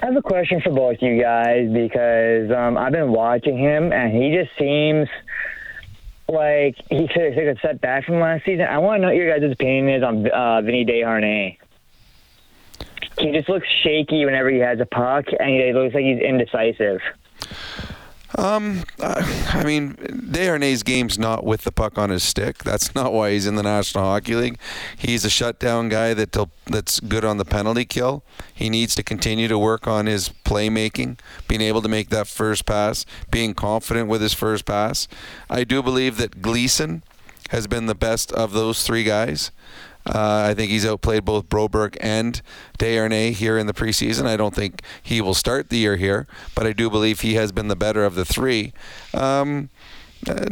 I 0.00 0.06
have 0.06 0.16
a 0.16 0.22
question 0.22 0.60
for 0.60 0.70
both 0.70 0.98
you 1.00 1.20
guys 1.20 1.68
because 1.72 2.50
um, 2.52 2.76
I've 2.78 2.92
been 2.92 3.10
watching 3.10 3.58
him 3.58 3.92
and 3.92 4.12
he 4.12 4.30
just 4.36 4.50
seems 4.58 5.08
like 6.28 6.76
he 6.90 7.08
could 7.08 7.34
take 7.34 7.56
a 7.56 7.58
step 7.58 7.80
back 7.80 8.04
from 8.04 8.20
last 8.20 8.44
season. 8.44 8.66
I 8.66 8.78
want 8.78 8.98
to 8.98 9.02
know 9.02 9.08
what 9.08 9.16
your 9.16 9.38
guys' 9.38 9.50
opinion 9.50 9.88
is 9.88 10.02
on 10.02 10.28
uh, 10.28 10.60
Vinny 10.62 10.84
Desharnais. 10.84 11.58
He 13.18 13.32
just 13.32 13.48
looks 13.48 13.66
shaky 13.82 14.24
whenever 14.24 14.48
he 14.48 14.58
has 14.58 14.78
a 14.78 14.86
puck, 14.86 15.26
and 15.38 15.50
he 15.50 15.72
looks 15.72 15.94
like 15.94 16.04
he's 16.04 16.20
indecisive. 16.20 17.00
Um, 18.38 18.84
I 19.00 19.64
mean, 19.64 19.94
Desharnais' 19.94 20.84
game's 20.84 21.18
not 21.18 21.42
with 21.42 21.62
the 21.62 21.72
puck 21.72 21.98
on 21.98 22.10
his 22.10 22.22
stick. 22.22 22.58
That's 22.58 22.94
not 22.94 23.12
why 23.12 23.32
he's 23.32 23.48
in 23.48 23.56
the 23.56 23.64
National 23.64 24.04
Hockey 24.04 24.36
League. 24.36 24.58
He's 24.96 25.24
a 25.24 25.30
shutdown 25.30 25.88
guy 25.88 26.14
that 26.14 26.36
that's 26.66 27.00
good 27.00 27.24
on 27.24 27.38
the 27.38 27.44
penalty 27.44 27.84
kill. 27.84 28.22
He 28.54 28.70
needs 28.70 28.94
to 28.94 29.02
continue 29.02 29.48
to 29.48 29.58
work 29.58 29.88
on 29.88 30.06
his 30.06 30.28
playmaking, 30.28 31.18
being 31.48 31.60
able 31.60 31.82
to 31.82 31.88
make 31.88 32.10
that 32.10 32.28
first 32.28 32.64
pass, 32.64 33.04
being 33.28 33.54
confident 33.54 34.08
with 34.08 34.22
his 34.22 34.34
first 34.34 34.64
pass. 34.64 35.08
I 35.50 35.64
do 35.64 35.82
believe 35.82 36.16
that 36.18 36.40
Gleason 36.40 37.02
has 37.48 37.66
been 37.66 37.86
the 37.86 37.94
best 37.96 38.30
of 38.30 38.52
those 38.52 38.86
three 38.86 39.02
guys. 39.02 39.50
Uh, 40.08 40.46
I 40.50 40.54
think 40.54 40.70
he's 40.70 40.86
outplayed 40.86 41.24
both 41.24 41.48
Broberg 41.48 41.96
and 42.00 42.40
Desharnais 42.78 43.32
here 43.32 43.58
in 43.58 43.66
the 43.66 43.74
preseason. 43.74 44.26
I 44.26 44.36
don't 44.36 44.54
think 44.54 44.80
he 45.02 45.20
will 45.20 45.34
start 45.34 45.68
the 45.68 45.76
year 45.76 45.96
here, 45.96 46.26
but 46.54 46.66
I 46.66 46.72
do 46.72 46.88
believe 46.88 47.20
he 47.20 47.34
has 47.34 47.52
been 47.52 47.68
the 47.68 47.76
better 47.76 48.04
of 48.04 48.14
the 48.14 48.24
three. 48.24 48.72
Um, 49.12 49.68
uh, 50.26 50.46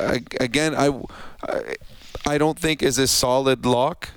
uh, 0.00 0.18
again, 0.40 0.74
I, 0.74 1.00
I, 1.42 1.74
I 2.26 2.38
don't 2.38 2.58
think 2.58 2.82
is 2.82 2.98
a 2.98 3.06
solid 3.06 3.66
lock 3.66 4.10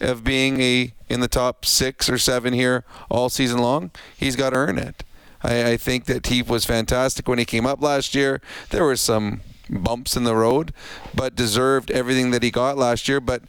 of 0.00 0.24
being 0.24 0.60
a 0.60 0.92
in 1.08 1.20
the 1.20 1.28
top 1.28 1.64
six 1.64 2.08
or 2.08 2.18
seven 2.18 2.52
here 2.52 2.84
all 3.10 3.28
season 3.28 3.58
long. 3.58 3.90
He's 4.16 4.36
got 4.36 4.50
to 4.50 4.56
earn 4.56 4.78
it. 4.78 5.04
I, 5.42 5.72
I 5.72 5.76
think 5.76 6.06
that 6.06 6.26
he 6.26 6.42
was 6.42 6.64
fantastic 6.64 7.28
when 7.28 7.38
he 7.38 7.44
came 7.44 7.66
up 7.66 7.82
last 7.82 8.14
year. 8.14 8.40
There 8.70 8.84
were 8.84 8.96
some 8.96 9.40
bumps 9.68 10.16
in 10.16 10.24
the 10.24 10.34
road, 10.34 10.72
but 11.14 11.36
deserved 11.36 11.90
everything 11.90 12.30
that 12.30 12.42
he 12.42 12.50
got 12.50 12.76
last 12.76 13.08
year. 13.08 13.20
But 13.20 13.42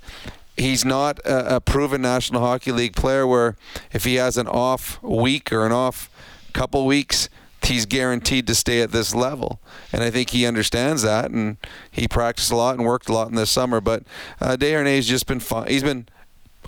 he's 0.55 0.83
not 0.83 1.19
a, 1.19 1.57
a 1.57 1.61
proven 1.61 2.01
National 2.01 2.41
Hockey 2.41 2.71
League 2.71 2.95
player 2.95 3.25
where 3.25 3.55
if 3.91 4.03
he 4.03 4.15
has 4.15 4.37
an 4.37 4.47
off 4.47 5.01
week 5.01 5.51
or 5.51 5.65
an 5.65 5.71
off 5.71 6.09
couple 6.53 6.85
weeks, 6.85 7.29
he's 7.63 7.85
guaranteed 7.85 8.47
to 8.47 8.55
stay 8.55 8.81
at 8.81 8.91
this 8.91 9.13
level. 9.13 9.59
And 9.93 10.03
I 10.03 10.09
think 10.09 10.31
he 10.31 10.45
understands 10.45 11.01
that, 11.03 11.31
and 11.31 11.57
he 11.91 12.07
practiced 12.07 12.51
a 12.51 12.55
lot 12.55 12.75
and 12.75 12.85
worked 12.85 13.09
a 13.09 13.13
lot 13.13 13.29
in 13.29 13.35
this 13.35 13.49
summer. 13.49 13.81
But 13.81 14.03
uh, 14.41 14.57
Desharnais's 14.57 15.07
just 15.07 15.27
been 15.27 15.39
fun. 15.39 15.67
He's 15.67 15.83
been 15.83 16.07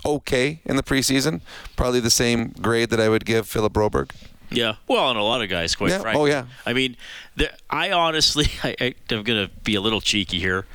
okay 0.04 0.60
in 0.64 0.76
the 0.76 0.82
preseason, 0.82 1.40
probably 1.76 2.00
the 2.00 2.10
same 2.10 2.48
grade 2.60 2.90
that 2.90 3.00
I 3.00 3.08
would 3.08 3.24
give 3.24 3.46
Philip 3.46 3.72
Broberg. 3.72 4.10
Yeah, 4.50 4.74
well, 4.88 5.10
and 5.10 5.18
a 5.18 5.22
lot 5.22 5.42
of 5.42 5.48
guys, 5.48 5.74
quite 5.76 5.90
Yeah, 5.90 5.98
frankly. 6.00 6.22
oh, 6.22 6.26
yeah. 6.26 6.46
I 6.66 6.72
mean, 6.72 6.96
there, 7.36 7.52
I 7.68 7.92
honestly, 7.92 8.46
I, 8.64 8.74
I, 8.80 8.94
I'm 9.10 9.22
going 9.22 9.46
to 9.46 9.50
be 9.62 9.74
a 9.76 9.80
little 9.80 10.00
cheeky 10.00 10.38
here. 10.40 10.66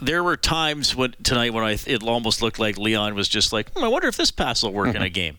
There 0.00 0.22
were 0.22 0.36
times 0.36 0.94
when 0.94 1.14
tonight 1.22 1.52
when 1.52 1.64
I 1.64 1.72
it 1.86 2.02
almost 2.04 2.40
looked 2.42 2.58
like 2.58 2.78
Leon 2.78 3.14
was 3.14 3.28
just 3.28 3.52
like, 3.52 3.70
hmm, 3.72 3.82
I 3.84 3.88
wonder 3.88 4.06
if 4.08 4.16
this 4.16 4.30
pass 4.30 4.62
will 4.62 4.72
work 4.72 4.88
Mm-hmm. 4.88 4.96
in 4.96 5.02
a 5.02 5.08
game. 5.22 5.38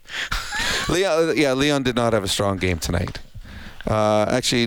Leon, 0.90 1.38
yeah, 1.38 1.54
Leon 1.54 1.84
did 1.84 1.96
not 1.96 2.14
have 2.14 2.24
a 2.24 2.28
strong 2.28 2.58
game 2.58 2.78
tonight. 2.80 3.20
Uh, 3.88 4.26
actually, 4.30 4.64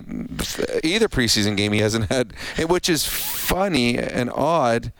either 0.83 1.07
preseason 1.07 1.55
game 1.57 1.71
he 1.73 1.79
hasn't 1.79 2.11
had, 2.11 2.33
which 2.67 2.87
is 2.89 3.05
funny 3.07 3.97
and 3.97 4.29
odd 4.31 4.91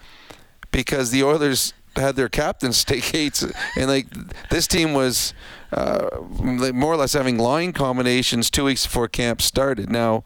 because 0.71 1.11
the 1.11 1.23
Oilers 1.23 1.73
had 1.95 2.15
their 2.15 2.29
captains 2.29 2.83
take 2.85 3.13
eights, 3.13 3.43
and 3.75 3.87
like 3.87 4.07
this 4.49 4.67
team 4.67 4.93
was 4.93 5.33
uh, 5.71 6.09
more 6.29 6.93
or 6.93 6.97
less 6.97 7.13
having 7.13 7.37
line 7.37 7.73
combinations 7.73 8.49
two 8.49 8.63
weeks 8.65 8.85
before 8.85 9.07
camp 9.07 9.41
started. 9.41 9.89
Now, 9.91 10.23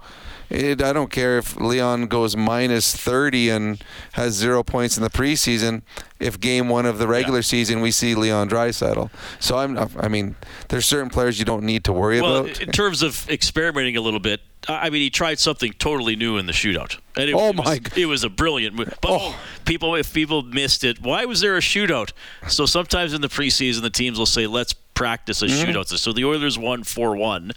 it, 0.50 0.82
I 0.82 0.92
don't 0.92 1.10
care 1.10 1.38
if 1.38 1.56
Leon 1.56 2.08
goes 2.08 2.36
minus 2.36 2.94
30 2.96 3.50
and 3.50 3.84
has 4.14 4.34
zero 4.34 4.64
points 4.64 4.98
in 4.98 5.04
the 5.04 5.10
preseason. 5.10 5.82
If 6.20 6.40
game 6.40 6.68
one 6.70 6.86
of 6.86 7.00
the 7.00 7.08
regular 7.08 7.42
season 7.42 7.82
we 7.82 7.90
see 7.90 8.14
Leon 8.14 8.50
Draisaitl, 8.50 9.10
so 9.40 9.58
I'm. 9.58 9.78
I 9.98 10.08
mean, 10.08 10.36
there's 10.70 10.86
certain 10.86 11.10
players 11.10 11.40
you 11.40 11.46
don't 11.46 11.64
need 11.64 11.84
to 11.86 11.94
worry 11.94 12.22
Well, 12.22 12.46
about. 12.46 12.62
in 12.62 12.72
terms 12.72 13.02
of 13.02 13.28
experimenting 13.30 13.98
a 13.98 14.02
little 14.02 14.20
bit, 14.20 14.42
I 14.68 14.92
mean, 14.92 15.02
he 15.02 15.10
tried 15.10 15.40
something 15.40 15.74
totally 15.80 16.16
new 16.16 16.38
in 16.38 16.46
the 16.46 16.52
shootout. 16.52 17.00
And 17.16 17.30
it, 17.30 17.34
Oh, 17.34 17.50
it 17.50 17.56
was, 17.56 17.66
my 17.66 17.80
God. 17.80 17.98
It 17.98 18.06
was 18.06 18.24
a 18.24 18.30
brilliant 18.30 18.76
move. 18.76 18.94
But 19.02 19.10
Oh. 19.20 19.36
people, 19.66 19.96
if 19.96 20.14
people 20.14 20.44
missed 20.44 20.84
it, 20.84 21.02
why 21.02 21.26
was 21.26 21.40
there 21.42 21.58
a 21.58 21.62
shootout? 21.62 22.12
So 22.48 22.68
sometimes 22.68 23.14
in 23.14 23.22
the 23.22 23.28
preseason, 23.30 23.82
the 23.82 23.90
teams 23.90 24.20
will 24.20 24.28
say, 24.28 24.46
"Let's 24.46 24.74
practice 25.02 25.42
a 25.42 25.46
Mm-hmm. 25.48 25.72
shootout." 25.72 25.88
So 25.98 26.14
the 26.14 26.26
Oilers 26.26 26.58
won 26.58 26.84
four-one. 26.84 27.52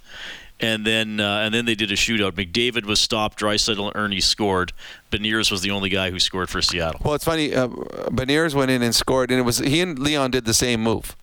And 0.61 0.87
then, 0.87 1.19
uh, 1.19 1.41
and 1.45 1.53
then 1.53 1.65
they 1.65 1.75
did 1.75 1.91
a 1.91 1.97
shootout. 1.97 2.33
McDavid 2.33 2.85
was 2.87 3.01
stopped. 3.01 3.41
Draisaitl 3.41 3.87
and 3.89 3.97
Ernie 3.97 4.21
scored. 4.21 4.73
Beniers 5.11 5.51
was 5.51 5.63
the 5.63 5.73
only 5.73 5.89
guy 5.89 6.11
who 6.13 6.21
scored 6.21 6.49
for 6.49 6.63
Seattle. 6.63 7.01
Well, 7.05 7.15
it's 7.15 7.25
funny. 7.25 7.53
Uh, 7.53 7.67
Beniers 8.21 8.55
went 8.55 8.71
in 8.71 8.81
and 8.81 8.95
scored, 8.95 9.31
and 9.33 9.41
it 9.41 9.43
was 9.43 9.59
he 9.59 9.81
and 9.81 9.99
Leon 9.99 10.31
did 10.31 10.45
the 10.45 10.55
same 10.55 10.81
move. 10.81 11.17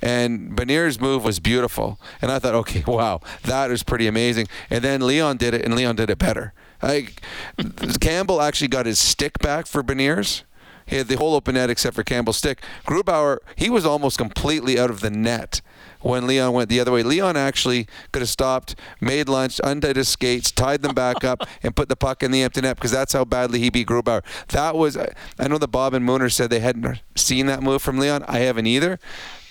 And 0.00 0.56
Beniers' 0.56 0.98
move 1.00 1.22
was 1.22 1.38
beautiful, 1.38 2.00
and 2.22 2.32
I 2.32 2.38
thought, 2.38 2.54
okay, 2.54 2.82
wow, 2.98 3.20
that 3.44 3.70
is 3.70 3.82
pretty 3.82 4.06
amazing. 4.06 4.48
And 4.70 4.82
then 4.82 5.02
Leon 5.06 5.36
did 5.36 5.52
it, 5.54 5.64
and 5.64 5.76
Leon 5.76 5.96
did 5.96 6.08
it 6.10 6.18
better. 6.18 6.52
I, 6.82 7.08
Campbell 8.00 8.40
actually 8.40 8.68
got 8.68 8.86
his 8.86 8.98
stick 8.98 9.38
back 9.38 9.66
for 9.66 9.82
Beniers. 9.82 10.42
He 10.86 10.96
had 10.96 11.08
the 11.08 11.16
whole 11.18 11.34
open 11.34 11.54
net 11.54 11.68
except 11.68 11.94
for 11.94 12.02
Campbell's 12.02 12.38
stick. 12.38 12.62
Grubauer, 12.86 13.38
he 13.54 13.68
was 13.68 13.84
almost 13.84 14.16
completely 14.16 14.78
out 14.78 14.88
of 14.90 15.00
the 15.00 15.10
net 15.10 15.60
when 16.00 16.26
Leon 16.26 16.52
went 16.52 16.68
the 16.68 16.80
other 16.80 16.92
way. 16.92 17.02
Leon 17.02 17.36
actually 17.36 17.86
could 18.12 18.22
have 18.22 18.28
stopped, 18.28 18.74
made 19.00 19.28
lunch, 19.28 19.60
undid 19.64 19.96
his 19.96 20.08
skates, 20.08 20.50
tied 20.50 20.82
them 20.82 20.94
back 20.94 21.24
up, 21.24 21.42
and 21.62 21.74
put 21.74 21.88
the 21.88 21.96
puck 21.96 22.22
in 22.22 22.30
the 22.30 22.42
empty 22.42 22.60
net 22.60 22.76
because 22.76 22.90
that's 22.90 23.12
how 23.12 23.24
badly 23.24 23.58
he 23.58 23.70
beat 23.70 23.86
Grubauer. 23.86 24.22
That 24.48 24.76
was, 24.76 24.96
uh, 24.96 25.12
I 25.38 25.48
know 25.48 25.58
that 25.58 25.68
Bob 25.68 25.94
and 25.94 26.06
Mooner 26.06 26.32
said 26.32 26.50
they 26.50 26.60
hadn't 26.60 27.00
seen 27.16 27.46
that 27.46 27.62
move 27.62 27.82
from 27.82 27.98
Leon. 27.98 28.24
I 28.28 28.38
haven't 28.40 28.66
either. 28.66 28.98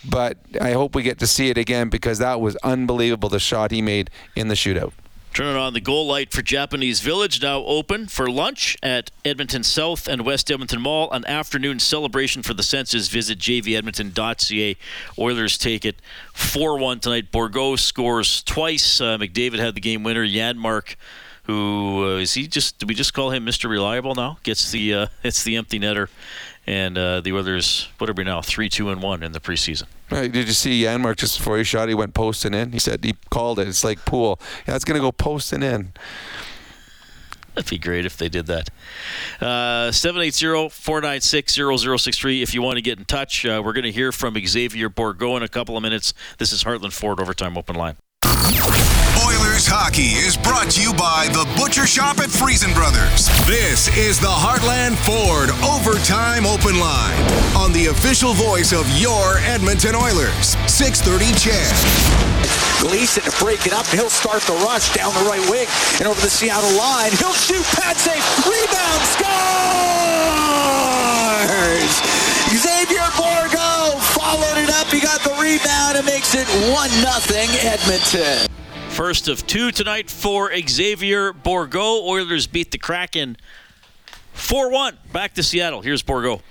But 0.09 0.37
I 0.61 0.71
hope 0.71 0.95
we 0.95 1.03
get 1.03 1.19
to 1.19 1.27
see 1.27 1.49
it 1.49 1.57
again 1.57 1.89
because 1.89 2.19
that 2.19 2.39
was 2.39 2.55
unbelievable 2.57 3.29
the 3.29 3.39
shot 3.39 3.71
he 3.71 3.81
made 3.81 4.09
in 4.35 4.47
the 4.47 4.53
shootout. 4.53 4.93
Turning 5.37 5.55
on 5.55 5.73
the 5.73 5.79
goal 5.79 6.07
light 6.07 6.31
for 6.31 6.41
Japanese 6.41 6.99
Village, 7.01 7.43
now 7.43 7.63
open 7.65 8.07
for 8.07 8.27
lunch 8.27 8.75
at 8.81 9.11
Edmonton 9.23 9.61
South 9.63 10.07
and 10.07 10.25
West 10.25 10.49
Edmonton 10.49 10.81
Mall. 10.81 11.11
An 11.11 11.23
afternoon 11.27 11.77
celebration 11.77 12.41
for 12.41 12.55
the 12.55 12.63
senses. 12.63 13.07
Visit 13.07 13.37
jvedmonton.ca. 13.37 14.75
Oilers 15.19 15.59
take 15.59 15.85
it 15.85 15.97
4 16.33 16.79
1 16.79 17.01
tonight. 17.01 17.31
Bourgault 17.31 17.77
scores 17.77 18.41
twice. 18.41 18.99
Uh, 18.99 19.19
McDavid 19.19 19.59
had 19.59 19.75
the 19.75 19.79
game 19.79 20.01
winner. 20.01 20.25
Janmark, 20.25 20.95
who 21.43 22.03
uh, 22.03 22.17
is 22.17 22.33
he 22.33 22.47
just, 22.47 22.79
do 22.79 22.87
we 22.87 22.95
just 22.95 23.13
call 23.13 23.29
him 23.29 23.45
Mr. 23.45 23.69
Reliable 23.69 24.15
now? 24.15 24.39
Gets 24.41 24.71
the, 24.71 24.91
uh, 24.91 25.07
it's 25.23 25.43
the 25.43 25.55
empty 25.55 25.79
netter. 25.79 26.07
And 26.67 26.97
uh, 26.97 27.21
the 27.21 27.31
Oilers, 27.31 27.87
what 27.97 28.09
are 28.09 28.13
we 28.13 28.25
now? 28.25 28.41
3 28.41 28.67
2 28.67 28.89
and 28.89 29.01
1 29.01 29.23
in 29.23 29.31
the 29.31 29.39
preseason. 29.39 29.83
Right, 30.11 30.31
did 30.31 30.47
you 30.47 30.53
see 30.53 30.83
Janmark 30.83 31.17
just 31.17 31.37
before 31.37 31.57
he 31.57 31.63
shot? 31.63 31.87
He 31.87 31.95
went 31.95 32.13
posting 32.13 32.53
in. 32.53 32.73
He 32.73 32.79
said 32.79 33.03
he 33.03 33.15
called 33.29 33.59
it. 33.59 33.67
It's 33.67 33.83
like 33.83 34.03
pool. 34.05 34.39
Yeah, 34.67 34.75
it's 34.75 34.85
gonna 34.85 34.99
go 34.99 35.11
posting 35.11 35.63
in. 35.63 35.93
That'd 37.57 37.69
be 37.71 37.79
great 37.79 38.05
if 38.05 38.17
they 38.17 38.29
did 38.29 38.45
that. 38.47 38.69
Uh, 39.41 39.89
780-496-0063 39.89 42.43
if 42.43 42.53
you 42.53 42.61
want 42.61 42.75
to 42.75 42.83
get 42.83 42.99
in 42.99 43.05
touch. 43.05 43.47
Uh, 43.47 43.63
we're 43.65 43.73
going 43.73 43.83
to 43.83 43.91
hear 43.91 44.11
from 44.11 44.35
Xavier 44.45 44.91
Bourgault 44.91 45.37
in 45.37 45.43
a 45.43 45.47
couple 45.47 45.75
of 45.75 45.81
minutes. 45.81 46.13
This 46.37 46.53
is 46.53 46.63
Heartland 46.63 46.93
Ford 46.93 47.19
Overtime 47.19 47.57
Open 47.57 47.75
Line. 47.75 47.95
Hockey 49.65 50.13
is 50.13 50.37
brought 50.37 50.69
to 50.77 50.81
you 50.83 50.93
by 50.93 51.25
the 51.33 51.47
Butcher 51.57 51.87
Shop 51.87 52.19
at 52.19 52.29
Friesen 52.29 52.75
Brothers. 52.77 53.25
This 53.49 53.89
is 53.97 54.19
the 54.19 54.29
Heartland 54.29 54.93
Ford 55.01 55.49
Overtime 55.65 56.45
Open 56.45 56.77
Line 56.77 57.17
on 57.57 57.73
the 57.73 57.87
official 57.89 58.37
voice 58.37 58.69
of 58.69 58.85
your 58.99 59.39
Edmonton 59.49 59.95
Oilers, 59.95 60.53
630 60.69 61.33
Ched. 61.39 61.73
Gleason 62.85 63.23
to 63.23 63.33
break 63.41 63.65
it 63.65 63.73
up. 63.73 63.87
He'll 63.87 64.13
start 64.13 64.43
the 64.45 64.53
rush 64.61 64.93
down 64.93 65.09
the 65.17 65.25
right 65.25 65.41
wing 65.49 65.65
and 65.97 66.05
over 66.05 66.21
the 66.21 66.29
Seattle 66.29 66.77
line. 66.77 67.09
He'll 67.17 67.33
shoot. 67.33 67.65
Pad 67.73 67.97
safe. 67.97 68.21
Rebound. 68.45 69.01
Scores! 69.17 69.25
Xavier 72.53 73.09
Bourgault 73.17 73.97
followed 74.13 74.61
it 74.61 74.69
up. 74.69 74.85
He 74.93 74.99
got 74.99 75.25
the 75.25 75.33
rebound 75.41 75.97
and 75.97 76.05
makes 76.05 76.35
it 76.35 76.45
1 76.69 77.01
nothing 77.01 77.49
Edmonton. 77.65 78.56
First 78.97 79.27
of 79.27 79.45
two 79.45 79.69
tonight 79.69 80.09
for 80.09 80.49
Xavier 80.67 81.31
Bourgault. 81.31 82.01
Oilers 82.01 82.47
beat 82.47 82.71
the 82.71 82.79
Kraken 82.79 83.37
4 84.33 84.71
1. 84.71 84.97
Back 85.13 85.35
to 85.35 85.43
Seattle. 85.43 85.83
Here's 85.83 86.01
Bourgault. 86.01 86.41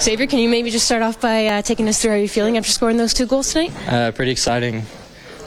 Xavier, 0.00 0.28
can 0.28 0.38
you 0.38 0.48
maybe 0.48 0.70
just 0.70 0.86
start 0.86 1.02
off 1.02 1.20
by 1.20 1.46
uh, 1.48 1.62
taking 1.62 1.88
us 1.88 2.00
through 2.00 2.12
how 2.12 2.16
you're 2.18 2.28
feeling 2.28 2.56
after 2.56 2.70
scoring 2.70 2.96
those 2.96 3.12
two 3.12 3.26
goals 3.26 3.52
tonight? 3.52 3.72
Uh, 3.88 4.12
pretty 4.12 4.30
exciting. 4.30 4.84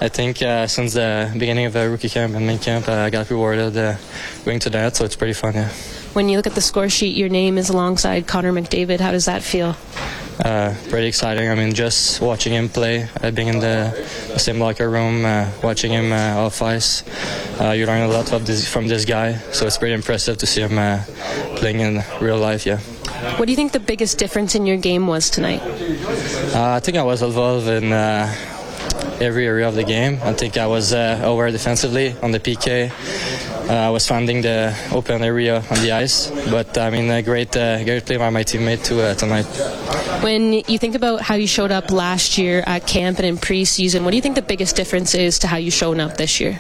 I 0.02 0.10
think 0.10 0.42
uh, 0.42 0.68
since 0.68 0.96
the 0.96 1.32
beginning 1.32 1.66
of 1.66 1.72
the 1.72 1.90
rookie 1.90 2.10
camp 2.10 2.36
and 2.36 2.46
main 2.46 2.60
camp, 2.60 2.90
uh, 2.90 2.92
I 2.92 3.10
got 3.10 3.30
rewarded 3.30 3.78
uh, 3.78 3.96
going 4.44 4.60
to 4.60 4.70
that, 4.72 4.98
so 4.98 5.06
it's 5.06 5.16
pretty 5.16 5.32
fun. 5.32 5.54
Yeah. 5.54 5.72
When 6.14 6.28
you 6.28 6.38
look 6.38 6.48
at 6.48 6.56
the 6.56 6.62
score 6.62 6.90
sheet, 6.90 7.16
your 7.16 7.30
name 7.30 7.58
is 7.58 7.70
alongside 7.70 8.26
Connor 8.26 8.52
McDavid. 8.52 9.00
How 9.00 9.12
does 9.12 9.26
that 9.26 9.44
feel? 9.44 9.76
Uh, 10.44 10.74
pretty 10.90 11.08
exciting. 11.08 11.50
I 11.50 11.56
mean, 11.56 11.74
just 11.74 12.22
watching 12.22 12.54
him 12.54 12.70
play, 12.70 13.08
uh, 13.22 13.30
being 13.30 13.50
in 13.50 13.60
the, 13.60 13.94
the 14.32 14.40
same 14.40 14.60
locker 14.60 14.90
room, 14.90 15.26
uh, 15.26 15.50
watching 15.62 15.92
him 15.92 16.12
uh, 16.12 16.36
off 16.46 16.62
ice, 16.62 17.04
uh, 17.60 17.72
you 17.72 17.86
learn 17.86 18.02
a 18.02 18.08
lot 18.08 18.32
of 18.32 18.46
this, 18.46 18.68
from 18.68 18.88
this 18.88 19.06
guy. 19.06 19.38
So 19.52 19.68
it's 19.68 19.78
pretty 19.78 19.94
impressive 19.94 20.38
to 20.38 20.48
see 20.48 20.62
him 20.62 20.78
uh, 20.78 21.04
playing 21.58 21.82
in 21.82 22.04
real 22.22 22.38
life. 22.38 22.66
Yeah. 22.66 22.80
What 23.38 23.46
do 23.46 23.52
you 23.52 23.58
think 23.58 23.74
the 23.74 23.80
biggest 23.80 24.18
difference 24.18 24.56
in 24.56 24.66
your 24.66 24.78
game 24.78 25.08
was 25.08 25.30
tonight? 25.30 25.62
Uh, 25.62 26.72
I 26.72 26.80
think 26.80 26.98
I 26.98 27.04
was 27.04 27.22
involved 27.22 27.68
in 27.68 27.92
uh, 27.92 28.34
every 29.22 29.46
area 29.46 29.68
of 29.68 29.76
the 29.76 29.84
game. 29.84 30.20
I 30.24 30.34
think 30.34 30.58
I 30.58 30.68
was 30.68 30.94
uh, 30.94 31.22
aware 31.24 31.52
defensively 31.52 32.16
on 32.22 32.32
the 32.32 32.40
PK. 32.40 32.92
Uh, 33.70 33.74
I 33.74 33.90
was 33.90 34.08
finding 34.08 34.42
the 34.42 34.76
open 34.92 35.22
area 35.22 35.58
on 35.58 35.82
the 35.82 35.92
ice, 35.92 36.32
but 36.50 36.78
I 36.78 36.90
mean, 36.90 37.10
a 37.12 37.22
great, 37.22 37.56
uh, 37.56 37.84
great 37.84 38.06
play 38.06 38.18
by 38.18 38.30
my 38.30 38.44
teammate 38.44 38.84
too 38.84 39.02
uh, 39.02 39.14
tonight. 39.14 39.46
When 40.24 40.54
you 40.54 40.78
think 40.80 40.96
about 40.96 41.22
how 41.22 41.36
you 41.36 41.48
showed 41.48 41.72
up 41.72 41.92
last 41.92 42.38
year 42.38 42.64
at 42.66 42.88
camp 42.88 43.20
and 43.20 43.28
in 43.28 43.38
preseason, 43.38 44.04
what 44.04 44.12
do 44.12 44.16
you 44.16 44.22
think 44.22 44.36
the 44.36 44.42
biggest 44.42 44.76
difference 44.76 45.14
is 45.14 45.40
to 45.40 45.48
how 45.48 45.58
you've 45.58 45.74
shown 45.74 46.00
up 46.00 46.18
this 46.18 46.40
year? 46.40 46.60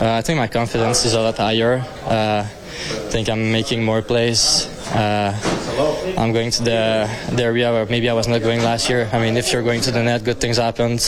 Uh, 0.00 0.14
I 0.14 0.22
think 0.22 0.38
my 0.38 0.48
confidence 0.48 1.04
is 1.04 1.14
a 1.14 1.20
lot 1.20 1.36
higher. 1.36 1.84
Uh, 2.04 2.44
I 2.44 3.10
think 3.10 3.28
I'm 3.28 3.50
making 3.52 3.84
more 3.84 4.02
plays. 4.02 4.66
Uh, 4.92 5.34
I'm 6.16 6.32
going 6.32 6.50
to 6.50 6.62
the, 6.62 7.10
the 7.32 7.42
area 7.42 7.72
where 7.72 7.86
maybe 7.86 8.08
I 8.08 8.14
was 8.14 8.28
not 8.28 8.42
going 8.42 8.62
last 8.62 8.88
year. 8.88 9.08
I 9.12 9.18
mean, 9.20 9.36
if 9.36 9.52
you're 9.52 9.62
going 9.62 9.80
to 9.82 9.90
the 9.90 10.02
net, 10.02 10.24
good 10.24 10.40
things 10.40 10.56
happen. 10.56 10.98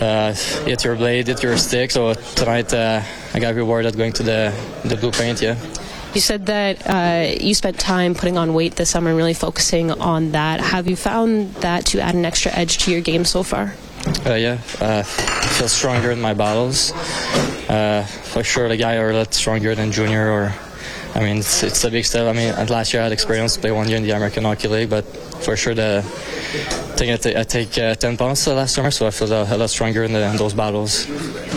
Uh, 0.00 0.32
hit 0.64 0.84
your 0.84 0.96
blade, 0.96 1.26
hit 1.26 1.42
your 1.42 1.56
stick. 1.56 1.90
So 1.90 2.14
tonight 2.14 2.72
uh, 2.72 3.02
I 3.34 3.38
got 3.40 3.54
rewarded 3.54 3.96
going 3.96 4.12
to 4.14 4.22
the, 4.22 4.54
the 4.84 4.96
blue 4.96 5.10
paint, 5.10 5.42
yeah. 5.42 5.56
You 6.14 6.20
said 6.20 6.46
that 6.46 6.86
uh, 6.86 7.36
you 7.38 7.54
spent 7.54 7.78
time 7.78 8.14
putting 8.14 8.38
on 8.38 8.54
weight 8.54 8.76
this 8.76 8.90
summer 8.90 9.10
and 9.10 9.16
really 9.16 9.34
focusing 9.34 9.90
on 9.90 10.32
that. 10.32 10.60
Have 10.60 10.86
you 10.88 10.96
found 10.96 11.54
that 11.56 11.84
to 11.86 12.00
add 12.00 12.14
an 12.14 12.24
extra 12.24 12.50
edge 12.52 12.78
to 12.78 12.90
your 12.90 13.00
game 13.00 13.24
so 13.24 13.42
far? 13.42 13.74
Uh, 14.24 14.34
yeah, 14.34 14.58
uh, 14.80 15.02
feel 15.02 15.68
stronger 15.68 16.10
in 16.10 16.20
my 16.20 16.32
battles. 16.32 16.92
Uh, 17.68 18.04
for 18.04 18.42
sure, 18.42 18.68
the 18.68 18.76
guy 18.76 18.96
are 18.96 19.10
a 19.10 19.16
lot 19.16 19.34
stronger 19.34 19.74
than 19.74 19.92
junior. 19.92 20.30
Or, 20.30 20.54
I 21.18 21.20
mean, 21.20 21.38
it's, 21.38 21.64
it's 21.64 21.82
a 21.82 21.90
big 21.90 22.04
step. 22.04 22.28
I 22.28 22.32
mean, 22.32 22.54
last 22.68 22.92
year 22.92 23.02
I 23.02 23.06
had 23.06 23.12
experience 23.12 23.54
to 23.54 23.60
play 23.60 23.72
one 23.72 23.88
year 23.88 23.96
in 23.96 24.04
the 24.04 24.12
American 24.12 24.44
Hockey 24.44 24.68
League, 24.68 24.88
but 24.88 25.04
for 25.42 25.56
sure 25.56 25.74
the 25.74 25.98
I 25.98 27.00
think 27.00 27.12
I, 27.12 27.16
t- 27.16 27.36
I 27.36 27.42
take 27.42 27.76
uh, 27.76 27.94
10 27.96 28.16
pounds 28.16 28.46
uh, 28.46 28.54
last 28.54 28.76
summer, 28.76 28.92
so 28.92 29.04
I 29.04 29.10
feel 29.10 29.32
a, 29.32 29.42
a 29.42 29.56
lot 29.56 29.68
stronger 29.68 30.04
in, 30.04 30.12
the, 30.12 30.30
in 30.30 30.36
those 30.36 30.54
battles. 30.54 31.06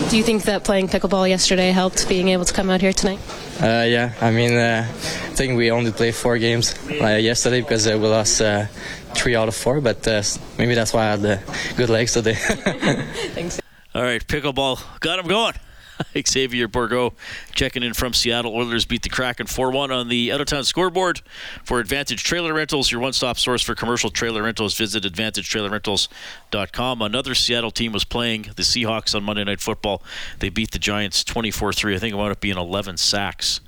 Do 0.10 0.17
you 0.17 0.24
think 0.24 0.43
that 0.43 0.63
playing 0.63 0.88
pickleball 0.88 1.30
yesterday 1.30 1.69
helped 1.69 2.10
being 2.10 2.30
able 2.30 2.45
to 2.45 2.54
come 2.54 2.71
out 2.71 2.82
here 2.82 2.91
tonight? 2.91 3.19
Uh, 3.62 3.86
yeah, 3.88 4.13
I 4.19 4.32
mean, 4.32 4.54
uh, 4.54 4.88
I 4.88 5.36
think 5.36 5.58
we 5.58 5.69
only 5.69 5.91
played 5.91 6.15
four 6.15 6.39
games 6.39 6.74
uh, 7.00 7.17
yesterday 7.17 7.62
because 7.62 7.86
uh, 7.86 8.00
we 8.02 8.08
lost 8.08 8.41
uh, 8.41 8.65
three 9.13 9.36
out 9.36 9.47
of 9.47 9.56
four, 9.56 9.80
but 9.80 10.08
uh, 10.08 10.24
maybe 10.58 10.74
that's 10.74 10.91
why 10.91 11.04
I 11.04 11.12
had 11.12 11.21
the 11.21 11.39
good 11.78 11.89
legs 11.89 12.13
today. 12.13 12.34
Thanks. 13.36 13.62
All 13.93 14.02
right, 14.02 14.26
pickleball 14.26 14.82
got 15.02 15.19
him 15.19 15.28
going. 15.28 15.54
Xavier 16.27 16.67
Bourgault 16.67 17.13
checking 17.54 17.84
in 17.84 17.93
from 17.93 18.13
Seattle. 18.13 18.54
Oilers 18.56 18.86
beat 18.86 19.01
the 19.04 19.10
Kraken 19.10 19.47
4 19.47 19.71
1 19.71 19.91
on 19.91 20.08
the 20.10 20.32
out 20.32 20.41
of 20.41 20.47
town 20.47 20.63
scoreboard 20.63 21.21
for 21.63 21.80
Advantage 21.80 22.23
Trailer 22.23 22.54
Rentals, 22.54 22.91
your 22.91 23.01
one 23.01 23.13
stop 23.13 23.38
source 23.38 23.62
for 23.62 23.75
commercial 23.75 24.10
trailer 24.10 24.43
rentals. 24.43 24.75
Visit 24.77 25.04
AdvantageTrailerRentals.com. 25.04 27.01
Another 27.01 27.36
Seattle 27.36 27.71
team 27.71 27.91
was 27.91 28.04
playing 28.04 28.43
the 28.56 28.63
Seahawks 28.63 29.15
on 29.15 29.23
Monday 29.23 29.43
Night 29.43 29.62
Football. 29.62 30.01
They 30.39 30.49
beat 30.49 30.71
the 30.71 30.80
Giants 30.80 31.23
24 31.23 31.73
3. 31.73 31.95
I 31.95 31.99
think 31.99 32.13
it 32.13 32.17
wound 32.17 32.32
up 32.32 32.39
being 32.39 32.58
11 32.58 32.97
sacks. 32.97 33.60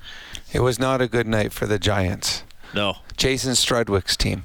It 0.52 0.60
was 0.60 0.78
not 0.78 1.00
a 1.00 1.08
good 1.08 1.26
night 1.26 1.52
for 1.52 1.66
the 1.66 1.78
Giants. 1.78 2.44
No. 2.74 2.96
Jason 3.16 3.52
Strudwick's 3.52 4.16
team. 4.16 4.42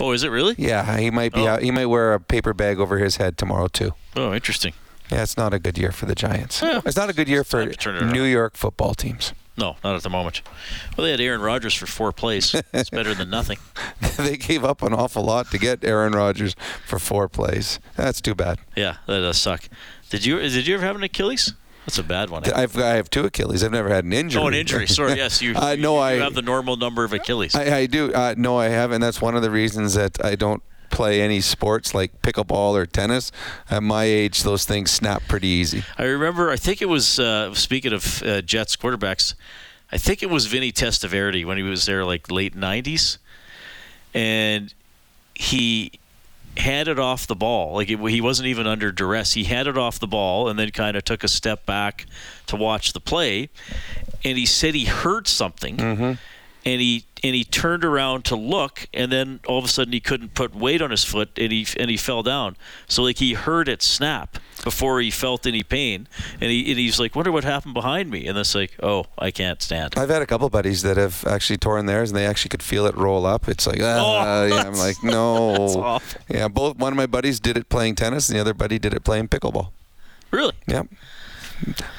Oh, 0.00 0.12
is 0.12 0.22
it 0.24 0.28
really? 0.30 0.54
Yeah, 0.58 0.96
he 0.98 1.10
might 1.10 1.32
be 1.32 1.40
Oh. 1.42 1.46
out. 1.48 1.62
He 1.62 1.70
might 1.70 1.86
wear 1.86 2.12
a 2.14 2.20
paper 2.20 2.52
bag 2.52 2.78
over 2.80 2.98
his 2.98 3.16
head 3.16 3.36
tomorrow 3.38 3.68
too. 3.68 3.94
Oh, 4.16 4.32
interesting. 4.34 4.72
Yeah, 5.10 5.22
it's 5.22 5.36
not 5.36 5.54
a 5.54 5.58
good 5.58 5.78
year 5.78 5.92
for 5.92 6.06
the 6.06 6.14
Giants. 6.14 6.60
Yeah. 6.62 6.80
It's 6.84 6.96
not 6.96 7.08
a 7.10 7.12
good 7.12 7.28
year 7.28 7.44
for 7.44 7.60
time 7.62 7.70
to 7.70 7.76
turn 7.76 7.96
it 7.96 8.02
around. 8.02 8.12
New 8.12 8.24
York 8.24 8.56
football 8.56 8.94
teams. 8.94 9.32
No, 9.56 9.76
not 9.82 9.96
at 9.96 10.02
the 10.04 10.10
moment. 10.10 10.42
Well, 10.96 11.04
they 11.04 11.10
had 11.10 11.20
Aaron 11.20 11.40
Rodgers 11.40 11.74
for 11.74 11.86
four 11.86 12.12
plays. 12.12 12.54
It's 12.72 12.90
better 12.90 13.12
than 13.14 13.28
nothing. 13.28 13.58
they 14.16 14.36
gave 14.36 14.64
up 14.64 14.82
an 14.82 14.92
awful 14.94 15.24
lot 15.24 15.50
to 15.50 15.58
get 15.58 15.82
Aaron 15.84 16.12
Rodgers 16.12 16.54
for 16.86 16.98
four 17.00 17.28
plays. 17.28 17.80
That's 17.96 18.20
too 18.20 18.36
bad. 18.36 18.60
Yeah, 18.76 18.98
that 19.06 19.18
does 19.20 19.40
suck. 19.40 19.68
Did 20.10 20.24
you 20.24 20.38
did 20.38 20.66
you 20.66 20.74
ever 20.76 20.84
have 20.86 20.94
an 20.94 21.02
Achilles? 21.02 21.54
That's 21.86 21.98
a 21.98 22.02
bad 22.04 22.30
one. 22.30 22.44
eh? 22.44 22.52
I've 22.54 22.76
I 22.78 22.90
have 22.96 23.10
two 23.10 23.24
Achilles. 23.24 23.64
I've 23.64 23.72
never 23.72 23.88
had 23.88 24.04
an 24.04 24.12
injury. 24.12 24.40
Oh, 24.42 24.46
an 24.46 24.54
injury. 24.54 24.86
Sorry. 24.86 25.14
Yes, 25.14 25.42
you. 25.42 25.54
Uh, 25.56 25.74
no, 25.76 25.94
you, 25.96 26.00
I- 26.02 26.12
have 26.18 26.34
the 26.34 26.42
normal 26.42 26.76
number 26.76 27.02
of 27.02 27.12
Achilles. 27.12 27.54
I, 27.56 27.78
I 27.78 27.86
do. 27.86 28.12
Uh, 28.12 28.34
no, 28.36 28.58
I 28.58 28.66
haven't. 28.68 29.00
That's 29.00 29.20
one 29.20 29.34
of 29.34 29.42
the 29.42 29.50
reasons 29.50 29.94
that 29.94 30.24
I 30.24 30.36
don't 30.36 30.62
play 30.90 31.20
any 31.20 31.40
sports 31.40 31.94
like 31.94 32.22
pickleball 32.22 32.74
or 32.74 32.86
tennis. 32.86 33.32
At 33.70 33.82
my 33.82 34.04
age, 34.04 34.42
those 34.42 34.64
things 34.64 34.90
snap 34.90 35.22
pretty 35.28 35.48
easy. 35.48 35.84
I 35.96 36.04
remember. 36.04 36.50
I 36.50 36.56
think 36.56 36.82
it 36.82 36.88
was. 36.88 37.18
Uh, 37.18 37.54
speaking 37.54 37.92
of 37.92 38.22
uh, 38.22 38.40
Jets 38.42 38.76
quarterbacks, 38.76 39.34
I 39.92 39.98
think 39.98 40.22
it 40.22 40.30
was 40.30 40.46
Vinny 40.46 40.72
Testaverde 40.72 41.44
when 41.44 41.56
he 41.56 41.62
was 41.62 41.86
there, 41.86 42.04
like 42.04 42.30
late 42.30 42.56
'90s, 42.56 43.18
and 44.14 44.72
he 45.34 45.92
had 46.56 46.88
it 46.88 46.98
off 46.98 47.26
the 47.26 47.36
ball. 47.36 47.74
Like 47.74 47.88
it, 47.88 47.98
he 48.10 48.20
wasn't 48.20 48.48
even 48.48 48.66
under 48.66 48.90
duress. 48.90 49.32
He 49.34 49.44
had 49.44 49.66
it 49.66 49.78
off 49.78 50.00
the 50.00 50.06
ball 50.08 50.48
and 50.48 50.58
then 50.58 50.70
kind 50.70 50.96
of 50.96 51.04
took 51.04 51.22
a 51.22 51.28
step 51.28 51.64
back 51.66 52.06
to 52.46 52.56
watch 52.56 52.92
the 52.92 53.00
play, 53.00 53.48
and 54.24 54.36
he 54.36 54.44
said 54.46 54.74
he 54.74 54.84
heard 54.84 55.28
something, 55.28 56.18
and 56.64 56.80
he 56.80 57.04
and 57.24 57.34
he 57.34 57.42
turned 57.44 57.84
around 57.84 58.24
to 58.26 58.36
look, 58.36 58.86
and 58.94 59.10
then 59.10 59.40
all 59.46 59.58
of 59.58 59.64
a 59.64 59.68
sudden 59.68 59.92
he 59.92 60.00
couldn't 60.00 60.34
put 60.34 60.54
weight 60.54 60.80
on 60.80 60.90
his 60.90 61.04
foot, 61.04 61.30
and 61.36 61.50
he 61.52 61.66
and 61.78 61.90
he 61.90 61.96
fell 61.96 62.22
down. 62.22 62.56
So 62.86 63.02
like 63.02 63.18
he 63.18 63.34
heard 63.34 63.68
it 63.68 63.82
snap 63.82 64.38
before 64.64 65.00
he 65.00 65.10
felt 65.10 65.46
any 65.46 65.62
pain, 65.62 66.06
and 66.40 66.50
he 66.50 66.70
and 66.70 66.78
he's 66.78 67.00
like, 67.00 67.16
"Wonder 67.16 67.32
what 67.32 67.44
happened 67.44 67.74
behind 67.74 68.10
me?" 68.10 68.26
And 68.26 68.36
that's 68.36 68.54
like, 68.54 68.76
"Oh, 68.82 69.06
I 69.18 69.30
can't 69.30 69.60
stand." 69.62 69.94
I've 69.96 70.08
had 70.10 70.22
a 70.22 70.26
couple 70.26 70.48
buddies 70.50 70.82
that 70.82 70.96
have 70.96 71.24
actually 71.26 71.56
torn 71.58 71.86
theirs, 71.86 72.10
and 72.10 72.16
they 72.16 72.26
actually 72.26 72.50
could 72.50 72.62
feel 72.62 72.86
it 72.86 72.96
roll 72.96 73.26
up. 73.26 73.48
It's 73.48 73.66
like, 73.66 73.80
ah, 73.82 74.42
Oh, 74.42 74.46
yeah. 74.46 74.62
I'm 74.62 74.74
like, 74.74 74.96
no. 75.02 75.52
that's 75.58 75.76
awful. 75.76 76.20
Yeah, 76.28 76.48
both. 76.48 76.76
One 76.76 76.92
of 76.92 76.96
my 76.96 77.06
buddies 77.06 77.40
did 77.40 77.56
it 77.56 77.68
playing 77.68 77.94
tennis, 77.96 78.28
and 78.28 78.36
the 78.36 78.40
other 78.40 78.54
buddy 78.54 78.78
did 78.78 78.94
it 78.94 79.04
playing 79.04 79.28
pickleball. 79.28 79.70
Really? 80.30 80.54
Yep. 80.66 80.86
Uh, 80.92 80.94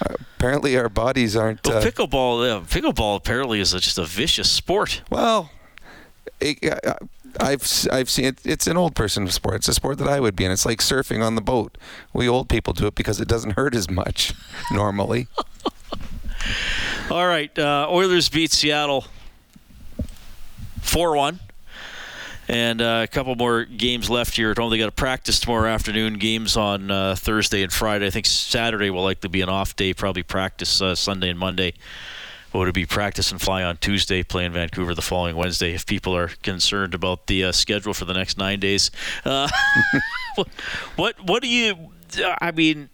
apparently, 0.01 0.77
our 0.77 0.89
bodies 0.89 1.35
aren't. 1.35 1.65
Well, 1.67 1.77
uh, 1.77 1.81
pickleball, 1.83 2.47
yeah, 2.47 2.65
pickleball 2.67 3.17
apparently 3.17 3.59
is 3.59 3.73
a, 3.73 3.79
just 3.79 3.97
a 3.97 4.05
vicious 4.05 4.49
sport. 4.51 5.01
Well, 5.09 5.51
it, 6.39 6.57
I- 6.85 6.95
I've 7.39 7.87
I've 7.91 8.09
seen 8.09 8.25
it. 8.25 8.39
It's 8.43 8.65
an 8.65 8.75
old 8.75 8.95
person 8.95 9.27
sport. 9.27 9.55
It's 9.57 9.67
a 9.67 9.73
sport 9.75 9.99
that 9.99 10.07
I 10.07 10.19
would 10.19 10.35
be 10.35 10.45
in. 10.45 10.51
It's 10.51 10.65
like 10.65 10.79
surfing 10.79 11.23
on 11.23 11.35
the 11.35 11.41
boat. 11.41 11.77
We 12.11 12.27
old 12.27 12.49
people 12.49 12.73
do 12.73 12.87
it 12.87 12.95
because 12.95 13.21
it 13.21 13.27
doesn't 13.27 13.51
hurt 13.51 13.75
as 13.75 13.87
much 13.87 14.33
normally. 14.71 15.27
All 17.11 17.27
right, 17.27 17.57
uh, 17.59 17.87
Oilers 17.89 18.29
beat 18.29 18.51
Seattle 18.51 19.05
four 20.81 21.15
one, 21.15 21.39
and 22.49 22.81
uh, 22.81 23.01
a 23.03 23.07
couple 23.07 23.35
more 23.35 23.63
games 23.63 24.09
left 24.09 24.35
here 24.35 24.49
at 24.49 24.57
home. 24.57 24.71
They 24.71 24.79
got 24.79 24.89
a 24.89 24.91
practice 24.91 25.39
tomorrow 25.39 25.69
afternoon. 25.69 26.15
Games 26.15 26.57
on 26.57 26.89
uh, 26.89 27.15
Thursday 27.15 27.61
and 27.61 27.71
Friday. 27.71 28.07
I 28.07 28.09
think 28.09 28.25
Saturday 28.25 28.89
will 28.89 29.03
likely 29.03 29.29
be 29.29 29.41
an 29.41 29.49
off 29.49 29.75
day. 29.75 29.93
Probably 29.93 30.23
practice 30.23 30.81
uh, 30.81 30.95
Sunday 30.95 31.29
and 31.29 31.37
Monday. 31.37 31.73
Would 32.51 32.67
it 32.67 32.73
be 32.73 32.87
practice 32.87 33.31
and 33.31 33.39
fly 33.39 33.61
on 33.61 33.77
Tuesday, 33.77 34.23
play 34.23 34.45
in 34.45 34.53
Vancouver 34.53 34.95
the 34.95 35.03
following 35.03 35.35
Wednesday? 35.35 35.75
If 35.75 35.85
people 35.85 36.15
are 36.17 36.29
concerned 36.41 36.95
about 36.95 37.27
the 37.27 37.43
uh, 37.43 37.51
schedule 37.51 37.93
for 37.93 38.05
the 38.05 38.13
next 38.15 38.39
nine 38.39 38.59
days, 38.59 38.89
uh, 39.23 39.47
what, 40.35 40.47
what 40.95 41.23
what 41.23 41.43
do 41.43 41.47
you? 41.47 41.91
I 42.41 42.49
mean, 42.49 42.89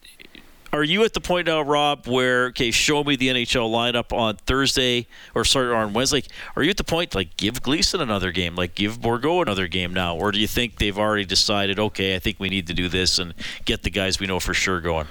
are 0.76 0.84
you 0.84 1.06
at 1.06 1.14
the 1.14 1.22
point 1.22 1.48
now, 1.48 1.62
Rob, 1.62 2.06
where 2.06 2.48
okay, 2.48 2.70
show 2.70 3.02
me 3.04 3.16
the 3.16 3.30
NHL 3.30 3.70
lineup 3.72 4.16
on 4.16 4.36
Thursday 4.36 5.08
or 5.34 5.46
sorry 5.46 5.74
on 5.74 5.94
Wednesday? 5.94 6.24
Are 6.58 6.64
you 6.64 6.70
at 6.70 6.76
the 6.76 6.84
point 6.84 7.16
like 7.16 7.38
give 7.38 7.64
Gleason 7.64 8.02
another 8.02 8.34
game, 8.34 8.56
like 8.56 8.76
give 8.76 9.00
Bourgault 9.00 9.44
another 9.44 9.68
game 9.70 9.94
now, 9.94 10.18
or 10.18 10.34
do 10.34 10.40
you 10.40 10.48
think 10.48 10.78
they've 10.78 10.98
already 10.98 11.24
decided 11.24 11.80
okay, 11.80 12.16
I 12.16 12.20
think 12.20 12.42
we 12.42 12.50
need 12.50 12.68
to 12.68 12.74
do 12.74 12.90
this 12.90 13.18
and 13.20 13.34
get 13.64 13.84
the 13.84 13.90
guys 13.90 14.20
we 14.20 14.28
know 14.28 14.42
for 14.42 14.54
sure 14.54 14.82
going? 14.82 15.08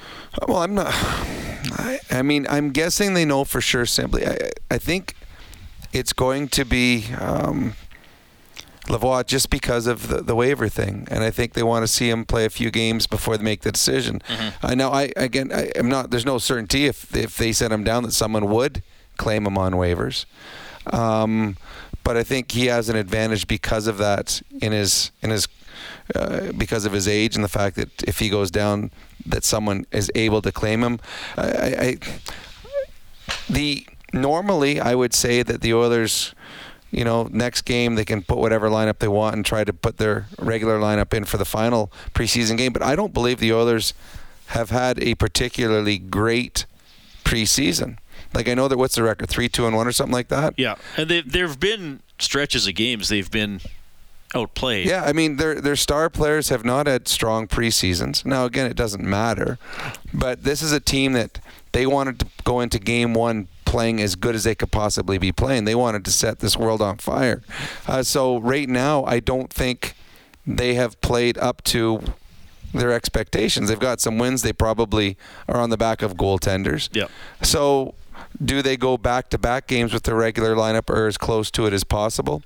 Well, 0.46 0.58
I'm 0.58 0.74
not. 0.74 0.88
I, 0.90 1.98
I 2.10 2.20
mean, 2.20 2.46
I'm 2.50 2.70
guessing 2.70 3.14
they 3.14 3.24
know 3.24 3.44
for 3.44 3.62
sure. 3.62 3.86
Simply, 3.86 4.26
I, 4.26 4.50
I 4.70 4.76
think 4.76 5.16
it's 5.94 6.12
going 6.12 6.48
to 6.48 6.66
be. 6.66 7.06
Um, 7.18 7.74
Lavoie 8.86 9.24
just 9.26 9.48
because 9.48 9.86
of 9.86 10.08
the, 10.08 10.20
the 10.20 10.34
waiver 10.34 10.68
thing, 10.68 11.08
and 11.10 11.24
I 11.24 11.30
think 11.30 11.54
they 11.54 11.62
want 11.62 11.84
to 11.84 11.88
see 11.88 12.10
him 12.10 12.24
play 12.24 12.44
a 12.44 12.50
few 12.50 12.70
games 12.70 13.06
before 13.06 13.38
they 13.38 13.44
make 13.44 13.62
the 13.62 13.72
decision. 13.72 14.20
Mm-hmm. 14.28 14.66
I 14.66 14.74
know. 14.74 14.90
I 14.90 15.12
again, 15.16 15.50
I, 15.52 15.70
am 15.74 15.88
not. 15.88 16.10
There's 16.10 16.26
no 16.26 16.38
certainty 16.38 16.86
if 16.86 17.16
if 17.16 17.36
they 17.36 17.52
sent 17.52 17.72
him 17.72 17.82
down 17.82 18.02
that 18.02 18.12
someone 18.12 18.48
would 18.50 18.82
claim 19.16 19.46
him 19.46 19.56
on 19.56 19.72
waivers, 19.72 20.26
um, 20.92 21.56
but 22.02 22.16
I 22.16 22.22
think 22.22 22.52
he 22.52 22.66
has 22.66 22.88
an 22.90 22.96
advantage 22.96 23.48
because 23.48 23.86
of 23.86 23.96
that 23.98 24.42
in 24.60 24.72
his 24.72 25.12
in 25.22 25.30
his 25.30 25.48
uh, 26.14 26.52
because 26.52 26.84
of 26.84 26.92
his 26.92 27.08
age 27.08 27.34
and 27.36 27.44
the 27.44 27.48
fact 27.48 27.76
that 27.76 28.02
if 28.02 28.18
he 28.18 28.28
goes 28.28 28.50
down, 28.50 28.90
that 29.24 29.44
someone 29.44 29.86
is 29.92 30.10
able 30.14 30.42
to 30.42 30.52
claim 30.52 30.82
him. 30.82 31.00
I, 31.38 31.42
I, 31.42 31.66
I 31.66 31.96
the 33.48 33.86
normally 34.12 34.80
I 34.80 34.94
would 34.94 35.14
say 35.14 35.42
that 35.42 35.62
the 35.62 35.72
Oilers 35.72 36.34
you 36.94 37.04
know, 37.04 37.28
next 37.32 37.62
game 37.62 37.96
they 37.96 38.04
can 38.04 38.22
put 38.22 38.38
whatever 38.38 38.68
lineup 38.68 38.98
they 38.98 39.08
want 39.08 39.34
and 39.34 39.44
try 39.44 39.64
to 39.64 39.72
put 39.72 39.96
their 39.96 40.26
regular 40.38 40.78
lineup 40.78 41.12
in 41.12 41.24
for 41.24 41.36
the 41.36 41.44
final 41.44 41.90
preseason 42.14 42.56
game. 42.56 42.72
But 42.72 42.82
I 42.82 42.94
don't 42.94 43.12
believe 43.12 43.40
the 43.40 43.52
Oilers 43.52 43.94
have 44.48 44.70
had 44.70 45.02
a 45.02 45.14
particularly 45.16 45.98
great 45.98 46.66
preseason. 47.24 47.98
Like 48.32 48.48
I 48.48 48.54
know 48.54 48.68
that 48.68 48.78
what's 48.78 48.94
the 48.94 49.02
record, 49.02 49.28
three, 49.28 49.48
two, 49.48 49.66
and 49.66 49.74
one, 49.74 49.86
or 49.86 49.92
something 49.92 50.12
like 50.12 50.28
that. 50.28 50.54
Yeah, 50.56 50.76
and 50.96 51.10
there 51.10 51.46
have 51.46 51.58
been 51.60 52.00
stretches 52.18 52.66
of 52.66 52.74
games 52.74 53.08
they've 53.08 53.30
been 53.30 53.60
outplayed. 54.34 54.86
Yeah, 54.86 55.04
I 55.04 55.12
mean 55.12 55.36
their 55.36 55.60
their 55.60 55.76
star 55.76 56.10
players 56.10 56.48
have 56.48 56.64
not 56.64 56.86
had 56.86 57.08
strong 57.08 57.48
preseasons. 57.48 58.24
Now 58.24 58.44
again, 58.44 58.66
it 58.66 58.76
doesn't 58.76 59.04
matter, 59.04 59.58
but 60.12 60.44
this 60.44 60.62
is 60.62 60.72
a 60.72 60.80
team 60.80 61.12
that 61.14 61.40
they 61.72 61.86
wanted 61.86 62.20
to 62.20 62.26
go 62.44 62.60
into 62.60 62.78
game 62.78 63.14
one 63.14 63.48
playing 63.64 64.00
as 64.00 64.14
good 64.14 64.34
as 64.34 64.44
they 64.44 64.54
could 64.54 64.70
possibly 64.70 65.18
be 65.18 65.32
playing. 65.32 65.64
They 65.64 65.74
wanted 65.74 66.04
to 66.04 66.10
set 66.10 66.40
this 66.40 66.56
world 66.56 66.82
on 66.82 66.98
fire. 66.98 67.42
Uh, 67.86 68.02
so 68.02 68.38
right 68.38 68.68
now, 68.68 69.04
I 69.04 69.20
don't 69.20 69.52
think 69.52 69.94
they 70.46 70.74
have 70.74 71.00
played 71.00 71.38
up 71.38 71.62
to 71.64 72.02
their 72.72 72.92
expectations. 72.92 73.68
They've 73.68 73.78
got 73.78 74.00
some 74.00 74.18
wins. 74.18 74.42
They 74.42 74.52
probably 74.52 75.16
are 75.48 75.60
on 75.60 75.70
the 75.70 75.76
back 75.76 76.02
of 76.02 76.14
goaltenders. 76.14 76.88
Yeah. 76.92 77.06
So 77.42 77.94
do 78.42 78.62
they 78.62 78.76
go 78.76 78.96
back 78.96 79.30
to 79.30 79.38
back 79.38 79.66
games 79.66 79.92
with 79.92 80.02
their 80.02 80.16
regular 80.16 80.54
lineup 80.54 80.90
or 80.90 81.06
as 81.06 81.16
close 81.16 81.50
to 81.52 81.66
it 81.66 81.72
as 81.72 81.84
possible? 81.84 82.42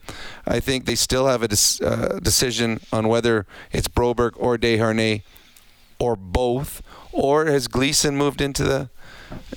I 0.47 0.61
think 0.61 0.85
they 0.85 0.95
still 0.95 1.27
have 1.27 1.43
a 1.43 1.49
uh, 1.85 2.19
decision 2.21 2.81
on 2.93 3.09
whether 3.09 3.47
it's 3.73 3.89
Broberg 3.89 4.33
or 4.37 4.59
Desharnais 4.59 5.23
or 5.99 6.15
both, 6.15 6.83
or 7.11 7.47
has 7.47 7.67
Gleason 7.67 8.17
moved 8.17 8.41
into 8.41 8.63
the 8.63 8.91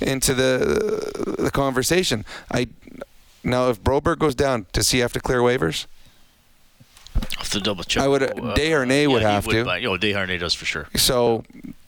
into 0.01 0.33
the 0.33 1.35
the 1.37 1.51
conversation. 1.51 2.25
I 2.51 2.67
now 3.43 3.69
if 3.69 3.81
Broberg 3.81 4.19
goes 4.19 4.35
down, 4.35 4.65
does 4.71 4.91
he 4.91 4.99
have 4.99 5.13
to 5.13 5.19
clear 5.19 5.39
waivers? 5.39 5.85
Have 7.37 7.49
to 7.49 7.59
double 7.59 7.83
check. 7.83 8.03
I 8.03 8.07
would. 8.07 8.23
Uh, 8.23 8.55
Desharnais 8.55 9.07
would 9.07 9.21
yeah, 9.21 9.31
have 9.31 9.45
would 9.47 9.53
to. 9.53 9.65
Buy, 9.65 9.83
oh, 9.83 9.97
Desharnais 9.97 10.39
does 10.39 10.53
for 10.53 10.65
sure. 10.65 10.87
So 10.95 11.43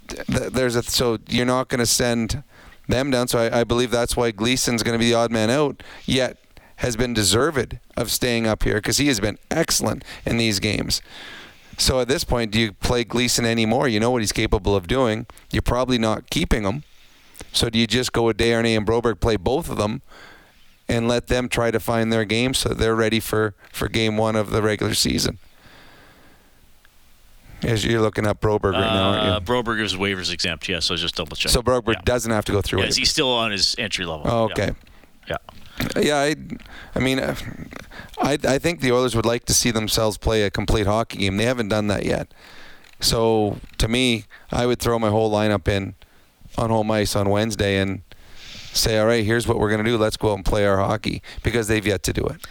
th- 0.08 0.52
there's 0.52 0.76
a 0.76 0.84
so 0.84 1.20
you're 1.30 1.46
not 1.46 1.70
going 1.70 1.80
to 1.80 1.86
send 1.86 2.44
them 2.88 3.12
down. 3.12 3.28
So 3.28 3.40
I, 3.40 3.62
I 3.62 3.64
believe 3.64 3.92
that's 3.92 4.18
why 4.18 4.32
Gleason's 4.32 4.84
going 4.84 4.94
to 4.94 5.00
be 5.00 5.10
the 5.10 5.16
odd 5.16 5.32
man 5.32 5.50
out. 5.50 5.82
Yet 6.06 6.38
has 6.78 6.98
been 6.98 7.14
deserved 7.14 7.80
of 7.96 8.12
staying 8.12 8.46
up 8.48 8.64
here 8.64 8.76
because 8.76 8.98
he 8.98 9.08
has 9.08 9.20
been 9.20 9.38
excellent 9.50 10.04
in 10.26 10.38
these 10.38 10.60
games. 10.60 11.02
So 11.78 12.00
at 12.00 12.08
this 12.08 12.24
point, 12.24 12.52
do 12.52 12.60
you 12.60 12.74
play 12.74 13.04
Gleason 13.04 13.46
anymore? 13.46 13.88
You 13.88 14.00
know 14.00 14.12
what 14.12 14.22
he's 14.22 14.32
capable 14.32 14.76
of 14.76 14.88
doing. 14.88 15.26
You're 15.52 15.62
probably 15.62 15.98
not 15.98 16.30
keeping 16.30 16.64
him. 16.64 16.84
So 17.54 17.70
do 17.70 17.80
you 17.80 17.88
just 17.88 18.12
go 18.12 18.24
with 18.24 18.38
Desharnais 18.38 18.76
and 18.76 18.86
Broberg, 18.86 19.20
play 19.20 19.38
both 19.38 19.70
of 19.70 19.78
them, 19.78 20.02
and 20.90 21.08
let 21.08 21.28
them 21.28 21.48
try 21.48 21.72
to 21.72 21.80
find 21.80 22.12
their 22.12 22.26
game 22.26 22.54
so 22.54 22.70
they're 22.70 22.96
ready 22.96 23.20
for, 23.20 23.54
for 23.72 23.88
game 23.88 24.18
one 24.18 24.36
of 24.36 24.50
the 24.50 24.62
regular 24.62 24.94
season? 24.94 25.38
As 27.62 27.86
you're 27.86 28.02
looking 28.02 28.28
up 28.28 28.42
Broberg 28.42 28.74
right 28.74 28.82
now, 28.82 29.12
aren't 29.12 29.24
you? 29.24 29.32
Uh, 29.32 29.40
Broberg 29.40 29.82
is 29.82 29.94
waivers 29.96 30.34
exempt, 30.34 30.68
yes. 30.68 30.86
so 30.86 30.96
just 30.98 31.16
double 31.16 31.38
check. 31.38 31.52
So 31.52 31.62
Broberg 31.62 31.94
yeah. 31.94 32.02
doesn't 32.04 32.32
have 32.32 32.44
to 32.46 32.52
go 32.52 32.62
through 32.62 32.80
yeah, 32.80 32.86
it. 32.86 32.90
Is 32.90 32.98
he 32.98 33.06
still 33.06 33.32
on 33.32 33.52
his 33.52 33.76
entry 33.78 34.06
level? 34.06 34.24
Oh, 34.26 34.44
okay. 34.46 34.72
Yeah. 35.30 35.38
yeah. 35.78 36.00
Yeah, 36.00 36.18
I, 36.18 36.36
I 36.94 37.00
mean, 37.00 37.20
uh, 37.20 37.36
I, 38.22 38.38
I 38.44 38.60
think 38.60 38.82
the 38.82 38.92
Oilers 38.92 39.16
would 39.16 39.26
like 39.26 39.46
to 39.46 39.54
see 39.54 39.72
themselves 39.72 40.18
play 40.18 40.44
a 40.44 40.52
complete 40.52 40.86
hockey 40.86 41.20
game. 41.20 41.38
They 41.38 41.46
haven't 41.46 41.70
done 41.70 41.88
that 41.88 42.06
yet. 42.06 42.34
So 43.00 43.58
to 43.78 43.88
me, 43.88 44.26
I 44.52 44.66
would 44.66 44.80
throw 44.80 45.00
my 45.00 45.10
whole 45.10 45.32
lineup 45.32 45.68
in 45.68 45.96
on 46.58 46.70
home 46.70 46.92
ice 46.92 47.16
on 47.16 47.30
Wednesday 47.30 47.78
and 47.78 48.02
say, 48.74 48.98
all 48.98 49.06
right, 49.06 49.24
here's 49.24 49.48
what 49.48 49.60
we're 49.60 49.70
going 49.70 49.84
to 49.84 49.90
do. 49.90 49.98
Let's 49.98 50.18
go 50.18 50.32
out 50.32 50.36
and 50.36 50.46
play 50.46 50.66
our 50.66 50.78
hockey 50.78 51.22
because 51.44 51.68
they've 51.68 51.86
yet 51.86 52.04
to 52.04 52.14
do 52.14 52.26
it. 52.26 52.46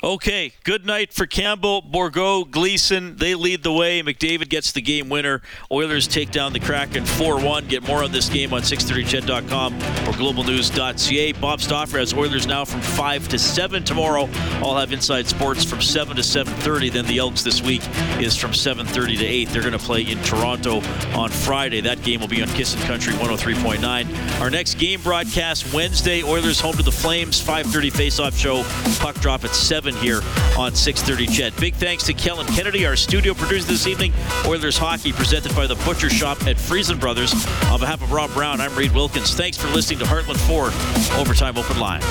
Okay, 0.00 0.52
good 0.62 0.86
night 0.86 1.12
for 1.12 1.26
Campbell, 1.26 1.82
Bourgault, 1.82 2.52
Gleason. 2.52 3.16
They 3.16 3.34
lead 3.34 3.64
the 3.64 3.72
way. 3.72 4.00
McDavid 4.00 4.48
gets 4.48 4.70
the 4.70 4.80
game 4.80 5.08
winner. 5.08 5.42
Oilers 5.72 6.06
take 6.06 6.30
down 6.30 6.52
the 6.52 6.60
Kraken 6.60 7.02
4-1. 7.02 7.68
Get 7.68 7.82
more 7.82 8.04
on 8.04 8.12
this 8.12 8.28
game 8.28 8.52
on 8.52 8.60
630ched.com 8.60 9.74
or 9.74 10.12
globalnews.ca. 10.12 11.32
Bob 11.32 11.60
Stauffer 11.60 11.98
has 11.98 12.14
Oilers 12.14 12.46
now 12.46 12.64
from 12.64 12.80
5 12.80 13.26
to 13.26 13.40
7 13.40 13.82
tomorrow. 13.82 14.28
I'll 14.62 14.76
have 14.76 14.92
Inside 14.92 15.26
Sports 15.26 15.64
from 15.64 15.82
7 15.82 16.14
to 16.14 16.22
7.30. 16.22 16.92
Then 16.92 17.06
the 17.06 17.18
Elks 17.18 17.42
this 17.42 17.60
week 17.60 17.82
is 18.20 18.36
from 18.36 18.52
7.30 18.52 19.18
to 19.18 19.26
8. 19.26 19.48
They're 19.48 19.62
going 19.62 19.72
to 19.72 19.80
play 19.80 20.02
in 20.02 20.22
Toronto 20.22 20.76
on 21.18 21.30
Friday. 21.30 21.80
That 21.80 22.00
game 22.04 22.20
will 22.20 22.28
be 22.28 22.40
on 22.40 22.46
CISN 22.48 22.86
Country 22.86 23.14
103.9. 23.14 24.40
Our 24.40 24.48
next 24.48 24.74
game 24.74 25.00
broadcast 25.00 25.74
Wednesday. 25.74 26.22
Oilers 26.22 26.60
home 26.60 26.76
to 26.76 26.84
the 26.84 26.92
Flames. 26.92 27.44
5.30 27.44 27.92
face-off 27.92 28.36
show. 28.36 28.62
Puck 29.00 29.16
drop 29.16 29.42
at 29.44 29.56
7 29.56 29.87
here 29.96 30.20
on 30.58 30.74
six 30.74 31.02
thirty 31.02 31.26
Ched. 31.26 31.58
Big 31.60 31.74
thanks 31.74 32.04
to 32.04 32.12
Kellen 32.12 32.46
Kennedy, 32.46 32.86
our 32.86 32.96
studio 32.96 33.34
producer 33.34 33.68
this 33.68 33.86
evening. 33.86 34.12
Oilers 34.46 34.76
hockey 34.76 35.12
presented 35.12 35.54
by 35.54 35.66
the 35.66 35.76
Butcher 35.84 36.10
Shop 36.10 36.46
at 36.46 36.58
Freson 36.58 36.98
Brothers. 36.98 37.32
On 37.66 37.80
behalf 37.80 38.02
of 38.02 38.12
Rob 38.12 38.32
Brown, 38.32 38.60
I'm 38.60 38.74
Reid 38.74 38.92
Wilkins. 38.92 39.34
Thanks 39.34 39.56
for 39.56 39.68
listening 39.68 39.98
to 40.00 40.04
Heartland 40.04 40.38
Four 40.46 40.66
Overtime 41.18 41.56
Open 41.58 41.78
Line. 41.78 42.02